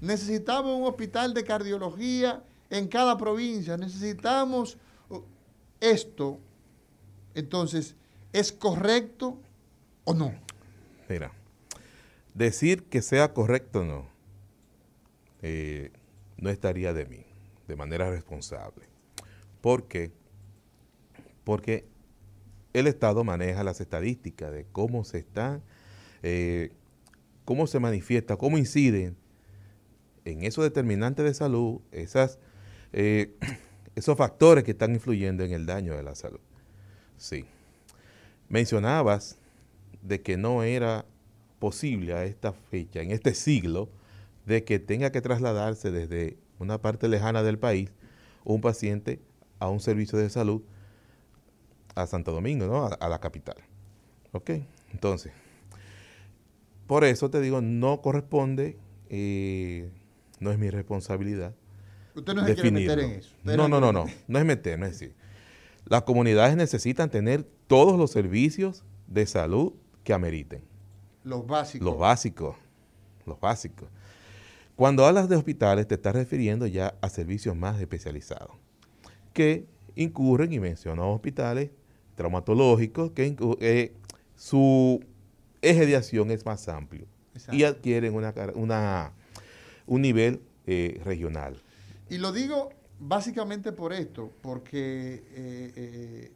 necesitamos 0.00 0.78
un 0.78 0.86
hospital 0.86 1.34
de 1.34 1.42
cardiología 1.42 2.44
en 2.68 2.86
cada 2.88 3.16
provincia. 3.16 3.76
Necesitamos 3.76 4.76
esto. 5.80 6.38
Entonces, 7.34 7.96
¿es 8.32 8.52
correcto 8.52 9.40
o 10.04 10.12
no? 10.12 10.34
Mira, 11.08 11.32
decir 12.34 12.84
que 12.84 13.00
sea 13.00 13.32
correcto 13.32 13.80
o 13.80 13.84
no, 13.84 14.08
eh, 15.40 15.90
no 16.36 16.50
estaría 16.50 16.92
de 16.92 17.06
mí, 17.06 17.24
de 17.66 17.76
manera 17.76 18.10
responsable. 18.10 18.84
¿Por 19.62 19.88
qué? 19.88 20.12
Porque 21.44 21.89
el 22.72 22.86
Estado 22.86 23.24
maneja 23.24 23.64
las 23.64 23.80
estadísticas 23.80 24.52
de 24.52 24.66
cómo 24.70 25.04
se 25.04 25.18
están, 25.18 25.62
eh, 26.22 26.72
cómo 27.44 27.66
se 27.66 27.80
manifiesta, 27.80 28.36
cómo 28.36 28.58
inciden 28.58 29.16
en 30.24 30.44
esos 30.44 30.64
determinantes 30.64 31.24
de 31.24 31.34
salud, 31.34 31.80
esas, 31.92 32.38
eh, 32.92 33.34
esos 33.96 34.16
factores 34.16 34.64
que 34.64 34.72
están 34.72 34.94
influyendo 34.94 35.44
en 35.44 35.52
el 35.52 35.66
daño 35.66 35.94
de 35.96 36.02
la 36.02 36.14
salud. 36.14 36.40
Sí. 37.16 37.44
Mencionabas 38.48 39.38
de 40.02 40.20
que 40.22 40.36
no 40.36 40.62
era 40.62 41.04
posible 41.58 42.14
a 42.14 42.24
esta 42.24 42.52
fecha, 42.52 43.02
en 43.02 43.10
este 43.10 43.34
siglo, 43.34 43.90
de 44.46 44.64
que 44.64 44.78
tenga 44.78 45.12
que 45.12 45.20
trasladarse 45.20 45.90
desde 45.90 46.38
una 46.58 46.80
parte 46.80 47.08
lejana 47.08 47.42
del 47.42 47.58
país 47.58 47.92
un 48.44 48.60
paciente 48.60 49.20
a 49.58 49.68
un 49.68 49.80
servicio 49.80 50.18
de 50.18 50.30
salud 50.30 50.62
a 52.02 52.06
Santo 52.06 52.32
Domingo, 52.32 52.66
¿no? 52.66 52.86
a, 52.86 53.08
la 53.08 53.18
capital. 53.20 53.56
¿Ok? 54.32 54.50
Entonces, 54.92 55.32
por 56.86 57.04
eso 57.04 57.30
te 57.30 57.40
digo, 57.40 57.60
no 57.60 58.00
corresponde, 58.00 58.78
eh, 59.08 59.90
no 60.40 60.50
es 60.50 60.58
mi 60.58 60.70
responsabilidad. 60.70 61.54
Usted 62.14 62.34
no 62.34 62.44
se 62.44 62.54
quiere 62.54 62.70
meter 62.70 62.98
en 63.00 63.10
eso. 63.12 63.34
No, 63.44 63.68
no, 63.68 63.80
no, 63.80 63.92
no, 63.92 64.06
no 64.26 64.38
es 64.38 64.44
meter, 64.44 64.78
no 64.78 64.86
es 64.86 64.92
decir. 64.92 65.14
Las 65.86 66.02
comunidades 66.02 66.56
necesitan 66.56 67.10
tener 67.10 67.44
todos 67.66 67.98
los 67.98 68.10
servicios 68.10 68.84
de 69.06 69.26
salud 69.26 69.72
que 70.04 70.12
ameriten. 70.12 70.62
Los 71.24 71.46
básicos. 71.46 71.84
Los 71.84 71.98
básicos, 71.98 72.56
los 73.26 73.38
básicos. 73.40 73.88
Cuando 74.76 75.04
hablas 75.04 75.28
de 75.28 75.36
hospitales 75.36 75.86
te 75.86 75.96
estás 75.96 76.14
refiriendo 76.14 76.66
ya 76.66 76.94
a 77.00 77.10
servicios 77.10 77.54
más 77.54 77.80
especializados 77.80 78.56
que 79.32 79.66
incurren, 79.94 80.52
y 80.52 80.60
mencionó 80.60 81.12
hospitales 81.12 81.70
traumatológicos, 82.20 83.12
que 83.12 83.34
eh, 83.60 83.94
su 84.36 85.02
eje 85.62 85.86
de 85.86 85.96
acción 85.96 86.30
es 86.30 86.44
más 86.44 86.68
amplio 86.68 87.06
y 87.50 87.64
adquieren 87.64 88.14
una, 88.14 88.34
una, 88.54 89.12
un 89.86 90.02
nivel 90.02 90.42
eh, 90.66 91.00
regional. 91.02 91.62
Y 92.10 92.18
lo 92.18 92.30
digo 92.32 92.74
básicamente 92.98 93.72
por 93.72 93.94
esto, 93.94 94.30
porque 94.42 95.24
eh, 95.34 96.32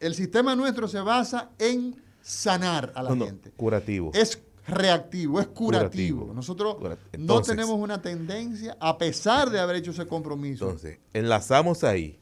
el 0.00 0.14
sistema 0.14 0.56
nuestro 0.56 0.88
se 0.88 1.00
basa 1.00 1.50
en 1.58 1.96
sanar 2.22 2.90
a 2.94 3.02
la 3.02 3.14
gente. 3.16 3.50
curativo. 3.50 4.12
Es 4.14 4.42
reactivo, 4.66 5.42
es 5.42 5.48
curativo. 5.48 6.32
Nosotros 6.32 6.78
no 7.18 7.42
tenemos 7.42 7.78
una 7.78 8.00
tendencia, 8.00 8.78
a 8.80 8.96
pesar 8.96 9.50
de 9.50 9.60
haber 9.60 9.76
hecho 9.76 9.90
ese 9.90 10.06
compromiso. 10.06 10.64
Entonces, 10.64 11.00
enlazamos 11.12 11.84
ahí 11.84 12.18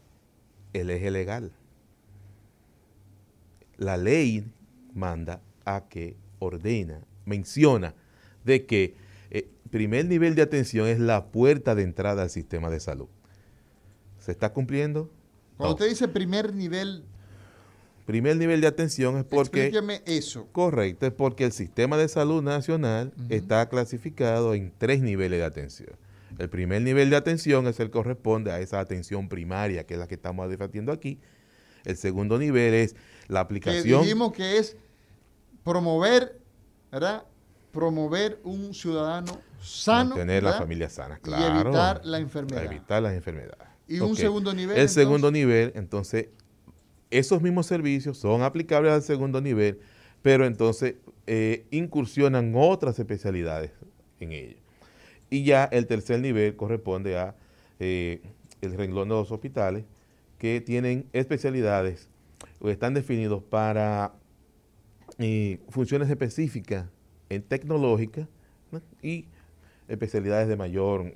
el 0.72 0.90
eje 0.90 1.12
legal. 1.12 1.52
La 3.76 3.96
ley 3.96 4.44
manda 4.94 5.40
a 5.64 5.88
que 5.88 6.16
ordena, 6.38 7.00
menciona 7.24 7.94
de 8.44 8.66
que 8.66 8.96
eh, 9.30 9.48
primer 9.70 10.06
nivel 10.06 10.34
de 10.34 10.42
atención 10.42 10.88
es 10.88 10.98
la 10.98 11.26
puerta 11.26 11.74
de 11.74 11.82
entrada 11.82 12.22
al 12.22 12.30
sistema 12.30 12.70
de 12.70 12.80
salud. 12.80 13.08
¿Se 14.18 14.32
está 14.32 14.52
cumpliendo? 14.52 15.10
Cuando 15.56 15.74
usted 15.74 15.88
dice 15.88 16.08
primer 16.08 16.54
nivel 16.54 17.04
Primer 18.06 18.36
nivel 18.36 18.60
de 18.60 18.66
atención 18.66 19.16
es 19.16 19.24
porque... 19.24 19.66
Explíqueme 19.66 20.02
eso. 20.06 20.48
Correcto, 20.50 21.06
es 21.06 21.12
porque 21.12 21.44
el 21.44 21.52
sistema 21.52 21.96
de 21.96 22.08
salud 22.08 22.42
nacional 22.42 23.12
está 23.28 23.68
clasificado 23.68 24.54
en 24.54 24.72
tres 24.76 25.00
niveles 25.02 25.38
de 25.38 25.44
atención. 25.44 25.90
El 26.38 26.48
primer 26.48 26.82
nivel 26.82 27.10
de 27.10 27.16
atención 27.16 27.66
es 27.68 27.78
el 27.78 27.86
que 27.86 27.92
corresponde 27.92 28.50
a 28.50 28.60
esa 28.60 28.80
atención 28.80 29.28
primaria, 29.28 29.84
que 29.86 29.94
es 29.94 30.00
la 30.00 30.08
que 30.08 30.16
estamos 30.16 30.48
debatiendo 30.50 30.90
aquí. 30.90 31.20
El 31.84 31.96
segundo 31.96 32.38
nivel 32.38 32.74
es 32.74 32.96
la 33.32 33.40
aplicación... 33.40 34.00
Que 34.00 34.06
dijimos 34.06 34.32
que 34.32 34.58
es 34.58 34.76
promover, 35.64 36.38
¿verdad? 36.90 37.24
Promover 37.72 38.38
un 38.44 38.74
ciudadano 38.74 39.40
sano. 39.60 40.14
Tener 40.14 40.42
la 40.42 40.54
familia 40.54 40.88
sana, 40.90 41.18
claro. 41.18 41.42
Y 41.42 41.60
evitar 41.60 42.00
la 42.04 42.18
enfermedad. 42.18 42.64
Evitar 42.64 43.02
las 43.02 43.14
enfermedades. 43.14 43.68
Y 43.88 44.00
un 44.00 44.16
segundo 44.16 44.52
nivel. 44.52 44.78
El 44.78 44.88
segundo 44.88 45.30
nivel, 45.30 45.72
entonces, 45.74 46.28
esos 47.10 47.42
mismos 47.42 47.66
servicios 47.66 48.18
son 48.18 48.42
aplicables 48.42 48.92
al 48.92 49.02
segundo 49.02 49.40
nivel, 49.40 49.80
pero 50.22 50.46
entonces 50.46 50.96
eh, 51.26 51.66
incursionan 51.70 52.52
otras 52.54 52.98
especialidades 52.98 53.70
en 54.20 54.32
ello. 54.32 54.56
Y 55.30 55.44
ya 55.44 55.64
el 55.64 55.86
tercer 55.86 56.20
nivel 56.20 56.56
corresponde 56.56 57.18
a 57.18 57.34
eh, 57.80 58.20
el 58.60 58.74
renglón 58.74 59.08
de 59.08 59.14
los 59.14 59.30
hospitales 59.32 59.84
que 60.38 60.60
tienen 60.60 61.08
especialidades 61.12 62.08
están 62.70 62.94
definidos 62.94 63.42
para 63.42 64.14
eh, 65.18 65.60
funciones 65.68 66.08
específicas 66.08 66.86
en 67.28 67.42
tecnológica 67.42 68.28
y 69.02 69.26
especialidades 69.88 70.48
de 70.48 70.56
mayor 70.56 71.12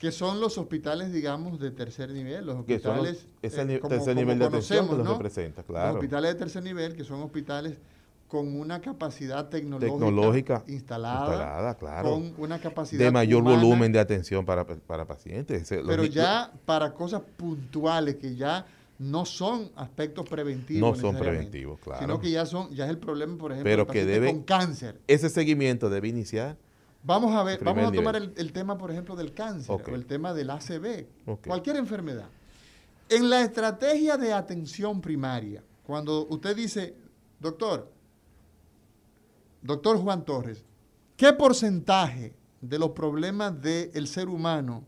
que 0.00 0.12
son 0.12 0.40
los 0.40 0.56
hospitales, 0.56 1.12
digamos, 1.12 1.60
de 1.60 1.70
tercer 1.70 2.10
nivel, 2.10 2.46
los 2.46 2.56
hospitales... 2.60 3.26
eh, 3.42 3.50
tercer 3.86 4.16
nivel 4.16 4.38
de 4.38 4.46
atención 4.46 4.88
que 4.88 4.96
los 4.96 5.06
representa, 5.06 5.62
claro. 5.62 5.88
Los 5.88 5.96
hospitales 5.96 6.32
de 6.32 6.38
tercer 6.38 6.62
nivel, 6.62 6.96
que 6.96 7.04
son 7.04 7.20
hospitales 7.20 7.76
con 8.26 8.58
una 8.58 8.80
capacidad 8.80 9.50
tecnológica, 9.50 10.64
instalada, 10.68 11.74
claro. 11.74 12.08
con 12.08 12.32
una 12.38 12.58
capacidad 12.60 13.04
de 13.04 13.10
mayor 13.10 13.42
volumen 13.42 13.92
de 13.92 13.98
atención 13.98 14.46
para, 14.46 14.64
para 14.64 15.04
pacientes. 15.04 15.68
Pero 15.68 16.06
ya 16.06 16.50
para 16.64 16.94
cosas 16.94 17.20
puntuales 17.36 18.14
que 18.16 18.36
ya 18.36 18.64
no 19.00 19.24
son 19.24 19.72
aspectos 19.76 20.28
preventivos. 20.28 20.96
No 20.96 21.00
son 21.00 21.16
preventivos, 21.18 21.80
claro. 21.80 22.00
Sino 22.00 22.20
que 22.20 22.30
ya 22.30 22.46
son, 22.46 22.70
ya 22.70 22.84
es 22.84 22.90
el 22.90 22.98
problema, 22.98 23.36
por 23.36 23.50
ejemplo, 23.50 23.70
Pero 23.70 23.86
que 23.86 24.04
debe, 24.04 24.30
con 24.30 24.42
cáncer. 24.42 25.00
Ese 25.08 25.28
seguimiento 25.30 25.90
debe 25.90 26.08
iniciar 26.08 26.56
Vamos 27.02 27.34
a 27.34 27.42
ver, 27.42 27.64
vamos 27.64 27.88
a 27.88 27.92
tomar 27.92 28.16
el, 28.16 28.52
tema, 28.52 28.76
por 28.76 28.90
ejemplo, 28.90 29.16
del 29.16 29.32
cáncer 29.32 29.74
o 29.74 29.94
el 29.94 30.04
tema 30.04 30.34
del 30.34 30.50
ACV, 30.50 31.06
cualquier 31.46 31.76
enfermedad. 31.76 32.28
En 33.08 33.30
la 33.30 33.40
estrategia 33.40 34.18
de 34.18 34.32
atención 34.32 35.00
primaria, 35.00 35.64
cuando 35.82 36.26
usted 36.28 36.54
dice, 36.54 36.94
doctor, 37.38 37.90
doctor 39.62 39.96
Juan 39.96 40.24
Torres, 40.26 40.62
¿qué 41.16 41.32
porcentaje 41.32 42.34
de 42.60 42.78
los 42.78 42.90
problemas 42.90 43.60
del 43.62 44.06
ser 44.06 44.28
humano 44.28 44.84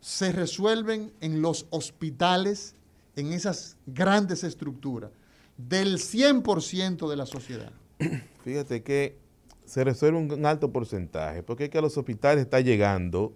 se 0.00 0.32
resuelven 0.32 1.12
en 1.20 1.40
los 1.40 1.66
hospitales, 1.70 2.74
en 3.16 3.32
esas 3.32 3.76
grandes 3.86 4.44
estructuras, 4.44 5.10
del 5.56 5.98
100% 5.98 7.08
de 7.08 7.16
la 7.16 7.26
sociedad? 7.26 7.72
Fíjate 8.44 8.82
que 8.82 9.18
se 9.64 9.84
resuelve 9.84 10.18
un 10.18 10.46
alto 10.46 10.72
porcentaje, 10.72 11.42
porque 11.42 11.64
es 11.64 11.70
que 11.70 11.78
a 11.78 11.82
los 11.82 11.96
hospitales 11.96 12.42
está 12.44 12.60
llegando, 12.60 13.34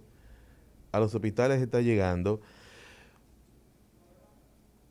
a 0.93 1.01
los 1.01 1.14
hospitales 1.14 1.62
está 1.62 1.81
llegando 1.81 2.41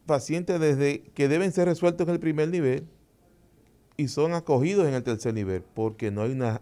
pacientes 0.08 0.60
desde 0.60 1.04
que 1.14 1.28
deben 1.28 1.52
ser 1.52 1.68
resueltos 1.68 2.08
en 2.08 2.14
el 2.14 2.20
primer 2.20 2.50
nivel 2.50 2.88
y 3.98 4.08
son 4.08 4.34
acogidos 4.34 4.88
en 4.88 4.96
el 4.96 5.04
tercer 5.04 5.36
nivel, 5.36 5.62
porque 5.62 6.10
no 6.10 6.24
hay 6.24 6.32
una 6.32 6.62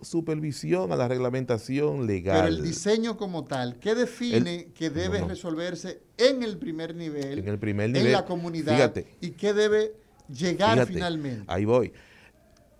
supervisión 0.00 0.92
a 0.92 0.96
la 0.96 1.08
reglamentación 1.08 2.06
legal. 2.06 2.44
Pero 2.44 2.48
el 2.48 2.62
diseño 2.62 3.16
como 3.16 3.44
tal, 3.44 3.78
¿qué 3.78 3.94
define 3.94 4.72
que 4.74 4.90
debe 4.90 5.22
resolverse 5.24 6.00
en 6.16 6.42
el 6.42 6.58
primer 6.58 6.94
nivel? 6.94 7.38
En 7.38 7.48
el 7.48 7.58
primer 7.58 7.90
nivel. 7.90 8.06
En 8.06 8.12
la 8.12 8.24
comunidad. 8.24 8.94
¿Y 9.20 9.30
qué 9.30 9.52
debe 9.52 9.94
llegar 10.28 10.86
finalmente? 10.86 11.44
Ahí 11.46 11.64
voy. 11.64 11.92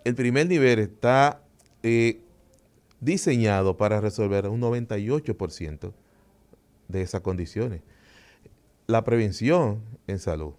El 0.04 0.14
primer 0.14 0.46
nivel 0.46 0.78
está 0.78 1.42
eh, 1.82 2.20
diseñado 3.00 3.76
para 3.76 4.00
resolver 4.00 4.46
un 4.46 4.60
98% 4.60 5.92
de 6.88 7.02
esas 7.02 7.20
condiciones. 7.22 7.82
La 8.86 9.04
prevención 9.04 9.82
en 10.06 10.18
salud 10.18 10.54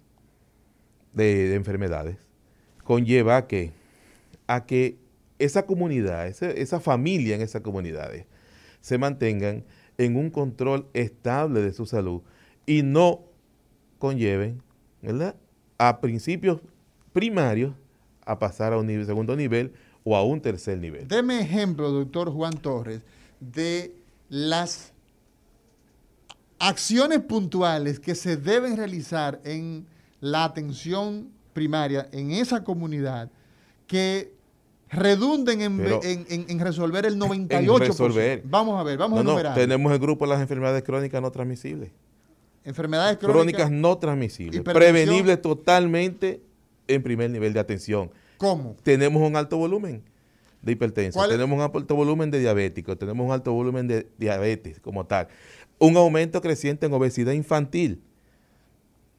de, 1.14 1.54
enfermedades 1.54 2.18
conlleva 2.84 3.38
a 3.38 3.46
que, 3.46 3.72
a 4.46 4.66
que 4.66 4.98
esa 5.38 5.64
comunidad, 5.66 6.26
esa, 6.26 6.80
familia 6.80 7.34
en 7.34 7.42
esas 7.42 7.62
comunidades, 7.62 8.26
se 8.80 8.98
mantengan 8.98 9.64
en 9.96 10.16
un 10.16 10.30
control 10.30 10.86
estable 10.94 11.60
de 11.60 11.72
su 11.72 11.86
salud 11.86 12.22
y 12.66 12.82
no 12.82 13.24
conlleven 13.98 14.62
a 15.78 16.00
principios 16.00 16.60
primarios 17.12 17.74
a 18.24 18.38
pasar 18.38 18.72
a 18.72 18.78
un 18.78 19.06
segundo 19.06 19.34
nivel 19.34 19.72
o 20.04 20.16
a 20.16 20.24
un 20.24 20.40
tercer 20.40 20.78
nivel. 20.78 21.08
Deme 21.08 21.40
ejemplo, 21.40 21.90
doctor 21.90 22.30
Juan 22.30 22.54
Torres, 22.54 23.00
de 23.40 23.94
las 24.28 24.92
acciones 26.58 27.20
puntuales 27.20 27.98
que 28.00 28.14
se 28.14 28.36
deben 28.36 28.76
realizar 28.76 29.40
en 29.44 29.86
la 30.20 30.44
atención 30.44 31.30
primaria 31.52 32.08
en 32.12 32.32
esa 32.32 32.62
comunidad 32.64 33.30
que 33.86 34.37
redunden 34.90 35.60
en, 35.60 36.58
resolver 36.60 37.06
el 37.06 37.18
98%. 37.18 38.42
Vamos 38.44 38.80
a 38.80 38.82
ver, 38.82 38.98
vamos 38.98 39.18
a 39.18 39.22
enumerar. 39.22 39.54
tenemos 39.54 39.92
el 39.92 39.98
grupo 39.98 40.24
de 40.24 40.32
las 40.32 40.40
enfermedades 40.40 40.82
crónicas 40.82 41.20
no 41.20 41.30
transmisibles. 41.30 41.90
Enfermedades 42.64 43.18
crónicas, 43.18 43.70
no 43.70 43.96
transmisibles. 43.98 44.60
Prevenibles 44.62 45.40
totalmente 45.40 46.42
en 46.86 47.02
primer 47.02 47.30
nivel 47.30 47.52
de 47.52 47.60
atención. 47.60 48.10
¿Cómo? 48.36 48.76
Tenemos 48.82 49.22
un 49.22 49.36
alto 49.36 49.56
volumen 49.56 50.02
de 50.62 50.72
hipertensión, 50.72 51.28
tenemos 51.28 51.56
un 51.56 51.62
alto 51.62 51.94
volumen 51.94 52.30
de 52.30 52.40
diabéticos, 52.40 52.98
tenemos 52.98 53.24
un 53.26 53.32
alto 53.32 53.52
volumen 53.52 53.88
de 53.88 54.08
diabetes 54.18 54.80
como 54.80 55.06
tal. 55.06 55.28
Un 55.78 55.96
aumento 55.96 56.40
creciente 56.40 56.86
en 56.86 56.92
obesidad 56.92 57.32
infantil. 57.32 58.02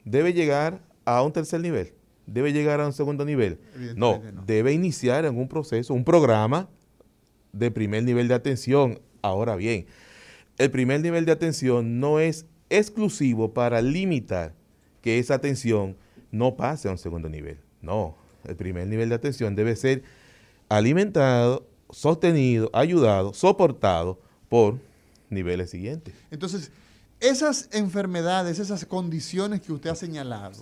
Debe 0.04 0.32
llegar 0.32 0.80
a 1.04 1.22
un 1.22 1.32
tercer 1.32 1.60
nivel 1.60 1.92
debe 2.32 2.52
llegar 2.52 2.80
a 2.80 2.86
un 2.86 2.92
segundo 2.92 3.24
nivel. 3.24 3.58
No, 3.96 4.22
debe 4.46 4.72
iniciar 4.72 5.24
en 5.24 5.36
un 5.36 5.48
proceso, 5.48 5.92
un 5.94 6.04
programa 6.04 6.68
de 7.52 7.70
primer 7.70 8.04
nivel 8.04 8.28
de 8.28 8.34
atención. 8.34 9.00
Ahora 9.22 9.56
bien, 9.56 9.86
el 10.58 10.70
primer 10.70 11.00
nivel 11.00 11.24
de 11.24 11.32
atención 11.32 11.98
no 12.00 12.20
es 12.20 12.46
exclusivo 12.70 13.52
para 13.52 13.82
limitar 13.82 14.54
que 15.02 15.18
esa 15.18 15.34
atención 15.34 15.96
no 16.30 16.56
pase 16.56 16.88
a 16.88 16.92
un 16.92 16.98
segundo 16.98 17.28
nivel. 17.28 17.58
No, 17.82 18.14
el 18.44 18.56
primer 18.56 18.86
nivel 18.86 19.08
de 19.08 19.16
atención 19.16 19.56
debe 19.56 19.74
ser 19.74 20.02
alimentado, 20.68 21.66
sostenido, 21.90 22.70
ayudado, 22.72 23.34
soportado 23.34 24.20
por 24.48 24.78
niveles 25.28 25.70
siguientes. 25.70 26.14
Entonces, 26.30 26.70
esas 27.18 27.68
enfermedades, 27.72 28.58
esas 28.58 28.84
condiciones 28.84 29.60
que 29.60 29.72
usted 29.72 29.90
ha 29.90 29.96
señalado, 29.96 30.52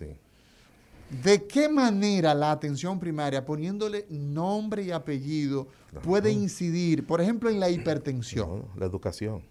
¿De 1.11 1.46
qué 1.46 1.68
manera 1.68 2.34
la 2.34 2.52
atención 2.52 3.00
primaria, 3.00 3.44
poniéndole 3.44 4.06
nombre 4.11 4.82
y 4.82 4.90
apellido, 4.90 5.68
puede 6.02 6.30
incidir, 6.30 7.06
por 7.06 7.20
ejemplo, 7.20 7.48
en 7.48 7.61
la 7.61 7.70
hipertensión? 7.70 8.66
la 8.76 8.86
educación. 8.86 9.42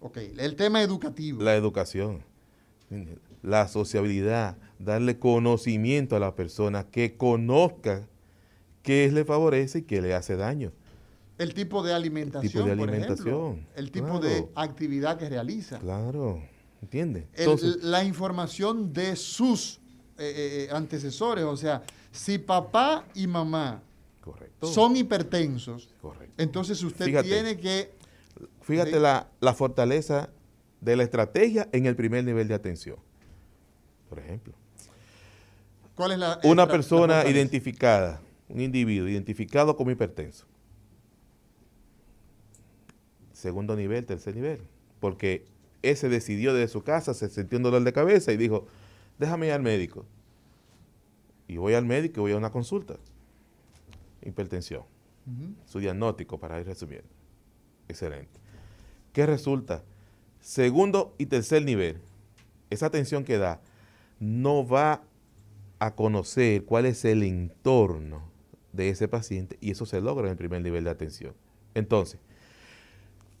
Ok, 0.00 0.18
el 0.38 0.54
tema 0.54 0.82
educativo. 0.82 1.42
La 1.42 1.56
educación, 1.56 2.22
la 3.42 3.68
sociabilidad, 3.68 4.58
darle 4.78 5.18
conocimiento 5.18 6.14
a 6.14 6.20
la 6.20 6.34
persona, 6.34 6.84
que 6.84 7.16
conozca 7.16 8.06
qué 8.82 9.10
le 9.10 9.24
favorece 9.24 9.78
y 9.78 9.82
qué 9.82 10.02
le 10.02 10.14
hace 10.14 10.36
daño. 10.36 10.72
El 11.38 11.54
tipo 11.54 11.82
de 11.82 11.92
alimentación, 11.92 12.52
tipo 12.52 12.64
de 12.64 12.72
alimentación 12.72 13.66
el 13.74 13.90
tipo 13.90 14.20
de 14.20 14.48
actividad 14.54 15.18
que 15.18 15.28
realiza. 15.28 15.78
Claro, 15.78 16.42
¿entiende? 16.82 17.28
la 17.82 18.04
información 18.04 18.92
de 18.92 19.16
sus 19.16 19.80
eh, 20.18 20.24
eh, 20.24 20.64
eh, 20.64 20.68
antecesores. 20.72 21.44
O 21.44 21.56
sea, 21.56 21.82
si 22.10 22.38
papá 22.38 23.04
y 23.14 23.26
mamá 23.26 23.82
son 24.62 24.96
hipertensos, 24.96 25.88
entonces 26.36 26.82
usted 26.82 27.22
tiene 27.22 27.56
que... 27.58 27.94
Fíjate 28.62 28.98
la, 28.98 29.28
la 29.40 29.54
fortaleza 29.54 30.30
de 30.80 30.96
la 30.96 31.04
estrategia 31.04 31.68
en 31.72 31.86
el 31.86 31.96
primer 31.96 32.24
nivel 32.24 32.48
de 32.48 32.54
atención. 32.54 32.96
Por 34.08 34.18
ejemplo. 34.18 34.54
¿Cuál 35.94 36.12
es 36.12 36.18
la, 36.18 36.40
Una 36.44 36.66
persona 36.66 37.26
identificada, 37.26 38.20
un 38.48 38.60
individuo 38.60 39.08
identificado 39.08 39.76
como 39.76 39.90
hipertenso. 39.90 40.46
Segundo 43.32 43.76
nivel, 43.76 44.04
tercer 44.04 44.34
nivel. 44.34 44.60
Porque 45.00 45.46
ese 45.82 46.08
decidió 46.08 46.52
desde 46.52 46.68
su 46.68 46.82
casa, 46.82 47.14
se 47.14 47.28
sintió 47.28 47.58
un 47.58 47.62
dolor 47.62 47.82
de 47.82 47.92
cabeza 47.92 48.32
y 48.32 48.36
dijo, 48.36 48.66
déjame 49.18 49.46
ir 49.46 49.52
al 49.52 49.62
médico. 49.62 50.04
Y 51.48 51.56
voy 51.58 51.74
al 51.74 51.84
médico 51.84 52.20
y 52.20 52.22
voy 52.22 52.32
a 52.32 52.36
una 52.36 52.50
consulta. 52.50 52.96
Hipertensión. 54.22 54.82
Su 55.64 55.80
diagnóstico 55.80 56.38
para 56.38 56.60
ir 56.60 56.66
resumiendo. 56.66 57.08
Excelente. 57.88 58.38
¿Qué 59.12 59.26
resulta? 59.26 59.82
Segundo 60.40 61.14
y 61.18 61.26
tercer 61.26 61.64
nivel, 61.64 62.00
esa 62.70 62.86
atención 62.86 63.24
que 63.24 63.38
da 63.38 63.60
no 64.20 64.66
va 64.66 65.02
a 65.78 65.94
conocer 65.94 66.64
cuál 66.64 66.86
es 66.86 67.04
el 67.04 67.22
entorno 67.22 68.30
de 68.72 68.90
ese 68.90 69.08
paciente 69.08 69.58
y 69.60 69.72
eso 69.72 69.86
se 69.86 70.00
logra 70.00 70.26
en 70.26 70.32
el 70.32 70.36
primer 70.36 70.62
nivel 70.62 70.84
de 70.84 70.90
atención. 70.90 71.34
Entonces, 71.74 72.20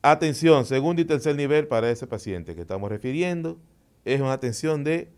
atención, 0.02 0.64
segundo 0.66 1.00
y 1.02 1.04
tercer 1.04 1.36
nivel 1.36 1.68
para 1.68 1.90
ese 1.90 2.06
paciente 2.06 2.54
que 2.54 2.62
estamos 2.62 2.90
refiriendo 2.90 3.58
es 4.04 4.20
una 4.20 4.32
atención 4.32 4.84
de 4.84 5.10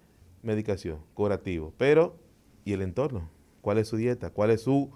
medicación, 0.42 0.98
curativo. 1.14 1.72
Pero, 1.76 2.16
¿y 2.64 2.72
el 2.72 2.82
entorno? 2.82 3.28
¿Cuál 3.60 3.78
es 3.78 3.88
su 3.88 3.96
dieta? 3.96 4.30
¿Cuál 4.30 4.50
es 4.50 4.62
su... 4.62 4.90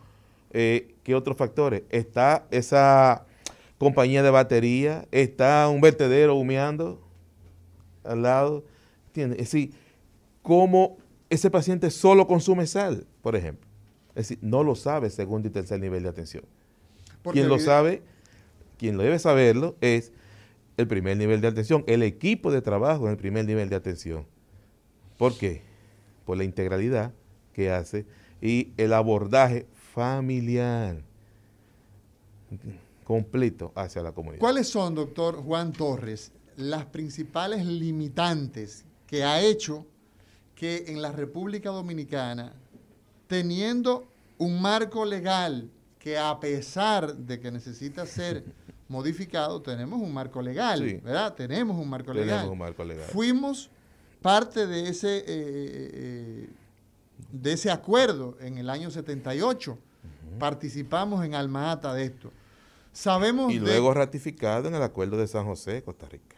Eh, 0.51 0.95
¿Qué 1.03 1.14
otros 1.14 1.36
factores? 1.36 1.82
¿Está 1.90 2.47
esa 2.51 3.26
compañía 3.78 4.22
de 4.22 4.30
batería? 4.30 5.07
¿Está 5.11 5.68
un 5.68 5.80
vertedero 5.80 6.34
humeando 6.36 7.01
al 8.05 8.22
lado? 8.22 8.64
¿Entiendes? 9.09 9.38
Es 9.40 9.53
decir, 9.53 9.72
¿cómo 10.43 10.99
ese 11.30 11.51
paciente 11.51 11.90
solo 11.90 12.26
consume 12.26 12.66
sal, 12.66 13.07
por 13.22 13.34
ejemplo? 13.34 13.68
Es 14.14 14.28
decir, 14.28 14.38
no 14.43 14.62
lo 14.62 14.74
sabe 14.74 15.09
segundo 15.11 15.49
y 15.49 15.51
tercer 15.51 15.80
nivel 15.80 16.03
de 16.03 16.11
atención. 16.11 16.45
quien 17.32 17.49
lo 17.49 17.59
sabe, 17.59 18.03
quien 18.76 18.97
lo 18.97 19.03
debe 19.03 19.18
saberlo 19.18 19.76
es 19.80 20.12
el 20.76 20.86
primer 20.86 21.16
nivel 21.16 21.40
de 21.40 21.49
atención, 21.49 21.84
el 21.86 22.03
equipo 22.03 22.51
de 22.51 22.62
trabajo 22.62 23.07
en 23.07 23.12
el 23.12 23.16
primer 23.16 23.47
nivel 23.47 23.68
de 23.68 23.76
atención. 23.76 24.26
¿Por 25.22 25.38
qué? 25.38 25.62
Por 26.26 26.36
la 26.36 26.42
integralidad 26.42 27.12
que 27.52 27.70
hace 27.70 28.06
y 28.40 28.72
el 28.76 28.92
abordaje 28.92 29.68
familiar 29.94 31.04
completo 33.04 33.70
hacia 33.76 34.02
la 34.02 34.10
comunidad. 34.10 34.40
¿Cuáles 34.40 34.68
son, 34.68 34.96
doctor 34.96 35.36
Juan 35.36 35.72
Torres, 35.72 36.32
las 36.56 36.86
principales 36.86 37.64
limitantes 37.64 38.84
que 39.06 39.22
ha 39.22 39.40
hecho 39.40 39.86
que 40.56 40.86
en 40.88 41.00
la 41.00 41.12
República 41.12 41.70
Dominicana, 41.70 42.54
teniendo 43.28 44.08
un 44.38 44.60
marco 44.60 45.04
legal 45.04 45.70
que 46.00 46.18
a 46.18 46.40
pesar 46.40 47.14
de 47.14 47.38
que 47.38 47.52
necesita 47.52 48.06
ser 48.06 48.42
modificado, 48.88 49.62
tenemos 49.62 50.00
un 50.00 50.12
marco 50.12 50.42
legal, 50.42 51.00
¿verdad? 51.04 51.32
Tenemos 51.36 51.78
un 51.78 51.88
marco 51.88 52.12
legal. 52.12 52.48
un 52.48 52.58
marco 52.58 52.84
legal. 52.84 53.04
Fuimos 53.04 53.70
parte 54.22 54.66
de 54.66 54.88
ese, 54.88 55.18
eh, 55.18 55.24
eh, 55.26 56.48
de 57.32 57.52
ese 57.52 57.70
acuerdo 57.70 58.36
en 58.40 58.58
el 58.58 58.70
año 58.70 58.90
78. 58.90 59.78
Participamos 60.38 61.24
en 61.24 61.34
Almata 61.34 61.92
de 61.92 62.04
esto. 62.04 62.30
Sabemos 62.92 63.52
y 63.52 63.58
luego 63.58 63.92
ratificado 63.94 64.68
en 64.68 64.74
el 64.74 64.82
acuerdo 64.82 65.16
de 65.16 65.26
San 65.26 65.44
José, 65.46 65.82
Costa 65.82 66.06
Rica. 66.08 66.36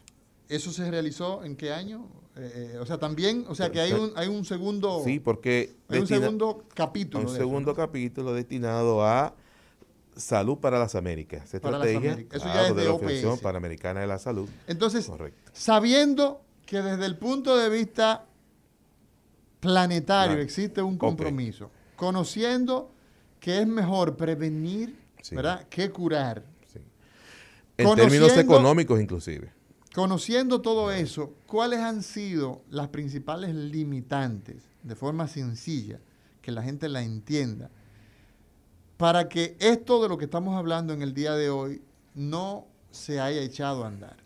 ¿Eso 0.49 0.72
se 0.72 0.91
realizó 0.91 1.45
en 1.45 1.57
qué 1.57 1.72
año? 1.72 2.07
Eh, 2.37 2.78
o 2.80 2.87
sea, 2.87 2.99
también, 2.99 3.45
o 3.49 3.55
sea, 3.55 3.70
que 3.70 3.80
hay 3.80 3.93
un, 3.93 4.12
hay 4.16 4.28
un 4.28 4.45
segundo... 4.45 5.03
Sí, 5.05 5.20
porque... 5.20 5.74
Hay 5.89 6.01
un 6.01 6.07
segundo 6.07 6.64
capítulo. 6.74 7.28
Un 7.28 7.35
segundo 7.35 7.74
capítulo 7.74 8.35
destinado 8.35 9.05
a 9.05 9.35
Salud 10.16 10.59
para 10.59 10.78
las 10.78 10.95
Américas. 10.95 11.53
Estrategia 11.55 12.24
Eso 12.30 12.47
ya 12.47 12.68
es 12.68 12.76
de, 12.76 12.85
la 12.85 12.95
Organización 12.95 13.39
Panamericana 13.39 14.01
de 14.01 14.07
la 14.07 14.18
Salud. 14.18 14.49
Entonces, 14.66 15.11
sabiendo 15.53 16.44
que 16.67 16.83
desde 16.83 17.07
el 17.07 17.17
punto 17.17 17.57
de 17.57 17.69
vista 17.69 18.27
planetario 19.61 20.39
existe 20.39 20.83
un 20.83 20.99
compromiso, 20.99 21.71
conociendo 21.97 22.93
que 23.41 23.61
es 23.61 23.67
mejor 23.67 24.17
prevenir 24.17 25.05
¿verdad? 25.33 25.67
Que 25.69 25.91
curar. 25.91 26.45
En 27.77 27.95
términos 27.95 28.37
económicos 28.37 29.01
inclusive. 29.01 29.53
Conociendo 29.95 30.61
todo 30.61 30.91
eso, 30.91 31.35
¿cuáles 31.47 31.81
han 31.81 32.03
sido 32.03 32.62
las 32.69 32.89
principales 32.89 33.55
limitantes, 33.55 34.65
de 34.83 34.97
forma 34.97 35.29
sencilla, 35.29 36.01
que 36.43 36.51
la 36.51 36.62
gente 36.62 36.89
la 36.89 37.03
entienda, 37.03 37.71
para 38.97 39.29
que 39.29 39.57
esto 39.61 40.03
de 40.03 40.09
lo 40.09 40.19
que 40.19 40.25
estamos 40.25 40.57
hablando 40.57 40.93
en 40.93 41.03
el 41.03 41.15
día 41.15 41.35
de 41.35 41.51
hoy 41.51 41.83
no 42.15 42.67
se 42.91 43.21
haya 43.21 43.41
echado 43.41 43.85
a 43.85 43.89
andar? 43.89 44.17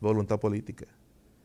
Voluntad 0.00 0.38
política. 0.38 0.86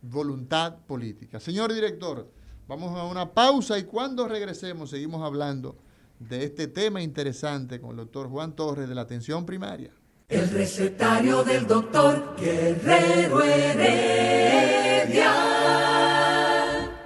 Voluntad 0.02 0.78
política. 0.88 1.40
Señor 1.40 1.74
director, 1.74 2.28
vamos 2.68 2.98
a 2.98 3.04
una 3.06 3.32
pausa 3.32 3.78
y 3.78 3.84
cuando 3.84 4.28
regresemos 4.28 4.90
seguimos 4.90 5.24
hablando 5.24 5.76
de 6.20 6.44
este 6.44 6.68
tema 6.68 7.02
interesante 7.02 7.80
con 7.80 7.92
el 7.92 7.98
doctor 7.98 8.30
Juan 8.30 8.56
Torres 8.56 8.88
de 8.88 8.96
la 8.96 9.02
atención 9.02 9.46
primaria. 9.46 9.92
El 10.30 10.50
recetario 10.50 11.44
del 11.44 11.68
doctor 11.68 12.36
Guerrero 12.40 13.44
Heredia. 13.44 14.32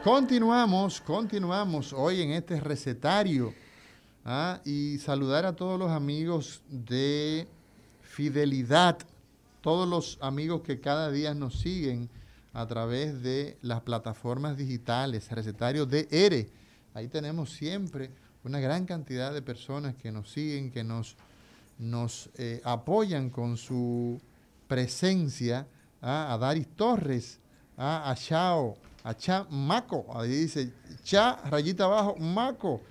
Continuamos, 0.04 1.02
continuamos 1.02 1.92
hoy 1.92 2.22
en 2.22 2.32
este 2.32 2.60
recetario 2.60 3.54
¿ah? 4.24 4.62
y 4.64 5.00
saludar 5.00 5.46
a 5.46 5.56
todos 5.56 5.80
los 5.80 5.90
amigos 5.90 6.62
de 6.70 7.48
Fidelidad, 8.02 9.00
todos 9.62 9.90
los 9.90 10.20
amigos 10.22 10.62
que 10.62 10.80
cada 10.80 11.10
día 11.10 11.34
nos 11.34 11.60
siguen 11.60 12.10
a 12.56 12.66
través 12.66 13.22
de 13.22 13.58
las 13.62 13.82
plataformas 13.82 14.58
digitales, 14.58 15.30
recetario 15.30 15.86
de 15.86 16.08
ERE. 16.10 16.50
Ahí 16.94 17.08
tenemos 17.08 17.52
siempre 17.52 18.10
una 18.44 18.60
gran 18.60 18.86
cantidad 18.86 19.34
de 19.34 19.42
personas 19.42 19.96
que 19.96 20.12
nos 20.12 20.32
siguen, 20.32 20.72
que 20.72 20.84
nos 20.84 21.16
nos 21.78 22.30
eh, 22.36 22.62
apoyan 22.64 23.30
con 23.30 23.58
su 23.58 24.20
presencia 24.68 25.68
¿ah? 26.02 26.34
a 26.34 26.38
Daris 26.38 26.68
Torres, 26.76 27.40
¿ah? 27.78 28.10
a 28.10 28.16
Chao, 28.16 28.76
a 29.04 29.14
Cha 29.14 29.46
Maco, 29.50 30.06
ahí 30.14 30.30
dice 30.30 30.72
Cha, 31.04 31.36
rayita 31.50 31.86
abajo, 31.86 32.16
Maco. 32.18 32.82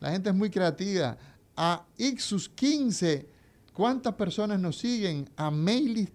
La 0.00 0.10
gente 0.10 0.28
es 0.28 0.34
muy 0.34 0.50
creativa. 0.50 1.16
A 1.56 1.82
Ixus 1.96 2.50
15, 2.50 3.26
¿cuántas 3.72 4.14
personas 4.14 4.60
nos 4.60 4.76
siguen? 4.76 5.28
A 5.36 5.50
Meilis 5.50 6.10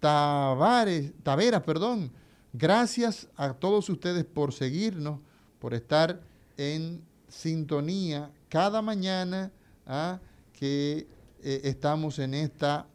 Tavares, 0.00 1.12
Taveras, 1.22 1.62
perdón. 1.62 2.10
Gracias 2.58 3.28
a 3.36 3.54
todos 3.54 3.88
ustedes 3.88 4.24
por 4.24 4.52
seguirnos, 4.52 5.20
por 5.60 5.74
estar 5.74 6.20
en 6.56 7.00
sintonía 7.28 8.32
cada 8.48 8.82
mañana 8.82 9.52
¿ah? 9.86 10.18
que 10.52 11.06
eh, 11.40 11.60
estamos 11.62 12.18
en 12.18 12.34
esta, 12.34 12.88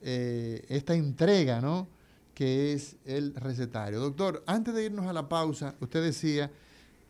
eh, 0.00 0.64
esta 0.70 0.94
entrega, 0.94 1.60
¿no? 1.60 1.88
Que 2.32 2.72
es 2.72 2.96
el 3.04 3.34
recetario. 3.34 4.00
Doctor, 4.00 4.42
antes 4.46 4.72
de 4.72 4.86
irnos 4.86 5.06
a 5.06 5.12
la 5.12 5.28
pausa, 5.28 5.74
usted 5.80 6.02
decía 6.02 6.50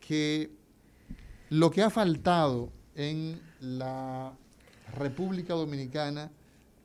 que 0.01 0.51
lo 1.51 1.71
que 1.71 1.83
ha 1.83 1.91
faltado 1.91 2.73
en 2.97 3.41
la 3.61 4.33
República 4.97 5.55
Dominicana 5.55 6.33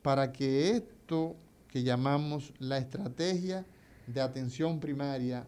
para 0.03 0.31
que 0.31 0.69
esto 0.69 1.35
que 1.69 1.81
llamamos 1.81 2.53
la 2.59 2.77
estrategia 2.77 3.65
de 4.07 4.21
atención 4.21 4.79
primaria 4.79 5.45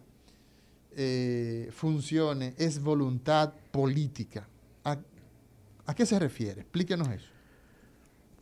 eh, 0.92 1.68
funcione 1.72 2.54
es 2.56 2.80
voluntad 2.80 3.52
política. 3.70 4.46
¿A 4.84 5.94
qué 5.94 6.06
se 6.06 6.18
refiere? 6.20 6.60
Explíquenos 6.60 7.08
eso 7.08 7.40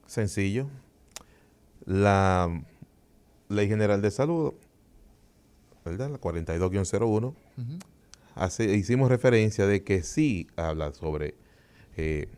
sencillo. 0.09 0.69
La 1.85 2.63
Ley 3.49 3.69
General 3.69 4.03
de 4.03 4.11
Salud, 4.11 4.55
¿verdad? 5.85 6.11
La 6.11 6.21
42-01, 6.21 7.35
hicimos 8.75 9.09
referencia 9.09 9.67
de 9.67 9.85
que 9.85 10.03
sí 10.03 10.49
habla 10.57 10.93
sobre 10.93 11.35
eh, 11.97 12.29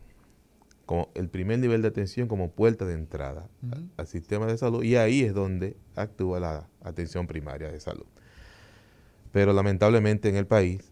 como 0.91 1.09
el 1.13 1.29
primer 1.29 1.57
nivel 1.57 1.81
de 1.81 1.87
atención 1.87 2.27
como 2.27 2.51
puerta 2.51 2.83
de 2.83 2.95
entrada 2.95 3.47
al 3.95 4.07
sistema 4.07 4.45
de 4.45 4.57
salud 4.57 4.83
y 4.83 4.97
ahí 4.97 5.21
es 5.21 5.33
donde 5.33 5.77
actúa 5.95 6.41
la 6.41 6.67
atención 6.83 7.27
primaria 7.27 7.71
de 7.71 7.79
salud. 7.79 8.03
Pero 9.31 9.53
lamentablemente 9.53 10.27
en 10.27 10.35
el 10.35 10.45
país, 10.45 10.91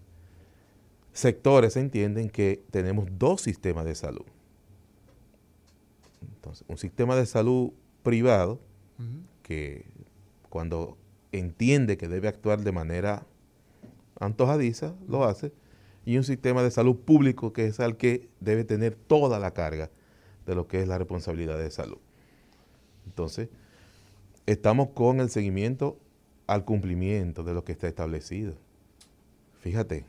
sectores 1.11 1.75
entienden 1.75 2.29
que 2.29 2.63
tenemos 2.71 3.09
dos 3.11 3.41
sistemas 3.41 3.83
de 3.83 3.93
salud. 3.93 4.23
Entonces, 6.33 6.63
un 6.69 6.77
sistema 6.77 7.17
de 7.17 7.25
salud 7.25 7.71
privado 8.01 8.57
que 9.43 9.83
cuando 10.47 10.97
entiende 11.33 11.97
que 11.97 12.07
debe 12.07 12.29
actuar 12.29 12.61
de 12.61 12.71
manera 12.71 13.25
antojadiza, 14.17 14.95
lo 15.09 15.25
hace, 15.25 15.51
y 16.09 16.17
un 16.17 16.23
sistema 16.23 16.63
de 16.63 16.71
salud 16.71 16.95
público 16.95 17.53
que 17.53 17.67
es 17.67 17.77
el 17.77 17.95
que 17.95 18.29
debe 18.39 18.63
tener 18.63 18.95
toda 18.95 19.37
la 19.37 19.51
carga 19.51 19.91
de 20.47 20.55
lo 20.55 20.67
que 20.67 20.81
es 20.81 20.87
la 20.87 20.97
responsabilidad 20.97 21.59
de 21.59 21.69
salud. 21.69 21.99
Entonces, 23.05 23.49
estamos 24.47 24.89
con 24.95 25.19
el 25.19 25.29
seguimiento 25.29 25.99
al 26.47 26.65
cumplimiento 26.65 27.43
de 27.43 27.53
lo 27.53 27.63
que 27.63 27.73
está 27.73 27.87
establecido. 27.87 28.55
Fíjate. 29.59 30.03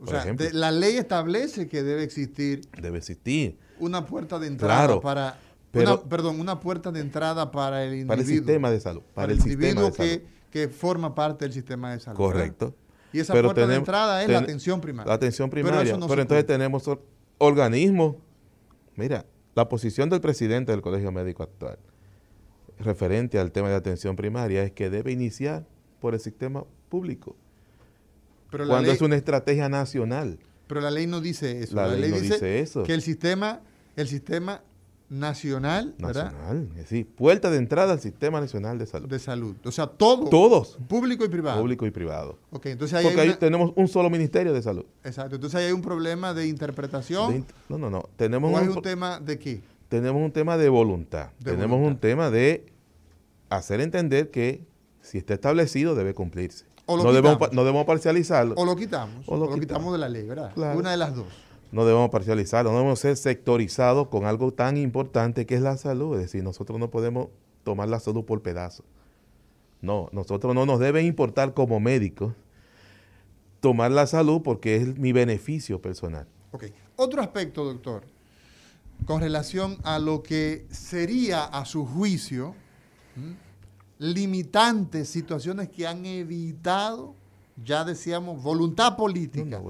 O 0.00 0.06
sea, 0.06 0.24
la 0.52 0.70
ley 0.70 0.96
establece 0.96 1.68
que 1.68 1.82
debe 1.82 2.02
existir. 2.02 2.62
Debe 2.80 2.96
existir 2.96 3.58
una 3.78 4.06
puerta 4.06 4.38
de 4.38 4.46
entrada 4.46 5.02
para 5.02 5.38
perdón, 5.70 6.40
una 6.40 6.60
puerta 6.60 6.90
de 6.92 7.00
entrada 7.00 7.50
para 7.50 7.84
el 7.84 7.90
individuo. 7.90 8.08
Para 8.08 8.20
el 8.22 8.26
sistema 8.26 8.70
de 8.70 8.80
salud. 8.80 9.02
Para, 9.12 9.32
el, 9.32 9.38
individuo 9.38 9.92
que, 9.92 10.24
que, 10.50 10.68
forma 10.68 11.14
parte 11.14 11.44
del 11.44 11.52
sistema 11.52 11.92
de 11.92 12.00
salud. 12.00 12.16
Correcto. 12.16 12.74
Y 13.12 13.20
esa 13.20 13.32
puerta 13.32 13.66
de 13.66 13.74
entrada 13.74 14.22
es 14.22 14.28
la 14.28 14.38
atención 14.38 14.80
primaria. 14.80 15.08
La 15.08 15.14
atención 15.14 15.50
primaria. 15.50 15.98
Pero, 16.08 16.22
entonces 16.22 16.46
tenemos 16.46 16.88
organismos. 17.38 18.16
Mira, 18.96 19.26
la 19.54 19.68
posición 19.68 20.08
del 20.10 20.20
presidente 20.20 20.72
del 20.72 20.82
Colegio 20.82 21.10
Médico 21.12 21.42
actual 21.42 21.78
referente 22.78 23.38
al 23.38 23.52
tema 23.52 23.68
de 23.68 23.74
atención 23.74 24.16
primaria 24.16 24.62
es 24.62 24.72
que 24.72 24.88
debe 24.88 25.12
iniciar 25.12 25.66
por 26.00 26.14
el 26.14 26.20
sistema 26.20 26.64
público. 26.88 27.36
Pero 28.50 28.66
cuando 28.66 28.90
es 28.90 29.00
una 29.00 29.16
estrategia 29.16 29.68
nacional. 29.68 30.38
Pero 30.66 30.80
la 30.80 30.90
ley 30.90 31.06
no 31.06 31.20
dice 31.20 31.62
eso. 31.62 31.76
La, 31.76 31.88
ley, 31.88 32.10
no 32.10 32.18
dice, 32.18 32.60
eso. 32.60 32.82
Que 32.84 32.94
el 32.94 33.02
sistema 33.02 33.60
el 33.96 34.08
sistema 34.08 34.62
nacional, 35.10 35.92
nacional, 35.98 36.68
sí, 36.86 37.02
puerta 37.02 37.50
de 37.50 37.58
entrada 37.58 37.92
al 37.92 38.00
sistema 38.00 38.40
nacional 38.40 38.78
de 38.78 38.86
salud. 38.86 39.08
De 39.08 39.18
salud, 39.18 39.56
o 39.64 39.72
sea, 39.72 39.88
todo. 39.88 40.28
Todos. 40.30 40.78
Público 40.88 41.24
y 41.24 41.28
privado. 41.28 41.60
Público 41.60 41.84
y 41.84 41.90
privado. 41.90 42.38
Ok, 42.52 42.66
entonces 42.66 42.96
ahí 42.96 43.04
Porque 43.04 43.20
ahí 43.20 43.34
tenemos 43.34 43.72
un 43.74 43.88
solo 43.88 44.08
ministerio 44.08 44.52
de 44.52 44.62
salud. 44.62 44.84
Exacto, 45.02 45.34
entonces 45.34 45.58
ahí 45.58 45.66
hay 45.66 45.72
un 45.72 45.82
problema 45.82 46.32
de 46.32 46.46
interpretación. 46.46 47.44
no, 47.68 47.76
no, 47.76 47.90
no. 47.90 48.08
Tenemos 48.16 48.54
¿O 48.54 48.56
hay 48.56 48.68
un, 48.68 48.80
tema 48.82 49.18
de 49.18 49.36
qué? 49.38 49.60
Tenemos 49.88 50.22
un 50.22 50.30
tema 50.30 50.56
de 50.56 50.68
voluntad. 50.68 51.30
tenemos 51.42 51.80
un 51.84 51.98
tema 51.98 52.30
de 52.30 52.66
hacer 53.48 53.80
entender 53.80 54.30
que 54.30 54.64
si 55.02 55.18
está 55.18 55.34
establecido 55.34 55.96
debe 55.96 56.14
cumplirse. 56.14 56.66
no, 56.86 57.12
debemos, 57.12 57.52
no 57.52 57.64
debemos 57.64 57.84
parcializarlo. 57.84 58.54
O 58.56 58.64
lo 58.64 58.76
quitamos. 58.76 59.24
O 59.26 59.36
lo, 59.36 59.52
quitamos. 59.58 59.92
de 59.92 59.98
la 59.98 60.08
ley, 60.08 60.28
¿verdad? 60.28 60.52
Una 60.56 60.92
de 60.92 60.96
las 60.96 61.16
dos 61.16 61.26
no 61.72 61.84
debemos 61.84 62.10
parcializarlo, 62.10 62.70
no 62.70 62.78
debemos 62.78 62.98
ser 62.98 63.16
sectorizados 63.16 64.08
con 64.08 64.24
algo 64.24 64.52
tan 64.52 64.76
importante 64.76 65.46
que 65.46 65.54
es 65.54 65.62
la 65.62 65.76
salud. 65.76 66.16
Es 66.16 66.22
decir, 66.22 66.42
nosotros 66.42 66.78
no 66.78 66.90
podemos 66.90 67.28
tomar 67.64 67.88
la 67.88 68.00
salud 68.00 68.24
por 68.24 68.42
pedazos. 68.42 68.84
No, 69.80 70.08
nosotros 70.12 70.54
no 70.54 70.66
nos 70.66 70.80
debe 70.80 71.02
importar 71.02 71.54
como 71.54 71.80
médicos 71.80 72.34
tomar 73.60 73.90
la 73.90 74.06
salud 74.06 74.42
porque 74.42 74.76
es 74.76 74.98
mi 74.98 75.12
beneficio 75.12 75.80
personal. 75.80 76.26
Otro 76.96 77.22
aspecto, 77.22 77.64
doctor, 77.64 78.04
con 79.06 79.20
relación 79.20 79.78
a 79.84 79.98
lo 79.98 80.22
que 80.22 80.66
sería 80.70 81.44
a 81.44 81.64
su 81.64 81.86
juicio 81.86 82.54
limitantes, 83.98 85.10
situaciones 85.10 85.68
que 85.68 85.86
han 85.86 86.06
evitado 86.06 87.14
ya 87.62 87.84
decíamos, 87.84 88.42
voluntad 88.42 88.96
política. 88.96 89.60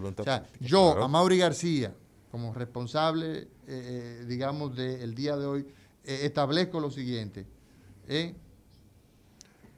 yo, 0.60 1.02
a 1.02 1.08
Mauri 1.08 1.38
García, 1.38 1.94
como 2.30 2.52
responsable, 2.54 3.38
eh, 3.40 3.48
eh, 3.66 4.24
digamos, 4.26 4.76
del 4.76 5.14
día 5.14 5.36
de 5.36 5.46
hoy, 5.46 5.66
eh, 6.04 6.20
establezco 6.22 6.80
lo 6.80 6.90
siguiente. 6.90 7.46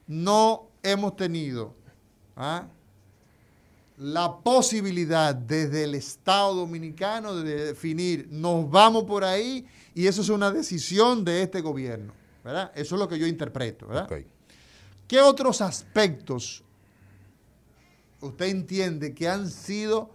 No 0.07 0.69
hemos 0.81 1.15
tenido 1.15 1.75
¿ah? 2.35 2.67
la 3.97 4.37
posibilidad 4.37 5.33
desde 5.33 5.83
el 5.85 5.95
Estado 5.95 6.55
Dominicano 6.55 7.35
de 7.35 7.67
definir, 7.67 8.27
nos 8.29 8.69
vamos 8.69 9.03
por 9.05 9.23
ahí 9.23 9.65
y 9.93 10.07
eso 10.07 10.21
es 10.21 10.29
una 10.29 10.51
decisión 10.51 11.23
de 11.23 11.43
este 11.43 11.61
gobierno. 11.61 12.13
¿verdad? 12.43 12.71
Eso 12.75 12.95
es 12.95 12.99
lo 12.99 13.07
que 13.07 13.17
yo 13.17 13.25
interpreto. 13.25 13.87
¿verdad? 13.87 14.09
¿Qué 15.07 15.21
otros 15.21 15.61
aspectos 15.61 16.62
usted 18.23 18.47
entiende 18.47 19.13
que 19.13 19.27
han 19.27 19.49
sido 19.49 20.09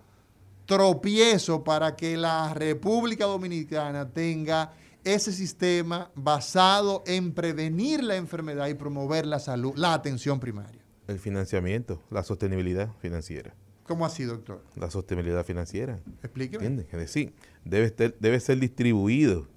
tropiezos 0.67 1.63
para 1.63 1.97
que 1.97 2.17
la 2.17 2.53
República 2.55 3.25
Dominicana 3.25 4.11
tenga 4.11 4.73
ese 5.05 5.33
sistema 5.33 6.11
basado 6.15 7.03
en 7.07 7.33
prevenir 7.33 8.03
la 8.03 8.17
enfermedad 8.17 8.69
y 8.69 8.75
promover 8.75 9.27
la 9.27 9.39
salud, 9.39 9.73
la 9.77 9.95
atención 9.95 10.41
primaria? 10.41 10.83
El 11.07 11.19
financiamiento, 11.19 12.03
la 12.11 12.23
sostenibilidad 12.23 12.91
financiera. 13.01 13.55
¿Cómo 13.85 14.05
así, 14.05 14.25
doctor? 14.25 14.63
La 14.77 14.91
sostenibilidad 14.91 15.45
financiera. 15.45 16.01
Explíqueme. 16.23 16.67
¿Entiendes? 16.67 16.93
Es 16.93 17.01
decir, 17.01 17.35
debe, 17.65 17.89
ser, 17.89 18.17
debe 18.21 18.39
ser 18.39 18.59
distribuido. 18.59 19.49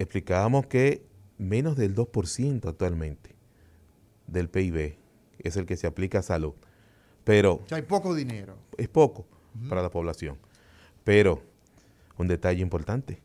Explicábamos 0.00 0.66
que 0.66 1.06
menos 1.38 1.76
del 1.76 1.94
2% 1.94 2.68
actualmente 2.68 3.36
del 4.26 4.48
PIB 4.48 4.96
es 5.48 5.56
el 5.56 5.66
que 5.66 5.76
se 5.76 5.86
aplica 5.86 6.20
a 6.20 6.22
salud. 6.22 6.54
Pero... 7.24 7.62
hay 7.70 7.82
poco 7.82 8.14
dinero. 8.14 8.56
Es 8.76 8.88
poco 8.88 9.26
para 9.68 9.82
la 9.82 9.90
población. 9.90 10.38
Pero, 11.04 11.42
un 12.18 12.28
detalle 12.28 12.62
importante. 12.62 13.20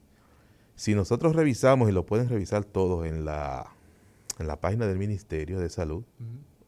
Si 0.75 0.95
nosotros 0.95 1.35
revisamos, 1.35 1.89
y 1.89 1.91
lo 1.91 2.05
pueden 2.05 2.29
revisar 2.29 2.65
todos 2.65 3.05
en 3.05 3.25
la, 3.25 3.71
en 4.39 4.47
la 4.47 4.59
página 4.59 4.87
del 4.87 4.97
Ministerio 4.97 5.59
de 5.59 5.69
Salud, 5.69 6.03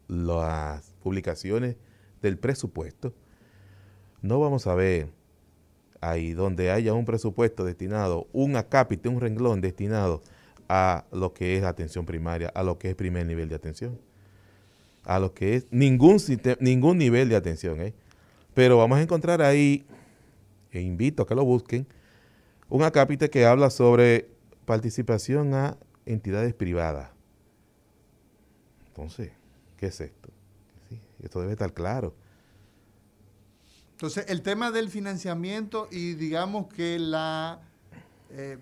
las 0.08 0.93
publicaciones 1.01 1.76
del 2.22 2.38
presupuesto, 2.38 3.14
no 4.22 4.39
vamos 4.39 4.68
a 4.68 4.76
ver 4.76 5.10
ahí 6.01 6.34
donde 6.34 6.72
haya 6.72 6.93
un 6.93 7.06
presupuesto 7.06 7.66
destinado, 7.66 8.28
un 8.34 8.56
acápite, 8.56 9.10
un 9.10 9.22
renglón 9.22 9.62
destinado 9.62 10.22
a 10.70 11.06
lo 11.12 11.34
que 11.34 11.58
es 11.58 11.64
atención 11.64 12.06
primaria, 12.06 12.49
a 12.49 12.64
lo 12.64 12.78
que 12.78 12.89
es 12.89 12.95
primer 12.95 13.26
nivel 13.26 13.49
de 13.49 13.56
atención, 13.56 13.99
a 15.04 15.20
lo 15.20 15.34
que 15.34 15.56
es 15.56 15.68
ningún, 15.72 16.18
ningún 16.60 16.97
nivel 16.97 17.30
de 17.30 17.36
atención. 17.36 17.82
¿eh? 17.82 17.93
Pero 18.54 18.78
vamos 18.78 18.99
a 18.99 19.01
encontrar 19.01 19.41
ahí, 19.41 19.86
e 20.72 20.82
invito 20.82 21.24
a 21.24 21.28
que 21.28 21.36
lo 21.36 21.45
busquen, 21.45 21.88
un 22.70 22.84
acápite 22.84 23.30
que 23.30 23.45
habla 23.45 23.70
sobre 23.70 24.30
participación 24.66 25.54
a 25.54 25.78
entidades 26.06 26.54
privadas. 26.54 27.12
Entonces, 28.88 29.32
¿qué 29.78 29.88
es 29.88 30.01
esto? 30.01 30.30
esto 31.22 31.39
debe 31.39 31.54
estar 31.54 31.74
claro. 31.74 32.14
Entonces, 33.91 34.26
el 34.28 34.41
tema 34.41 34.72
del 34.72 34.89
financiamiento 34.89 35.88
y 35.89 36.16
digamos 36.16 36.68
que 36.68 36.99
la... 36.99 37.62
Eh, 38.32 38.58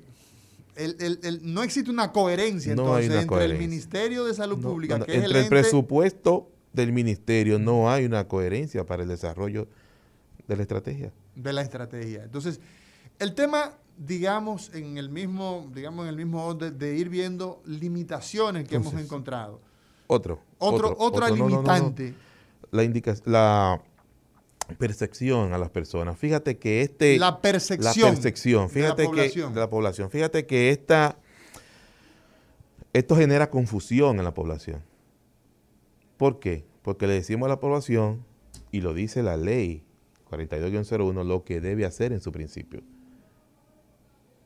no 1.41 1.63
existe 1.63 1.91
una 1.91 2.11
coherencia 2.11 2.71
entonces 2.71 3.11
entre 3.11 3.45
el 3.45 3.57
Ministerio 3.57 4.25
de 4.25 4.33
Salud 4.33 4.59
Pública, 4.61 4.99
que 4.99 5.17
es 5.17 5.23
entre 5.23 5.41
el, 5.41 5.49
presupuesto 5.49 6.49
del 6.73 6.93
ministerio 6.93 7.59
no 7.59 7.91
hay 7.91 8.05
una 8.05 8.27
coherencia 8.27 8.85
para 8.85 9.03
el 9.03 9.09
desarrollo 9.09 9.67
de 10.47 10.55
la 10.55 10.61
estrategia. 10.61 11.11
De 11.35 11.53
la 11.53 11.61
estrategia. 11.61 12.23
Entonces, 12.23 12.59
el 13.19 13.33
tema, 13.35 13.73
digamos, 13.97 14.73
en 14.73 14.97
el 14.97 15.09
mismo, 15.09 15.69
digamos, 15.73 16.03
en 16.03 16.09
el 16.09 16.17
mismo 16.17 16.45
orden 16.45 16.77
de 16.77 16.95
ir 16.95 17.09
viendo 17.09 17.61
limitaciones 17.65 18.67
que 18.67 18.75
hemos 18.75 18.93
encontrado. 18.93 19.59
Otro. 20.07 20.41
Otro, 20.57 20.95
otra 20.97 21.29
limitante. 21.29 22.13
la, 22.71 22.83
indica, 22.83 23.15
la 23.25 23.81
percepción 24.75 25.53
a 25.53 25.57
las 25.57 25.69
personas. 25.69 26.17
Fíjate 26.17 26.57
que 26.57 26.81
este... 26.81 27.17
La 27.17 27.41
percepción. 27.41 28.05
La 28.05 28.11
percepción. 28.11 28.69
Fíjate 28.69 29.09
que... 29.11 29.29
De 29.29 29.59
la 29.59 29.69
población. 29.69 30.09
Fíjate 30.09 30.45
que 30.45 30.69
esta... 30.69 31.17
Esto 32.93 33.15
genera 33.15 33.49
confusión 33.49 34.19
en 34.19 34.25
la 34.25 34.33
población. 34.33 34.83
¿Por 36.17 36.39
qué? 36.39 36.65
Porque 36.81 37.07
le 37.07 37.13
decimos 37.13 37.47
a 37.47 37.49
la 37.49 37.59
población, 37.59 38.25
y 38.71 38.81
lo 38.81 38.93
dice 38.93 39.23
la 39.23 39.37
ley 39.37 39.83
42-01, 40.29 41.25
lo 41.25 41.43
que 41.43 41.61
debe 41.61 41.85
hacer 41.85 42.13
en 42.13 42.21
su 42.21 42.31
principio. 42.31 42.81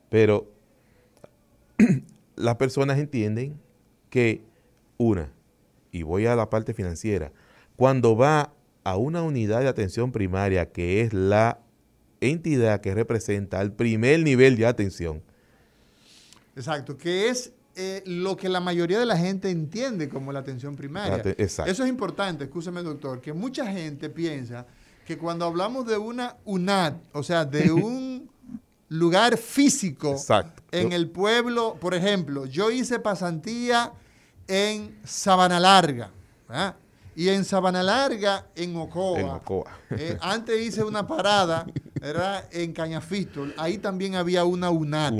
Pero 0.08 0.50
las 2.36 2.56
personas 2.56 2.98
entienden 2.98 3.60
que, 4.10 4.42
una, 4.96 5.32
y 5.92 6.02
voy 6.02 6.26
a 6.26 6.36
la 6.36 6.50
parte 6.50 6.74
financiera, 6.74 7.32
cuando 7.76 8.16
va 8.16 8.52
a 8.86 8.96
una 8.96 9.24
unidad 9.24 9.62
de 9.62 9.68
atención 9.68 10.12
primaria 10.12 10.70
que 10.70 11.00
es 11.00 11.12
la 11.12 11.58
entidad 12.20 12.80
que 12.80 12.94
representa 12.94 13.60
el 13.60 13.72
primer 13.72 14.20
nivel 14.20 14.56
de 14.56 14.64
atención. 14.64 15.24
Exacto, 16.54 16.96
que 16.96 17.28
es 17.28 17.52
eh, 17.74 18.04
lo 18.06 18.36
que 18.36 18.48
la 18.48 18.60
mayoría 18.60 19.00
de 19.00 19.04
la 19.04 19.18
gente 19.18 19.50
entiende 19.50 20.08
como 20.08 20.32
la 20.32 20.38
atención 20.38 20.76
primaria. 20.76 21.20
Exacto. 21.36 21.72
Eso 21.72 21.82
es 21.82 21.88
importante, 21.88 22.44
escúcheme 22.44 22.80
doctor, 22.84 23.20
que 23.20 23.32
mucha 23.32 23.66
gente 23.66 24.08
piensa 24.08 24.64
que 25.04 25.18
cuando 25.18 25.46
hablamos 25.46 25.84
de 25.84 25.98
una 25.98 26.36
UNAD, 26.44 26.94
o 27.12 27.24
sea, 27.24 27.44
de 27.44 27.72
un 27.72 28.30
lugar 28.88 29.36
físico 29.36 30.14
en 30.70 30.92
el 30.92 31.10
pueblo, 31.10 31.76
por 31.80 31.92
ejemplo, 31.92 32.46
yo 32.46 32.70
hice 32.70 33.00
pasantía 33.00 33.92
en 34.46 34.96
Sabana 35.02 35.58
Larga. 35.58 36.12
¿verdad? 36.48 36.76
Y 37.16 37.30
en 37.30 37.46
Sabana 37.46 37.82
Larga, 37.82 38.46
en 38.54 38.76
Ocoa. 38.76 39.40
Eh, 39.88 40.18
antes 40.20 40.60
hice 40.60 40.84
una 40.84 41.06
parada, 41.06 41.64
era 42.02 42.46
en 42.52 42.74
Cañafistol. 42.74 43.54
Ahí 43.56 43.78
también 43.78 44.16
había 44.16 44.44
una 44.44 44.68
UNAT, 44.68 45.14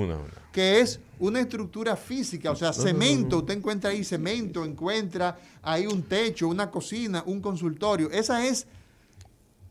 que 0.52 0.80
es 0.80 1.00
una 1.18 1.40
estructura 1.40 1.96
física, 1.96 2.50
o 2.50 2.56
sea, 2.56 2.74
cemento. 2.74 3.38
usted 3.38 3.54
encuentra 3.54 3.90
ahí 3.90 4.04
cemento, 4.04 4.62
encuentra 4.62 5.38
ahí 5.62 5.86
un 5.86 6.02
techo, 6.02 6.48
una 6.48 6.70
cocina, 6.70 7.22
un 7.24 7.40
consultorio. 7.40 8.10
Esa 8.10 8.46
es 8.46 8.66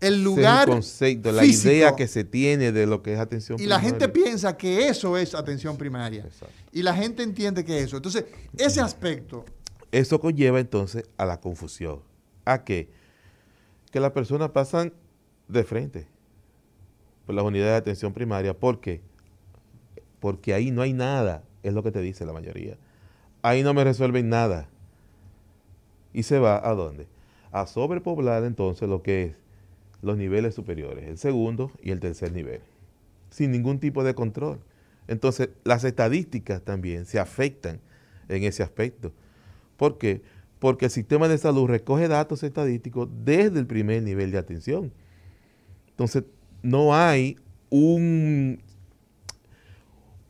el 0.01 0.23
lugar. 0.23 0.67
el 0.67 0.73
concepto, 0.73 1.31
la 1.31 1.45
idea 1.45 1.95
que 1.95 2.07
se 2.07 2.23
tiene 2.23 2.71
de 2.71 2.87
lo 2.87 3.03
que 3.03 3.13
es 3.13 3.19
atención 3.19 3.57
primaria. 3.57 3.65
Y 3.65 3.69
la 3.69 3.87
gente 3.87 4.09
piensa 4.09 4.57
que 4.57 4.87
eso 4.87 5.15
es 5.15 5.35
atención 5.35 5.77
primaria. 5.77 6.25
Y 6.71 6.81
la 6.81 6.95
gente 6.95 7.21
entiende 7.21 7.63
que 7.63 7.81
eso. 7.81 7.97
Entonces, 7.97 8.25
ese 8.57 8.81
aspecto. 8.81 9.45
Eso 9.91 10.19
conlleva 10.19 10.59
entonces 10.59 11.03
a 11.17 11.25
la 11.25 11.39
confusión 11.39 12.14
¿A 12.45 12.63
qué? 12.63 12.89
Que 13.91 13.99
las 13.99 14.11
personas 14.11 14.51
pasan 14.51 14.93
de 15.47 15.63
frente 15.63 16.07
por 17.25 17.35
las 17.35 17.43
unidades 17.43 17.73
de 17.73 17.77
atención 17.77 18.13
primaria. 18.13 18.57
¿Por 18.57 18.79
qué? 18.79 19.01
Porque 20.19 20.53
ahí 20.53 20.71
no 20.71 20.81
hay 20.81 20.93
nada, 20.93 21.43
es 21.63 21.73
lo 21.73 21.83
que 21.83 21.91
te 21.91 22.01
dice 22.01 22.25
la 22.25 22.33
mayoría. 22.33 22.77
Ahí 23.41 23.63
no 23.63 23.73
me 23.73 23.83
resuelven 23.83 24.29
nada. 24.29 24.69
Y 26.13 26.23
se 26.23 26.39
va 26.39 26.67
a 26.67 26.73
dónde? 26.73 27.07
A 27.51 27.67
sobrepoblar 27.67 28.43
entonces 28.43 28.87
lo 28.87 29.01
que 29.01 29.23
es 29.23 29.35
los 30.01 30.17
niveles 30.17 30.53
superiores, 30.53 31.07
el 31.07 31.17
segundo 31.17 31.71
y 31.81 31.91
el 31.91 31.99
tercer 31.99 32.31
nivel, 32.31 32.61
sin 33.29 33.51
ningún 33.51 33.79
tipo 33.79 34.03
de 34.03 34.13
control. 34.13 34.59
Entonces, 35.07 35.49
las 35.63 35.83
estadísticas 35.83 36.61
también 36.61 37.05
se 37.05 37.19
afectan 37.19 37.79
en 38.29 38.43
ese 38.43 38.63
aspecto. 38.63 39.11
¿Por 39.77 39.97
qué? 39.97 40.21
Porque 40.65 40.85
el 40.85 40.91
sistema 40.91 41.27
de 41.27 41.37
salud 41.37 41.67
recoge 41.67 42.07
datos 42.07 42.41
estadísticos 42.41 43.07
desde 43.23 43.59
el 43.59 43.67
primer 43.67 44.01
nivel 44.01 44.31
de 44.31 44.39
atención. 44.39 44.91
Entonces, 45.89 46.23
no 46.63 46.95
hay 46.95 47.37
un, 47.69 48.63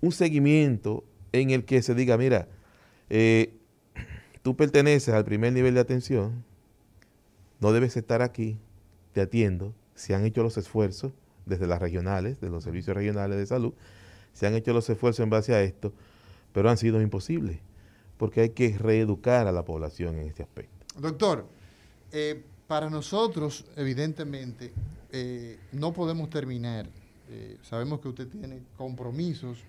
un 0.01 0.11
seguimiento 0.11 1.05
en 1.31 1.51
el 1.51 1.63
que 1.63 1.81
se 1.81 1.95
diga, 1.95 2.17
mira, 2.17 2.49
eh, 3.09 3.55
tú 4.41 4.57
perteneces 4.57 5.13
al 5.13 5.23
primer 5.23 5.53
nivel 5.53 5.75
de 5.75 5.79
atención, 5.79 6.43
no 7.61 7.71
debes 7.71 7.95
estar 7.95 8.21
aquí, 8.21 8.57
te 9.13 9.21
atiendo, 9.21 9.73
se 9.93 10.15
han 10.15 10.25
hecho 10.25 10.43
los 10.43 10.57
esfuerzos 10.57 11.13
desde 11.45 11.65
las 11.65 11.79
regionales, 11.79 12.41
de 12.41 12.49
los 12.49 12.65
servicios 12.65 12.93
regionales 12.93 13.38
de 13.38 13.45
salud, 13.45 13.73
se 14.33 14.47
han 14.47 14.53
hecho 14.53 14.73
los 14.73 14.89
esfuerzos 14.89 15.23
en 15.23 15.29
base 15.29 15.55
a 15.55 15.61
esto, 15.61 15.93
pero 16.51 16.69
han 16.69 16.75
sido 16.75 17.01
imposibles 17.01 17.59
porque 18.18 18.41
hay 18.41 18.49
que 18.49 18.78
reeducar 18.78 19.47
a 19.47 19.51
la 19.51 19.63
población 19.66 20.18
en 20.18 20.28
este 20.28 20.43
aspecto. 20.43 20.86
Doctor, 20.99 21.47
eh, 22.11 22.43
para 22.68 22.89
nosotros, 22.89 23.66
evidentemente, 23.76 24.74
eh, 25.11 25.59
no 25.72 25.93
podemos 25.93 26.30
terminar. 26.30 26.88
Eh, 27.30 27.57
sabemos 27.63 27.99
que 27.99 28.07
usted 28.07 28.28
tiene 28.28 28.61
compromisos 28.78 29.59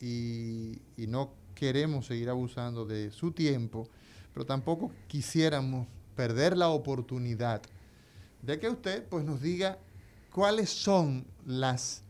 y, 0.00 0.78
y, 0.96 1.06
no 1.06 1.30
queremos 1.54 2.06
seguir 2.06 2.28
abusando 2.28 2.84
de 2.84 3.10
su 3.10 3.32
tiempo, 3.32 3.88
pero 4.34 4.44
tampoco 4.44 4.90
quisiéramos 5.06 5.86
perder 6.16 6.56
la 6.56 6.68
oportunidad 6.68 7.62
de 8.42 8.58
que 8.58 8.68
usted 8.68 9.04
pues, 9.08 9.24
nos 9.24 9.40
diga 9.40 9.78
cuáles 10.32 10.70
son 10.70 11.24
las 11.46 12.02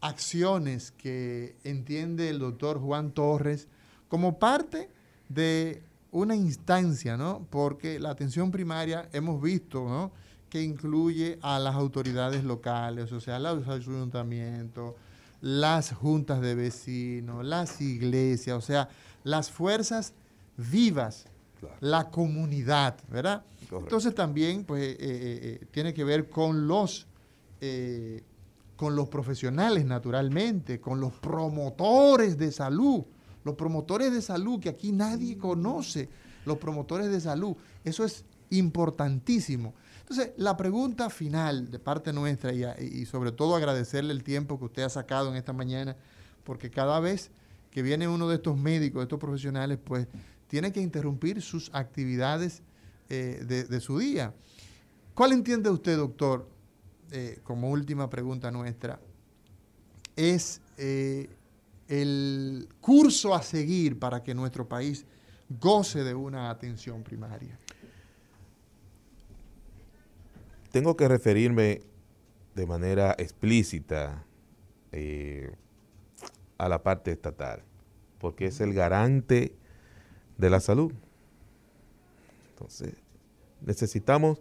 acciones 0.00 0.92
que 0.92 1.56
entiende 1.64 2.28
el 2.28 2.38
doctor 2.38 2.80
Juan 2.80 3.12
Torres 3.12 3.68
como 4.08 4.38
parte 4.38 4.88
de 5.28 5.82
una 6.12 6.34
instancia, 6.34 7.16
¿no? 7.16 7.46
Porque 7.50 8.00
la 8.00 8.10
atención 8.10 8.50
primaria 8.50 9.08
hemos 9.12 9.42
visto, 9.42 9.88
¿no? 9.88 10.12
Que 10.48 10.62
incluye 10.62 11.38
a 11.42 11.58
las 11.58 11.74
autoridades 11.74 12.44
locales, 12.44 13.12
o 13.12 13.20
sea, 13.20 13.38
los 13.38 13.66
ayuntamientos, 13.68 14.94
las 15.40 15.92
juntas 15.92 16.40
de 16.40 16.54
vecinos, 16.54 17.44
las 17.44 17.80
iglesias, 17.80 18.56
o 18.56 18.60
sea, 18.60 18.88
las 19.24 19.50
fuerzas 19.50 20.14
vivas, 20.56 21.26
la 21.80 22.10
comunidad, 22.10 22.96
¿verdad? 23.08 23.44
Entonces 23.70 24.14
también, 24.14 24.64
pues, 24.64 24.82
eh, 24.82 24.96
eh, 25.00 25.58
eh, 25.60 25.66
tiene 25.70 25.92
que 25.92 26.04
ver 26.04 26.28
con 26.28 26.66
los 26.66 27.06
con 28.76 28.94
los 28.94 29.08
profesionales 29.08 29.86
naturalmente, 29.86 30.78
con 30.78 31.00
los 31.00 31.14
promotores 31.14 32.36
de 32.36 32.52
salud, 32.52 33.02
los 33.46 33.54
promotores 33.54 34.12
de 34.12 34.20
salud 34.20 34.58
que 34.58 34.68
aquí 34.68 34.90
nadie 34.90 35.38
conoce, 35.38 36.08
los 36.44 36.58
promotores 36.58 37.08
de 37.08 37.20
salud. 37.20 37.56
Eso 37.84 38.04
es 38.04 38.24
importantísimo. 38.50 39.72
Entonces, 40.00 40.32
la 40.36 40.56
pregunta 40.56 41.08
final 41.10 41.70
de 41.70 41.78
parte 41.78 42.12
nuestra 42.12 42.52
y, 42.52 43.06
sobre 43.06 43.30
todo 43.30 43.54
agradecerle 43.54 44.12
el 44.12 44.24
tiempo 44.24 44.58
que 44.58 44.64
usted 44.64 44.82
ha 44.82 44.88
sacado 44.88 45.30
en 45.30 45.36
esta 45.36 45.52
mañana, 45.52 45.96
porque 46.42 46.70
cada 46.70 46.98
vez 46.98 47.30
que 47.70 47.82
viene 47.82 48.08
uno 48.08 48.28
de 48.28 48.34
estos 48.34 48.58
médicos, 48.58 48.98
de 48.98 49.04
estos 49.04 49.20
profesionales, 49.20 49.78
pues 49.82 50.08
tiene 50.48 50.72
que 50.72 50.80
interrumpir 50.80 51.40
sus 51.40 51.70
actividades 51.72 52.62
eh, 53.08 53.44
de, 53.46 53.80
su 53.80 54.00
día. 54.00 54.34
¿Cuál 55.14 55.32
entiende 55.32 55.70
usted, 55.70 55.96
doctor, 55.96 56.48
eh, 57.12 57.38
como 57.44 57.70
última 57.70 58.10
pregunta 58.10 58.50
nuestra, 58.50 58.98
es 60.16 60.60
eh, 60.78 61.28
el 61.88 62.68
curso 62.80 63.34
a 63.34 63.42
seguir 63.42 63.98
para 63.98 64.22
que 64.22 64.34
nuestro 64.34 64.68
país 64.68 65.04
goce 65.48 66.02
de 66.02 66.14
una 66.14 66.50
atención 66.50 67.02
primaria? 67.02 67.58
tengo 70.76 70.94
que 70.94 71.08
referirme 71.08 71.80
de 72.54 72.66
manera 72.66 73.14
explícita 73.16 74.26
eh, 74.92 75.50
a 76.58 76.68
la 76.68 76.82
parte 76.82 77.12
estatal, 77.12 77.62
porque 78.18 78.44
es 78.44 78.60
el 78.60 78.74
garante 78.74 79.54
de 80.36 80.50
la 80.50 80.60
salud. 80.60 80.92
Entonces, 82.50 82.92
necesitamos 83.62 84.38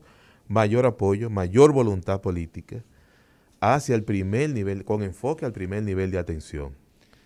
mayor 0.50 0.86
apoyo, 0.86 1.30
mayor 1.30 1.72
voluntad 1.72 2.20
política 2.20 2.84
hacia 3.62 3.96
el 3.96 4.04
primer 4.04 4.50
nivel, 4.50 4.84
con 4.84 5.04
enfoque 5.04 5.46
al 5.46 5.54
primer 5.54 5.84
nivel 5.84 6.12
de 6.12 6.20
atención. 6.20 6.76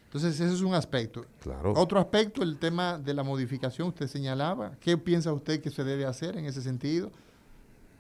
Entonces, 0.10 0.40
ese 0.40 0.52
es 0.52 0.62
un 0.62 0.74
aspecto. 0.74 1.24
Claro. 1.40 1.74
Otro 1.76 2.00
aspecto, 2.00 2.42
el 2.42 2.58
tema 2.58 2.98
de 2.98 3.14
la 3.14 3.22
modificación, 3.22 3.90
usted 3.90 4.08
señalaba. 4.08 4.72
¿Qué 4.80 4.98
piensa 4.98 5.32
usted 5.32 5.62
que 5.62 5.70
se 5.70 5.84
debe 5.84 6.06
hacer 6.06 6.36
en 6.36 6.46
ese 6.46 6.64
sentido? 6.64 7.12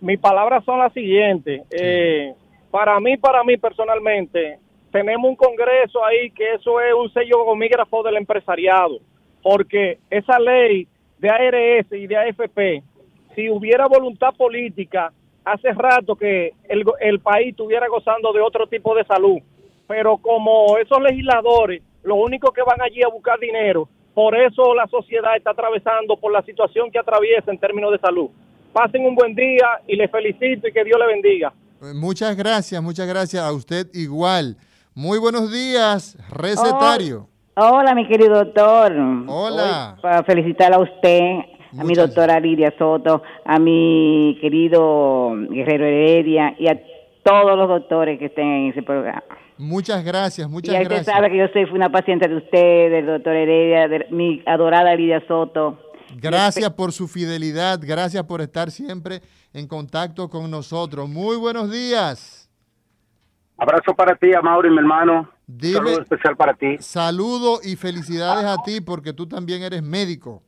Mis 0.00 0.18
palabras 0.18 0.64
son 0.64 0.78
las 0.78 0.92
siguientes. 0.92 1.62
Eh, 1.70 2.34
para 2.70 2.98
mí, 3.00 3.16
para 3.16 3.44
mí 3.44 3.56
personalmente, 3.56 4.58
tenemos 4.94 5.28
un 5.28 5.34
congreso 5.34 6.04
ahí 6.04 6.30
que 6.30 6.54
eso 6.54 6.80
es 6.80 6.94
un 6.94 7.12
sello 7.12 7.44
gomígrafo 7.44 8.04
del 8.04 8.16
empresariado, 8.16 9.00
porque 9.42 9.98
esa 10.08 10.38
ley 10.38 10.86
de 11.18 11.28
ARS 11.28 11.90
y 11.90 12.06
de 12.06 12.16
AFP 12.16 12.84
si 13.34 13.50
hubiera 13.50 13.88
voluntad 13.88 14.32
política, 14.36 15.12
hace 15.44 15.72
rato 15.72 16.14
que 16.14 16.52
el, 16.68 16.84
el 17.00 17.18
país 17.18 17.48
estuviera 17.48 17.88
gozando 17.88 18.32
de 18.32 18.40
otro 18.40 18.68
tipo 18.68 18.94
de 18.94 19.04
salud. 19.04 19.38
Pero 19.88 20.16
como 20.18 20.78
esos 20.78 21.02
legisladores, 21.02 21.82
lo 22.04 22.14
único 22.14 22.52
que 22.52 22.62
van 22.62 22.80
allí 22.80 23.02
a 23.02 23.08
buscar 23.08 23.40
dinero, 23.40 23.88
por 24.14 24.36
eso 24.36 24.76
la 24.76 24.86
sociedad 24.86 25.36
está 25.36 25.50
atravesando 25.50 26.16
por 26.16 26.30
la 26.30 26.42
situación 26.42 26.92
que 26.92 27.00
atraviesa 27.00 27.50
en 27.50 27.58
términos 27.58 27.90
de 27.90 27.98
salud. 27.98 28.30
Pasen 28.72 29.04
un 29.04 29.16
buen 29.16 29.34
día 29.34 29.80
y 29.88 29.96
les 29.96 30.08
felicito 30.08 30.68
y 30.68 30.72
que 30.72 30.84
Dios 30.84 31.00
le 31.00 31.06
bendiga. 31.06 31.52
Muchas 31.96 32.36
gracias, 32.36 32.80
muchas 32.80 33.08
gracias 33.08 33.42
a 33.42 33.52
usted 33.52 33.88
igual. 33.92 34.56
Muy 34.96 35.18
buenos 35.18 35.50
días, 35.50 36.16
recetario. 36.30 37.26
Hola, 37.56 37.96
mi 37.96 38.06
querido 38.06 38.44
doctor. 38.44 38.92
Hola. 39.26 39.96
para 40.00 40.22
felicitar 40.22 40.72
a 40.72 40.78
usted, 40.78 41.20
a 41.76 41.82
mi 41.82 41.94
doctora 41.94 42.38
Lidia 42.38 42.72
Soto, 42.78 43.20
a 43.44 43.58
mi 43.58 44.38
querido 44.40 45.32
Guerrero 45.50 45.84
Heredia 45.84 46.54
y 46.60 46.68
a 46.68 46.80
todos 47.24 47.58
los 47.58 47.68
doctores 47.68 48.20
que 48.20 48.26
estén 48.26 48.46
en 48.46 48.70
ese 48.70 48.84
programa. 48.84 49.24
Muchas 49.58 50.04
gracias, 50.04 50.48
muchas 50.48 50.72
gracias. 50.74 50.92
Y 50.92 51.00
usted 51.00 51.12
sabe 51.12 51.30
que 51.30 51.38
yo 51.38 51.48
soy 51.52 51.64
una 51.74 51.90
paciente 51.90 52.28
de 52.28 52.36
usted, 52.36 52.90
del 52.92 53.06
doctor 53.06 53.34
Heredia, 53.34 53.88
de 53.88 54.06
mi 54.12 54.44
adorada 54.46 54.94
Lidia 54.94 55.20
Soto. 55.26 55.76
Gracias 56.20 56.70
por 56.70 56.92
su 56.92 57.08
fidelidad, 57.08 57.80
gracias 57.82 58.22
por 58.22 58.40
estar 58.40 58.70
siempre 58.70 59.22
en 59.52 59.66
contacto 59.66 60.30
con 60.30 60.48
nosotros. 60.52 61.08
Muy 61.08 61.36
buenos 61.36 61.68
días. 61.72 62.43
Abrazo 63.56 63.94
para 63.94 64.16
ti, 64.16 64.30
Mauri, 64.42 64.70
mi 64.70 64.78
hermano. 64.78 65.30
saludo 65.60 66.00
especial 66.00 66.36
para 66.36 66.54
ti. 66.54 66.76
Saludo 66.80 67.60
y 67.62 67.76
felicidades 67.76 68.44
a 68.44 68.56
ti 68.64 68.80
porque 68.80 69.12
tú 69.12 69.26
también 69.26 69.62
eres 69.62 69.82
médico. 69.82 70.42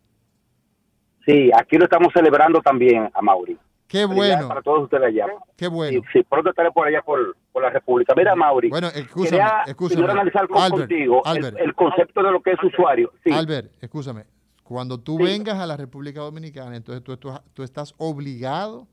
Sí, 1.25 1.51
aquí 1.57 1.77
lo 1.77 1.85
estamos 1.85 2.13
celebrando 2.13 2.61
también 2.61 3.11
a 3.13 3.23
Mauri. 3.23 3.59
Qué 3.89 4.05
bueno. 4.05 4.49
Para 4.49 4.63
todos 4.63 4.85
ustedes 4.85 5.05
allá. 5.05 5.27
Qué 5.57 5.69
bueno. 5.69 6.01
Sí, 6.13 6.23
pronto 6.29 6.51
estaré 6.51 6.73
por 6.73 6.87
allá 6.89 7.03
por, 7.03 7.37
la 7.55 7.71
República. 7.71 8.15
Mira, 8.17 8.35
Mauri. 8.35 8.69
Bueno, 8.69 8.89
escúchame, 8.89 9.43
escúchame. 9.67 10.11
analizar 10.11 10.47
contigo 10.49 11.23
el, 11.25 11.75
concepto 11.75 12.23
de 12.23 12.31
lo 12.31 12.43
que 12.43 12.53
es 12.53 12.63
usuario. 12.63 13.13
Sí. 13.25 13.33
Albert, 13.33 13.73
escúchame. 13.81 14.25
Cuando 14.63 14.99
tú 14.99 15.19
vengas 15.19 15.59
a 15.59 15.67
la 15.67 15.77
República 15.77 16.21
Dominicana, 16.21 16.77
entonces 16.77 17.03
tú, 17.03 17.17
tú 17.55 17.63
estás 17.63 17.95
obligado 17.99 18.89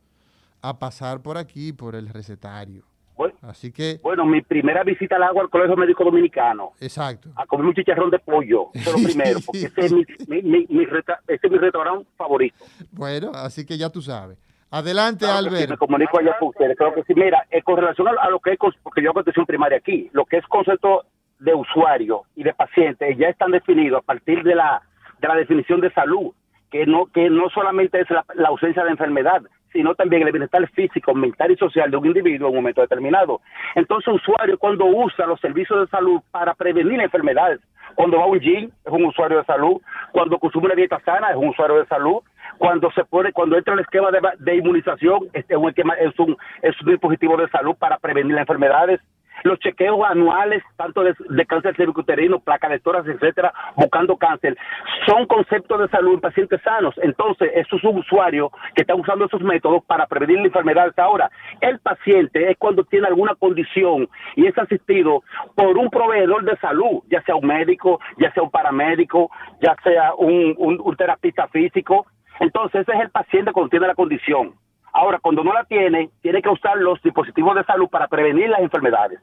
a 0.61 0.77
pasar 0.77 1.21
por 1.21 1.37
aquí, 1.37 1.73
por 1.73 1.95
el 1.95 2.07
recetario. 2.07 2.83
Bueno, 3.15 3.35
Así 3.43 3.71
que. 3.71 3.99
Bueno, 4.01 4.25
mi 4.25 4.41
primera 4.41 4.83
visita 4.83 5.15
al 5.15 5.23
agua 5.23 5.43
al 5.43 5.49
Colegio 5.49 5.75
Médico 5.75 6.03
Dominicano. 6.03 6.71
Exacto. 6.79 7.29
A 7.35 7.45
comer 7.45 7.67
un 7.67 7.73
chicharrón 7.73 8.09
de 8.09 8.19
pollo. 8.19 8.69
Eso 8.73 8.95
es 8.95 9.01
lo 9.01 9.07
primero, 9.09 9.39
porque 9.45 9.65
ese 9.65 9.81
es 9.85 9.91
mi, 9.93 10.05
mi, 10.27 10.65
mi, 10.67 10.85
restaurante 10.85 12.07
favorito. 12.17 12.65
Bueno, 12.91 13.31
así 13.33 13.65
que 13.65 13.77
ya 13.77 13.89
tú 13.89 14.01
sabes. 14.01 14.37
Adelante, 14.71 15.27
Albert. 15.27 15.69
me 15.69 15.77
comunico 15.77 16.19
allá 16.19 16.35
con 16.39 16.49
ustedes. 16.49 16.75
Creo 16.75 16.95
que 16.95 17.03
sí. 17.03 17.13
Mira, 17.15 17.45
eh, 17.51 17.61
con 17.61 17.77
relación 17.77 18.07
a, 18.07 18.29
lo 18.29 18.39
que 18.39 18.53
es, 18.53 18.57
porque 18.81 19.03
yo 19.03 19.11
hago 19.11 19.19
atención 19.19 19.45
primaria 19.45 19.77
aquí, 19.77 20.09
lo 20.13 20.25
que 20.25 20.37
es 20.37 20.47
concepto 20.47 21.05
de 21.37 21.53
usuario 21.53 22.23
y 22.35 22.43
de 22.43 22.53
paciente 22.53 23.15
ya 23.15 23.27
están 23.27 23.51
definidos 23.51 24.01
a 24.01 24.05
partir 24.05 24.41
de 24.43 24.55
la, 24.55 24.81
de 25.19 25.27
la 25.27 25.35
definición 25.35 25.79
de 25.79 25.91
salud, 25.93 26.31
que 26.71 26.87
no, 26.87 27.05
que 27.05 27.29
no 27.29 27.49
solamente 27.51 28.01
es 28.01 28.07
la 28.09 28.47
ausencia 28.47 28.83
de 28.83 28.89
enfermedad, 28.89 29.43
sino 29.73 29.95
también 29.95 30.21
el 30.21 30.31
bienestar 30.31 30.65
físico, 30.69 31.13
mental 31.13 31.51
y 31.51 31.57
social 31.57 31.91
de 31.91 31.97
un 31.97 32.05
individuo 32.05 32.47
en 32.47 32.51
un 32.51 32.59
momento 32.59 32.81
determinado. 32.81 33.41
Entonces, 33.75 34.07
un 34.07 34.15
usuario 34.15 34.57
cuando 34.57 34.85
usa 34.85 35.25
los 35.25 35.39
servicios 35.41 35.81
de 35.81 35.87
salud 35.87 36.21
para 36.31 36.53
prevenir 36.53 37.01
enfermedades, 37.01 37.59
cuando 37.95 38.17
va 38.17 38.23
a 38.23 38.27
un 38.27 38.39
gym 38.39 38.71
es 38.85 38.91
un 38.91 39.05
usuario 39.05 39.39
de 39.39 39.45
salud, 39.45 39.81
cuando 40.11 40.39
consume 40.39 40.67
una 40.67 40.75
dieta 40.75 40.99
sana 41.03 41.31
es 41.31 41.35
un 41.35 41.49
usuario 41.49 41.77
de 41.77 41.85
salud, 41.87 42.21
cuando 42.57 42.91
se 42.91 43.03
pone, 43.03 43.33
cuando 43.33 43.57
entra 43.57 43.73
el 43.73 43.81
esquema 43.81 44.09
de, 44.11 44.55
inmunización 44.55 45.27
es 45.33 45.45
un 45.49 45.69
es 45.69 46.19
un, 46.19 46.37
es 46.61 46.81
un 46.81 46.91
dispositivo 46.91 47.35
de 47.37 47.49
salud 47.49 47.75
para 47.75 47.97
prevenir 47.97 48.33
las 48.33 48.41
enfermedades, 48.41 49.01
los 49.43 49.59
chequeos 49.59 49.99
anuales, 50.05 50.63
tanto 50.75 51.03
de, 51.03 51.45
cáncer 51.45 51.75
cervicuterino, 51.75 52.39
placa 52.39 52.69
de 52.69 52.79
toras, 52.79 53.05
etcétera, 53.07 53.53
buscando 53.75 54.17
cáncer, 54.17 54.57
son 55.05 55.25
conceptos 55.27 55.79
de 55.79 55.87
salud 55.89 56.15
en 56.15 56.21
pacientes 56.21 56.61
sanos. 56.61 56.95
Entonces, 57.01 57.51
eso 57.55 57.75
es 57.75 57.83
un 57.83 57.99
usuario 57.99 58.51
que 58.75 58.81
está 58.81 58.95
usando 58.95 59.25
esos 59.25 59.41
métodos 59.41 59.83
para 59.85 60.07
prevenir 60.07 60.39
la 60.39 60.45
enfermedad. 60.45 60.93
Ahora, 60.97 61.29
el 61.61 61.79
paciente 61.79 62.51
es 62.51 62.57
cuando 62.57 62.83
tiene 62.83 63.07
alguna 63.07 63.35
condición 63.35 64.09
y 64.35 64.47
es 64.47 64.57
asistido 64.57 65.23
por 65.55 65.77
un 65.77 65.89
proveedor 65.89 66.43
de 66.43 66.57
salud, 66.57 67.03
ya 67.09 67.21
sea 67.23 67.35
un 67.35 67.47
médico, 67.47 67.99
ya 68.17 68.31
sea 68.33 68.43
un 68.43 68.51
paramédico, 68.51 69.29
ya 69.61 69.75
sea 69.83 70.13
un, 70.15 70.55
un 70.57 70.95
terapista 70.95 71.47
físico. 71.47 72.05
Entonces, 72.39 72.81
ese 72.81 72.93
es 72.93 73.01
el 73.01 73.09
paciente 73.09 73.51
cuando 73.51 73.69
tiene 73.69 73.87
la 73.87 73.95
condición. 73.95 74.53
Ahora, 74.93 75.19
cuando 75.19 75.43
no 75.43 75.53
la 75.53 75.63
tiene, 75.65 76.11
tiene 76.21 76.41
que 76.41 76.49
usar 76.49 76.77
los 76.77 77.01
dispositivos 77.01 77.55
de 77.55 77.63
salud 77.63 77.89
para 77.89 78.07
prevenir 78.07 78.49
las 78.49 78.61
enfermedades. 78.61 79.19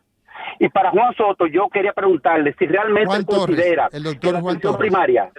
Y 0.59 0.69
para 0.69 0.91
Juan 0.91 1.15
Soto, 1.15 1.47
yo 1.47 1.69
quería 1.69 1.93
preguntarle 1.93 2.55
si 2.59 2.67
realmente 2.67 3.25
considera 3.25 3.89
el 3.93 4.03
doctor 4.03 4.33
la 4.35 4.39
atención 4.41 4.77
primaria, 4.79 5.31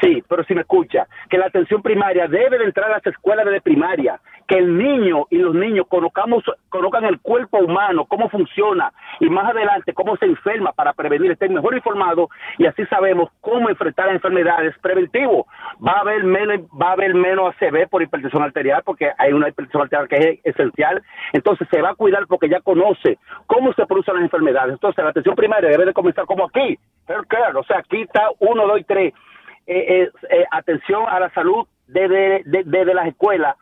sí, 0.00 0.22
pero 0.28 0.44
si 0.44 0.54
me 0.54 0.62
escucha, 0.62 1.06
que 1.28 1.38
la 1.38 1.46
atención 1.46 1.82
primaria 1.82 2.26
debe 2.26 2.58
de 2.58 2.64
entrar 2.64 2.90
a 2.90 2.94
las 2.94 3.06
escuelas 3.06 3.46
de 3.46 3.60
primaria, 3.60 4.20
que 4.50 4.58
el 4.58 4.76
niño 4.76 5.26
y 5.30 5.38
los 5.38 5.54
niños 5.54 5.86
conozcamos, 5.88 6.42
conozcan 6.70 7.04
el 7.04 7.20
cuerpo 7.20 7.58
humano, 7.58 8.06
cómo 8.06 8.28
funciona 8.28 8.92
y 9.20 9.30
más 9.30 9.48
adelante 9.48 9.94
cómo 9.94 10.16
se 10.16 10.26
enferma 10.26 10.72
para 10.72 10.92
prevenir, 10.92 11.30
estén 11.30 11.54
mejor 11.54 11.76
informados 11.76 12.30
y 12.58 12.66
así 12.66 12.84
sabemos 12.86 13.30
cómo 13.40 13.68
enfrentar 13.70 14.06
las 14.06 14.16
enfermedades 14.16 14.74
preventivo. 14.82 15.46
Va 15.86 15.92
a 15.92 16.00
haber 16.00 16.24
menos, 16.24 16.62
va 16.70 16.88
a 16.88 16.92
haber 16.94 17.14
menos 17.14 17.54
ACV 17.54 17.88
por 17.88 18.02
hipertensión 18.02 18.42
arterial 18.42 18.82
porque 18.84 19.12
hay 19.18 19.32
una 19.32 19.48
hipertensión 19.48 19.84
arterial 19.84 20.08
que 20.08 20.16
es 20.16 20.40
esencial. 20.42 21.00
Entonces 21.32 21.68
se 21.70 21.80
va 21.80 21.90
a 21.90 21.94
cuidar 21.94 22.26
porque 22.26 22.48
ya 22.48 22.60
conoce 22.60 23.18
cómo 23.46 23.72
se 23.74 23.86
producen 23.86 24.14
las 24.14 24.24
enfermedades. 24.24 24.72
Entonces 24.72 25.04
la 25.04 25.10
atención 25.10 25.36
primaria 25.36 25.70
debe 25.70 25.86
de 25.86 25.92
comenzar 25.92 26.24
como 26.26 26.46
aquí, 26.46 26.76
o 27.54 27.64
sea, 27.64 27.78
aquí 27.78 28.02
está 28.02 28.28
uno, 28.38 28.66
dos 28.66 28.80
y 28.80 28.84
tres. 28.84 29.14
Eh, 29.72 30.02
eh, 30.02 30.10
eh, 30.30 30.44
atención 30.50 31.04
a 31.08 31.20
la 31.20 31.32
salud 31.32 31.64
desde, 31.86 32.42
desde 32.44 32.92
las 32.92 33.06
escuelas 33.06 33.54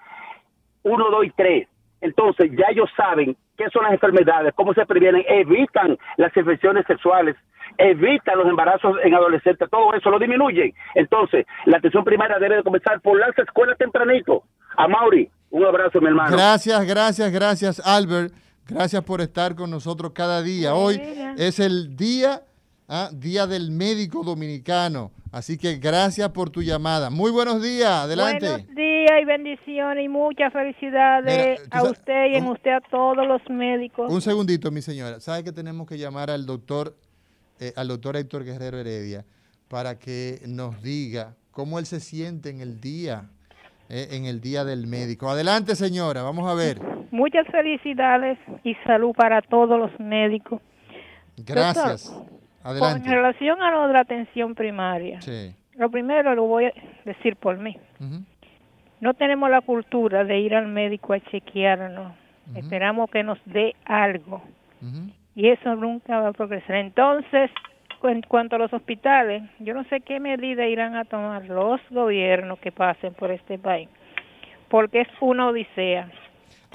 uno, 0.83 1.11
dos 1.11 1.27
y 1.27 1.31
tres. 1.33 1.69
Entonces 2.01 2.51
ya 2.57 2.65
ellos 2.71 2.89
saben 2.97 3.37
qué 3.59 3.69
son 3.71 3.83
las 3.83 3.93
enfermedades, 3.93 4.55
cómo 4.55 4.73
se 4.73 4.87
previenen, 4.87 5.23
evitan 5.29 5.99
las 6.17 6.35
infecciones 6.35 6.87
sexuales, 6.87 7.37
evitan 7.77 8.39
los 8.39 8.49
embarazos 8.49 8.97
en 9.05 9.13
adolescentes, 9.13 9.69
todo 9.69 9.93
eso 9.93 10.09
lo 10.09 10.19
disminuyen. 10.19 10.73
Entonces, 10.95 11.45
la 11.67 11.77
atención 11.77 12.05
primaria 12.05 12.39
debe 12.39 12.57
de 12.57 12.63
comenzar 12.63 13.03
por 13.03 13.19
las 13.19 13.37
escuelas 13.37 13.77
tempranito. 13.77 14.45
A 14.79 14.89
Mauri, 14.89 15.31
un 15.51 15.67
abrazo, 15.67 16.01
mi 16.01 16.07
hermano. 16.07 16.35
Gracias, 16.35 16.87
gracias, 16.87 17.31
gracias, 17.31 17.87
Albert. 17.87 18.33
Gracias 18.67 19.05
por 19.05 19.21
estar 19.21 19.55
con 19.55 19.71
nosotros 19.71 20.13
cada 20.15 20.41
día. 20.41 20.75
Hoy 20.75 20.99
es 21.37 21.61
el 21.61 21.97
día, 21.97 22.41
¿ah? 22.89 23.11
día 23.13 23.47
del 23.47 23.71
médico 23.73 24.25
dominicano. 24.25 25.11
Así 25.33 25.59
que 25.59 25.77
gracias 25.77 26.29
por 26.31 26.51
tu 26.51 26.63
llamada. 26.63 27.11
Muy 27.11 27.31
buenos 27.31 27.63
días, 27.63 27.91
adelante. 27.91 28.49
Buenos 28.49 28.75
días 28.75 29.13
y 29.21 29.25
bendiciones 29.25 30.05
y 30.05 30.09
muchas 30.09 30.53
felicidades 30.53 31.69
a 31.71 31.83
usted 31.83 32.33
y 32.33 32.37
en 32.37 32.47
usted 32.47 32.73
a 32.73 32.81
todos 32.81 33.27
los 33.27 33.43
médicos. 33.51 34.11
Un 34.13 34.23
segundito, 34.23 34.71
mi 34.71 34.81
señora. 34.81 35.21
¿Sabe 35.21 35.45
que 35.45 35.53
tenemos 35.53 35.87
que 35.87 35.99
llamar 35.99 36.31
al 36.31 36.47
doctor, 36.47 36.97
eh, 37.61 37.73
al 37.77 37.89
doctor 37.89 38.17
Héctor 38.17 38.45
Guerrero 38.45 38.79
Heredia 38.79 39.25
para 39.69 39.99
que 39.99 40.41
nos 40.47 40.83
diga 40.83 41.35
cómo 41.51 41.79
él 41.79 41.87
se 41.87 42.01
siente 42.01 42.49
en 42.49 42.61
el 42.61 42.81
día, 42.81 43.29
eh, 43.91 44.09
en 44.13 44.25
el 44.25 44.41
día 44.41 44.65
del 44.65 44.87
médico? 44.87 45.29
Adelante, 45.29 45.77
señora, 45.77 46.23
vamos 46.23 46.49
a 46.51 46.55
ver. 46.55 46.81
Muchas 47.11 47.47
felicidades 47.49 48.39
y 48.65 48.75
salud 48.87 49.13
para 49.15 49.43
todos 49.43 49.79
los 49.79 49.91
médicos. 50.01 50.63
Gracias. 51.37 52.15
Con 52.63 53.05
relación 53.05 53.63
a 53.63 53.71
lo 53.71 53.87
de 53.87 53.93
la 53.93 54.01
atención 54.01 54.55
primaria, 54.55 55.21
lo 55.77 55.91
primero 55.91 56.35
lo 56.35 56.45
voy 56.45 56.67
a 56.67 56.73
decir 57.05 57.37
por 57.37 57.57
mí. 57.59 57.77
No 59.01 59.15
tenemos 59.15 59.49
la 59.49 59.61
cultura 59.61 60.25
de 60.25 60.41
ir 60.41 60.55
al 60.55 60.67
médico 60.67 61.13
a 61.13 61.21
chequearnos. 61.21 62.13
Esperamos 62.55 63.11
que 63.11 63.23
nos 63.23 63.39
dé 63.45 63.75
algo. 63.85 64.43
Y 65.35 65.49
eso 65.49 65.77
nunca 65.77 66.21
va 66.21 66.29
a 66.29 66.33
progresar. 66.33 66.77
Entonces, 66.77 67.51
en 68.03 68.23
cuanto 68.23 68.57
a 68.57 68.59
los 68.59 68.73
hospitales, 68.73 69.43
yo 69.61 69.75
no 69.75 69.85
sé 69.85 70.01
qué 70.01 70.21
medida 70.21 70.67
irán 70.67 70.97
a 70.97 71.05
tomar 71.05 71.45
los 71.47 71.81
gobiernos 71.91 72.59
que 72.59 72.73
pasen 72.73 73.15
por 73.15 73.31
este 73.31 73.59
país, 73.59 73.89
porque 74.69 75.03
es 75.03 75.09
una 75.21 75.49
odisea 75.49 76.11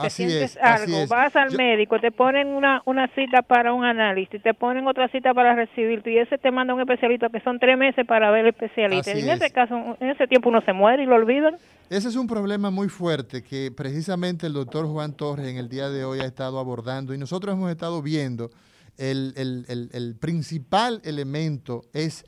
te 0.01 0.09
sientes 0.09 0.57
algo, 0.61 1.07
vas 1.07 1.35
al 1.35 1.51
médico, 1.51 1.99
te 1.99 2.11
ponen 2.11 2.47
una, 2.47 2.81
una 2.85 3.07
cita 3.09 3.41
para 3.41 3.73
un 3.73 3.85
análisis, 3.85 4.41
te 4.41 4.53
ponen 4.53 4.87
otra 4.87 5.07
cita 5.09 5.33
para 5.33 5.55
recibirte 5.55 6.11
y 6.11 6.17
ese 6.17 6.37
te 6.37 6.51
manda 6.51 6.73
un 6.73 6.81
especialista 6.81 7.29
que 7.29 7.39
son 7.41 7.59
tres 7.59 7.77
meses 7.77 8.05
para 8.07 8.31
ver 8.31 8.41
el 8.41 8.47
especialista. 8.49 9.11
en 9.11 9.29
ese 9.29 9.51
caso, 9.51 9.75
en 9.99 10.09
ese 10.09 10.27
tiempo 10.27 10.49
uno 10.49 10.61
se 10.61 10.73
muere 10.73 11.03
y 11.03 11.05
lo 11.05 11.15
olvidan. 11.15 11.57
Ese 11.89 12.07
es 12.07 12.15
un 12.15 12.27
problema 12.27 12.71
muy 12.71 12.89
fuerte 12.89 13.43
que 13.43 13.71
precisamente 13.71 14.47
el 14.47 14.53
doctor 14.53 14.87
Juan 14.87 15.13
Torres 15.13 15.47
en 15.47 15.57
el 15.57 15.69
día 15.69 15.89
de 15.89 16.05
hoy 16.05 16.19
ha 16.21 16.25
estado 16.25 16.57
abordando 16.57 17.13
y 17.13 17.17
nosotros 17.17 17.53
hemos 17.53 17.69
estado 17.69 18.01
viendo 18.01 18.49
el, 18.97 19.33
el, 19.37 19.65
el, 19.67 19.89
el 19.93 20.15
principal 20.15 21.01
elemento 21.03 21.83
es 21.93 22.25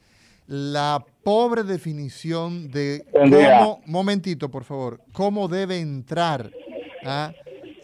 la 0.47 1.03
pobre 1.23 1.63
definición 1.63 2.69
de 2.69 3.05
cómo, 3.11 3.81
momentito 3.85 4.49
por 4.49 4.63
favor, 4.63 5.01
cómo 5.11 5.47
debe 5.47 5.79
entrar 5.79 6.51
a 7.03 7.33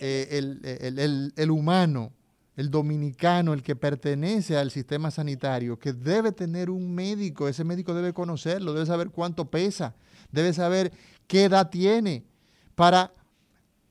eh, 0.04 0.28
el, 0.32 1.32
el, 1.36 1.52
humano, 1.52 2.12
el 2.56 2.72
dominicano, 2.72 3.54
el 3.54 3.62
que 3.62 3.76
pertenece 3.76 4.58
al 4.58 4.72
sistema 4.72 5.12
sanitario, 5.12 5.78
que 5.78 5.94
debe 5.94 6.32
tener 6.32 6.72
un 6.72 6.96
médico, 6.96 7.48
ese 7.48 7.64
médico 7.64 7.94
debe 7.94 8.12
conocerlo, 8.12 8.74
debe 8.74 8.88
saber 8.88 9.12
cuánto 9.12 9.52
pesa, 9.52 9.94
debe 10.32 10.54
saber 10.54 10.92
qué 11.28 11.44
edad 11.44 11.70
tiene 11.70 12.26
para 12.74 13.14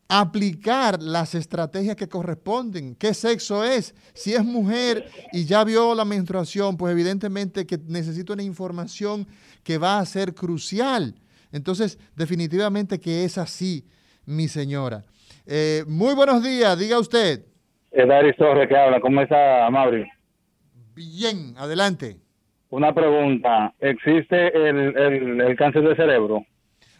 aplicar 0.08 1.00
las 1.00 1.36
estrategias 1.36 1.94
que 1.94 2.08
corresponden, 2.08 2.96
qué 2.96 3.14
sexo 3.14 3.62
es, 3.62 3.94
si 4.12 4.34
es 4.34 4.44
mujer 4.44 5.08
y 5.32 5.44
ya 5.44 5.62
vio 5.62 5.94
la 5.94 6.04
menstruación, 6.04 6.76
pues 6.76 6.90
evidentemente 6.90 7.64
que 7.66 7.78
necesita 7.86 8.32
una 8.32 8.42
información 8.42 9.28
que 9.62 9.78
va 9.78 10.00
a 10.00 10.06
ser 10.06 10.34
crucial. 10.34 11.14
Entonces, 11.52 12.00
definitivamente 12.16 12.98
que 12.98 13.24
es 13.24 13.38
así, 13.38 13.86
mi 14.26 14.48
señora. 14.48 15.04
Eh, 15.46 15.84
muy 15.86 16.14
buenos 16.14 16.42
días, 16.42 16.78
diga 16.78 16.98
usted. 16.98 17.44
Es 17.90 18.08
Dari 18.08 18.34
Torres 18.36 18.68
que 18.68 18.76
habla. 18.76 19.00
¿Cómo 19.00 19.20
está, 19.20 19.68
Mauri? 19.70 20.06
Bien, 20.94 21.54
adelante. 21.56 22.18
Una 22.70 22.94
pregunta. 22.94 23.74
¿Existe 23.80 24.56
el, 24.56 25.56
cáncer 25.56 25.82
de 25.82 25.96
cerebro? 25.96 26.46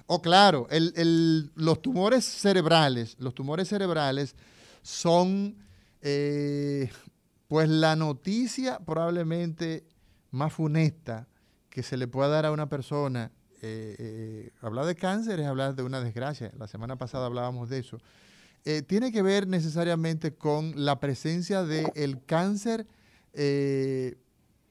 Oh, 0.07 0.21
claro. 0.21 0.67
los 1.55 1.81
tumores 1.83 2.25
cerebrales, 2.25 3.17
los 3.21 3.35
tumores 3.35 3.69
cerebrales 3.69 4.35
son, 4.83 5.55
eh, 6.03 6.91
pues, 7.47 7.69
la 7.69 7.95
noticia 7.95 8.81
probablemente 8.85 9.85
más 10.33 10.53
funesta 10.53 11.29
que 11.69 11.85
se 11.85 11.97
le 11.97 12.09
pueda 12.09 12.29
dar 12.29 12.47
a 12.47 12.53
una 12.53 12.69
persona. 12.69 13.31
Eh, 13.63 14.51
hablar 14.61 14.87
de 14.87 14.95
cáncer 14.95 15.41
es 15.41 15.47
hablar 15.47 15.75
de 15.75 15.83
una 15.83 16.01
desgracia. 16.01 16.53
La 16.59 16.67
semana 16.67 16.97
pasada 16.97 17.27
hablábamos 17.27 17.69
de 17.69 17.79
eso. 17.79 17.99
Eh, 18.65 18.83
tiene 18.83 19.11
que 19.11 19.23
ver 19.23 19.47
necesariamente 19.47 20.35
con 20.35 20.85
la 20.85 21.01
presencia 21.01 21.63
del 21.63 22.23
cáncer 22.27 22.87
eh, 23.33 24.19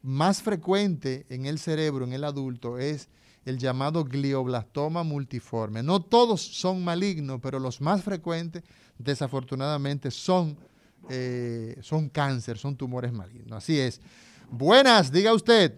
más 0.03 0.44
frecuente 0.44 1.26
en 1.30 1.48
el 1.48 1.57
cerebro, 1.57 2.06
en 2.06 2.14
el 2.14 2.24
adulto, 2.24 2.78
es 2.78 3.10
el 3.45 3.57
llamado 3.57 4.03
glioblastoma 4.03 5.03
multiforme. 5.03 5.82
No 5.82 6.02
todos 6.02 6.41
son 6.41 6.84
malignos, 6.84 7.40
pero 7.41 7.57
los 7.57 7.82
más 7.82 8.03
frecuentes, 8.03 8.64
desafortunadamente, 8.99 10.11
son, 10.11 10.56
eh, 11.10 11.76
son 11.82 12.10
cáncer, 12.10 12.60
son 12.60 12.76
tumores 12.76 13.11
malignos. 13.11 13.53
Así 13.53 13.80
es. 13.80 14.02
Buenas, 14.52 15.11
diga 15.11 15.34
usted. 15.34 15.74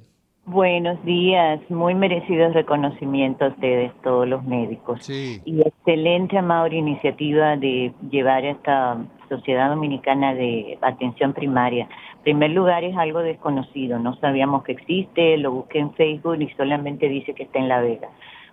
Buenos 0.46 1.04
días, 1.06 1.62
muy 1.70 1.94
merecidos 1.94 2.54
reconocimientos 2.54 3.52
a 3.52 3.54
ustedes, 3.54 3.94
todos 4.02 4.28
los 4.28 4.44
médicos. 4.44 5.08
Y 5.08 5.62
excelente, 5.62 6.38
Amaury, 6.38 6.80
iniciativa 6.80 7.56
de 7.58 7.94
llevar 8.10 8.44
a 8.44 8.50
esta 8.50 8.98
Sociedad 9.30 9.70
Dominicana 9.70 10.34
de 10.34 10.80
Atención 10.82 11.34
Primaria. 11.34 11.88
En 12.16 12.24
primer 12.24 12.52
lugar, 12.52 12.84
es 12.84 12.98
algo 12.98 13.20
desconocido, 13.20 14.00
no 14.00 14.16
sabíamos 14.16 14.64
que 14.64 14.72
existe, 14.74 15.38
lo 15.38 15.52
busqué 15.52 15.80
en 15.80 15.94
Facebook 15.94 16.42
y 16.42 16.50
solamente 16.56 17.08
dice 17.08 17.34
que 17.36 17.44
está 17.44 17.60
en 17.60 17.70
La 17.70 17.80
Vega. 17.80 18.10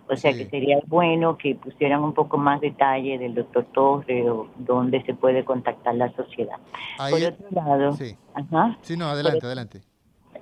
O 0.07 0.15
sea 0.15 0.33
que 0.33 0.47
sería 0.49 0.79
bueno 0.87 1.37
que 1.37 1.55
pusieran 1.55 2.03
un 2.03 2.13
poco 2.13 2.37
más 2.37 2.61
detalle 2.61 3.19
del 3.19 3.35
doctor 3.35 3.65
Torre 3.73 4.27
o 4.29 4.47
dónde 4.57 5.03
se 5.03 5.13
puede 5.13 5.43
contactar 5.43 5.95
la 5.95 6.11
sociedad. 6.13 6.57
por 6.97 7.23
otro 7.23 7.45
lado, 7.51 7.93
sí. 7.93 8.15
sí, 8.81 8.97
no, 8.97 9.05
adelante, 9.05 9.45
adelante. 9.45 9.88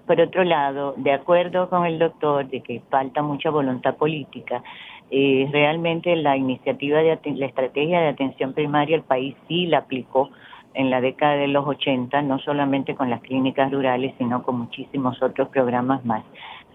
Por 0.08 0.22
otro 0.22 0.46
lado, 0.46 0.94
de 0.96 1.12
acuerdo 1.12 1.70
con 1.70 1.86
el 1.86 2.00
doctor 2.00 2.48
de 2.48 2.62
que 2.62 2.82
falta 2.90 3.22
mucha 3.22 3.50
voluntad 3.50 3.98
política, 3.98 4.64
eh, 5.12 5.50
realmente 5.52 6.16
la 6.16 6.38
iniciativa 6.38 7.00
de 7.00 7.20
la 7.36 7.46
estrategia 7.46 8.00
de 8.00 8.08
atención 8.08 8.54
primaria 8.54 8.96
el 8.96 9.04
país 9.04 9.36
sí 9.48 9.68
la 9.68 9.80
aplicó 9.80 10.30
en 10.74 10.90
la 10.90 11.02
década 11.02 11.36
de 11.36 11.48
los 11.48 11.68
80, 11.68 12.22
no 12.22 12.40
solamente 12.40 12.96
con 12.96 13.10
las 13.10 13.22
clínicas 13.22 13.72
rurales, 13.72 14.14
sino 14.18 14.44
con 14.44 14.60
muchísimos 14.60 15.22
otros 15.22 15.50
programas 15.50 16.06
más. 16.06 16.24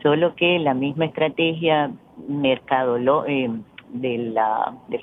Solo 0.02 0.34
que 0.34 0.58
la 0.58 0.74
misma 0.74 1.06
estrategia 1.06 1.90
mercado 2.28 2.98
eh, 3.26 3.50
del 3.92 4.34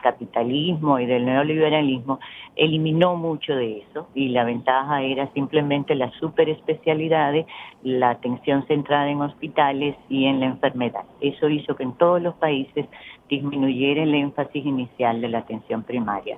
capitalismo 0.02 1.00
y 1.00 1.06
del 1.06 1.26
neoliberalismo 1.26 2.20
eliminó 2.56 3.16
mucho 3.16 3.56
de 3.56 3.80
eso 3.80 4.08
y 4.16 4.30
la 4.30 4.44
ventaja 4.44 5.02
era 5.04 5.32
simplemente 5.34 5.96
las 5.96 6.14
superespecialidades, 6.16 7.46
la 7.84 8.10
atención 8.10 8.66
centrada 8.68 9.10
en 9.10 9.22
hospitales 9.22 9.96
y 10.10 10.26
en 10.26 10.40
la 10.40 10.48
enfermedad. 10.48 11.04
Eso 11.22 11.50
hizo 11.50 11.76
que 11.76 11.84
en 11.84 11.94
todos 11.94 12.22
los 12.22 12.34
países 12.36 12.88
disminuyera 13.30 14.04
el 14.04 14.16
énfasis 14.16 14.66
inicial 14.66 15.22
de 15.22 15.30
la 15.30 15.40
atención 15.40 15.84
primaria. 15.84 16.38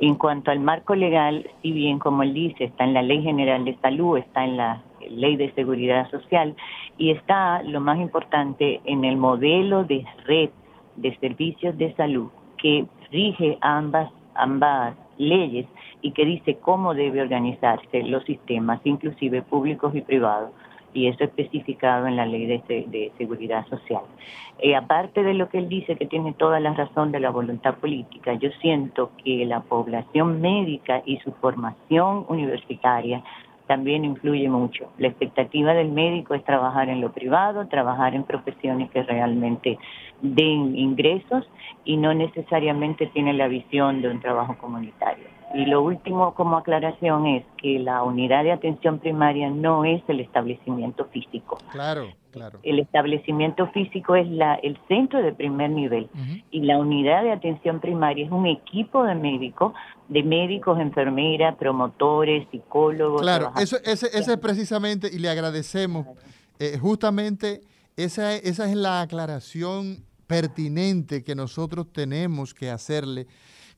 En 0.00 0.16
cuanto 0.16 0.50
al 0.50 0.58
marco 0.58 0.96
legal, 0.96 1.48
si 1.62 1.70
bien 1.70 2.00
como 2.00 2.24
él 2.24 2.34
dice, 2.34 2.64
está 2.64 2.84
en 2.84 2.94
la 2.94 3.02
Ley 3.02 3.22
General 3.22 3.64
de 3.64 3.76
Salud, 3.76 4.18
está 4.18 4.44
en 4.44 4.56
la 4.56 4.82
Ley 5.08 5.36
de 5.36 5.52
Seguridad 5.52 6.10
Social 6.10 6.56
y 6.98 7.10
está, 7.10 7.62
lo 7.62 7.80
más 7.80 8.00
importante, 8.00 8.80
en 8.84 9.04
el 9.04 9.16
modelo 9.16 9.84
de 9.84 10.04
red 10.26 10.50
de 10.96 11.16
servicios 11.18 11.76
de 11.78 11.94
salud 11.94 12.28
que 12.58 12.86
rige 13.10 13.58
ambas, 13.60 14.10
ambas 14.34 14.94
leyes 15.18 15.66
y 16.00 16.12
que 16.12 16.24
dice 16.24 16.56
cómo 16.56 16.94
debe 16.94 17.22
organizarse 17.22 18.02
los 18.02 18.24
sistemas, 18.24 18.80
inclusive 18.84 19.42
públicos 19.42 19.94
y 19.94 20.00
privados 20.00 20.50
y 20.94 21.08
eso 21.08 21.24
especificado 21.24 22.06
en 22.06 22.16
la 22.16 22.26
ley 22.26 22.46
de, 22.46 23.12
seguridad 23.16 23.66
social. 23.68 24.02
Eh, 24.58 24.76
aparte 24.76 25.22
de 25.22 25.34
lo 25.34 25.48
que 25.48 25.58
él 25.58 25.68
dice, 25.68 25.96
que 25.96 26.06
tiene 26.06 26.34
toda 26.34 26.60
la 26.60 26.74
razón 26.74 27.12
de 27.12 27.20
la 27.20 27.30
voluntad 27.30 27.76
política, 27.76 28.34
yo 28.34 28.50
siento 28.60 29.10
que 29.24 29.44
la 29.46 29.60
población 29.60 30.40
médica 30.40 31.02
y 31.06 31.18
su 31.18 31.32
formación 31.32 32.26
universitaria 32.28 33.22
también 33.66 34.04
influye 34.04 34.48
mucho. 34.48 34.90
La 34.98 35.08
expectativa 35.08 35.74
del 35.74 35.90
médico 35.90 36.34
es 36.34 36.44
trabajar 36.44 36.88
en 36.88 37.00
lo 37.00 37.12
privado, 37.12 37.66
trabajar 37.68 38.14
en 38.14 38.24
profesiones 38.24 38.90
que 38.90 39.02
realmente 39.02 39.78
den 40.20 40.76
ingresos 40.76 41.48
y 41.84 41.96
no 41.96 42.14
necesariamente 42.14 43.06
tiene 43.06 43.32
la 43.32 43.48
visión 43.48 44.02
de 44.02 44.08
un 44.08 44.20
trabajo 44.20 44.56
comunitario. 44.58 45.41
Y 45.54 45.66
lo 45.66 45.82
último 45.82 46.34
como 46.34 46.56
aclaración 46.56 47.26
es 47.26 47.44
que 47.58 47.78
la 47.78 48.02
unidad 48.02 48.44
de 48.44 48.52
atención 48.52 48.98
primaria 48.98 49.50
no 49.50 49.84
es 49.84 50.02
el 50.08 50.20
establecimiento 50.20 51.04
físico. 51.06 51.58
Claro, 51.70 52.08
claro. 52.30 52.58
El 52.62 52.78
establecimiento 52.78 53.66
físico 53.68 54.14
es 54.14 54.28
la, 54.28 54.54
el 54.54 54.78
centro 54.88 55.22
de 55.22 55.32
primer 55.32 55.70
nivel 55.70 56.08
y 56.50 56.60
la 56.62 56.78
unidad 56.78 57.22
de 57.22 57.32
atención 57.32 57.80
primaria 57.80 58.24
es 58.24 58.32
un 58.32 58.46
equipo 58.46 59.04
de 59.04 59.14
médicos, 59.14 59.74
de 60.08 60.22
médicos, 60.22 60.78
enfermeras, 60.80 61.56
promotores, 61.56 62.46
psicólogos. 62.50 63.20
Claro, 63.20 63.52
eso, 63.60 63.76
ese, 63.84 64.06
ese 64.06 64.32
es 64.32 64.38
precisamente, 64.38 65.08
y 65.12 65.18
le 65.18 65.28
agradecemos, 65.28 66.06
eh, 66.58 66.78
justamente 66.78 67.60
esa, 67.96 68.34
esa 68.36 68.68
es 68.70 68.76
la 68.76 69.02
aclaración 69.02 70.04
pertinente 70.26 71.22
que 71.22 71.34
nosotros 71.34 71.92
tenemos 71.92 72.54
que 72.54 72.70
hacerle 72.70 73.26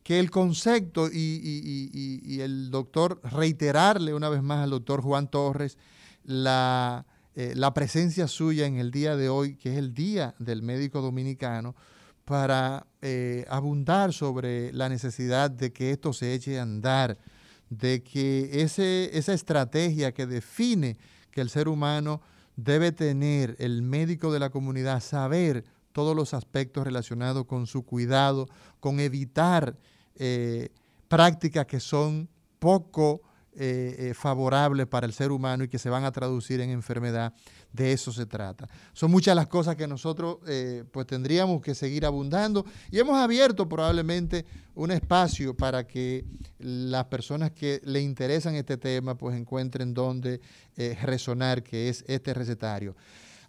que 0.05 0.21
el 0.21 0.31
concepto 0.31 1.09
y, 1.11 2.39
el 2.41 2.71
doctor, 2.71 3.21
reiterarle 3.25 4.13
una 4.13 4.29
vez 4.29 4.43
más 4.43 4.63
al 4.63 4.71
doctor 4.71 5.01
Juan 5.01 5.29
Torres 5.29 5.79
la, 6.25 7.07
eh, 7.35 7.55
la, 7.57 7.73
presencia 7.73 8.29
suya 8.29 8.67
en 8.67 8.77
el 8.77 8.91
día 8.91 9.17
de 9.17 9.31
hoy, 9.31 9.57
que 9.57 9.73
es 9.73 9.79
el 9.79 9.95
Día 9.95 10.35
del 10.39 10.63
Médico 10.63 11.01
Dominicano, 11.01 11.75
para 12.27 12.87
eh, 13.01 13.47
abundar 13.49 14.13
sobre 14.13 14.73
la 14.75 14.91
necesidad 14.91 15.51
de 15.51 15.73
que 15.73 15.91
esto 15.91 16.13
se 16.13 16.35
eche 16.35 16.59
a 16.59 16.63
andar, 16.63 17.19
de 17.71 18.03
que 18.03 18.63
ese, 18.63 19.11
esa 19.17 19.33
estrategia 19.33 20.13
que 20.13 20.27
define 20.27 20.99
que 21.31 21.41
el 21.41 21.49
ser 21.49 21.67
humano 21.67 22.21
debe 22.57 22.93
tener, 22.93 23.57
el 23.59 23.81
médico 23.81 24.33
de 24.33 24.39
la 24.39 24.51
comunidad, 24.51 25.01
saber 25.01 25.65
todos 25.93 26.15
los 26.15 26.35
aspectos 26.35 26.85
relacionados 26.85 27.47
con 27.47 27.67
su 27.67 27.85
cuidado, 27.85 28.49
con 28.81 29.01
evitar 29.01 29.79
eh, 30.17 30.69
prácticas 31.09 31.67
que 31.67 31.81
son 31.81 32.29
poco 32.59 33.23
eh, 33.57 33.97
eh, 33.99 34.15
favorables 34.15 34.87
para 34.87 35.07
el 35.07 35.13
ser 35.13 35.31
humano 35.31 35.65
y 35.65 35.69
que 35.69 35.79
se 35.79 35.89
van 35.89 36.05
a 36.05 36.13
traducir 36.13 36.61
en 36.61 36.71
enfermedad. 36.71 37.33
De 37.73 37.93
eso 37.93 38.13
se 38.13 38.27
trata. 38.27 38.69
Son 38.93 39.11
muchas 39.11 39.35
las 39.35 39.49
cosas 39.49 39.75
que 39.75 39.89
nosotros 39.89 40.39
pues 40.93 41.07
tendríamos 41.09 41.61
que 41.61 41.75
seguir 41.75 42.07
abundando 42.07 42.65
y 42.91 43.01
hemos 43.01 43.17
abierto 43.17 43.69
probablemente 43.69 44.47
un 44.77 44.93
espacio 44.93 45.57
para 45.57 45.85
que 45.85 46.25
las 46.59 47.07
personas 47.07 47.51
que 47.51 47.81
le 47.85 48.01
interesan 48.01 48.55
este 48.55 48.77
tema 48.77 49.17
pues 49.17 49.37
encuentren 49.37 49.93
donde 49.93 50.41
resonar, 51.03 51.65
que 51.65 51.89
es 51.89 52.05
este 52.07 52.33
recetario. 52.33 52.95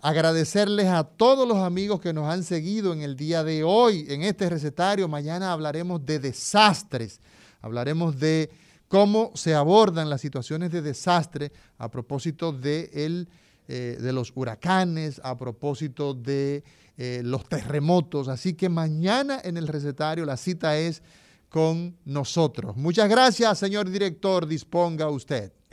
Agradecerles 0.05 0.85
a 0.85 1.03
todos 1.03 1.47
los 1.47 1.57
amigos 1.57 1.99
que 1.99 2.13
nos 2.13 2.31
han 2.31 2.43
seguido 2.43 2.93
en 2.93 3.01
el 3.01 3.15
día 3.15 3.43
de 3.43 3.63
hoy 3.63 4.05
en 4.07 4.21
este 4.21 4.47
recetario. 4.47 5.07
Mañana 5.07 5.51
hablaremos 5.51 6.05
de 6.05 6.19
desastres, 6.19 7.19
hablaremos 7.59 8.19
de 8.19 8.51
cómo 8.87 9.31
se 9.33 9.55
abordan 9.55 10.07
las 10.07 10.21
situaciones 10.21 10.69
de 10.69 10.83
desastre 10.83 11.51
a 11.79 11.89
propósito 11.89 12.51
de, 12.51 13.27
eh, 13.67 13.97
de 13.99 14.13
los 14.13 14.31
huracanes, 14.35 15.19
a 15.23 15.35
propósito 15.35 16.13
de 16.13 16.63
eh, 16.97 17.21
los 17.25 17.49
terremotos. 17.49 18.27
Así 18.27 18.53
que 18.53 18.69
mañana 18.69 19.41
en 19.43 19.57
el 19.57 19.67
recetario 19.67 20.23
la 20.23 20.37
cita 20.37 20.77
es 20.77 21.01
con 21.49 21.97
nosotros. 22.05 22.77
Muchas 22.77 23.09
gracias, 23.09 23.57
señor 23.57 23.89
director. 23.89 24.45
Disponga 24.45 25.09
usted. 25.09 25.51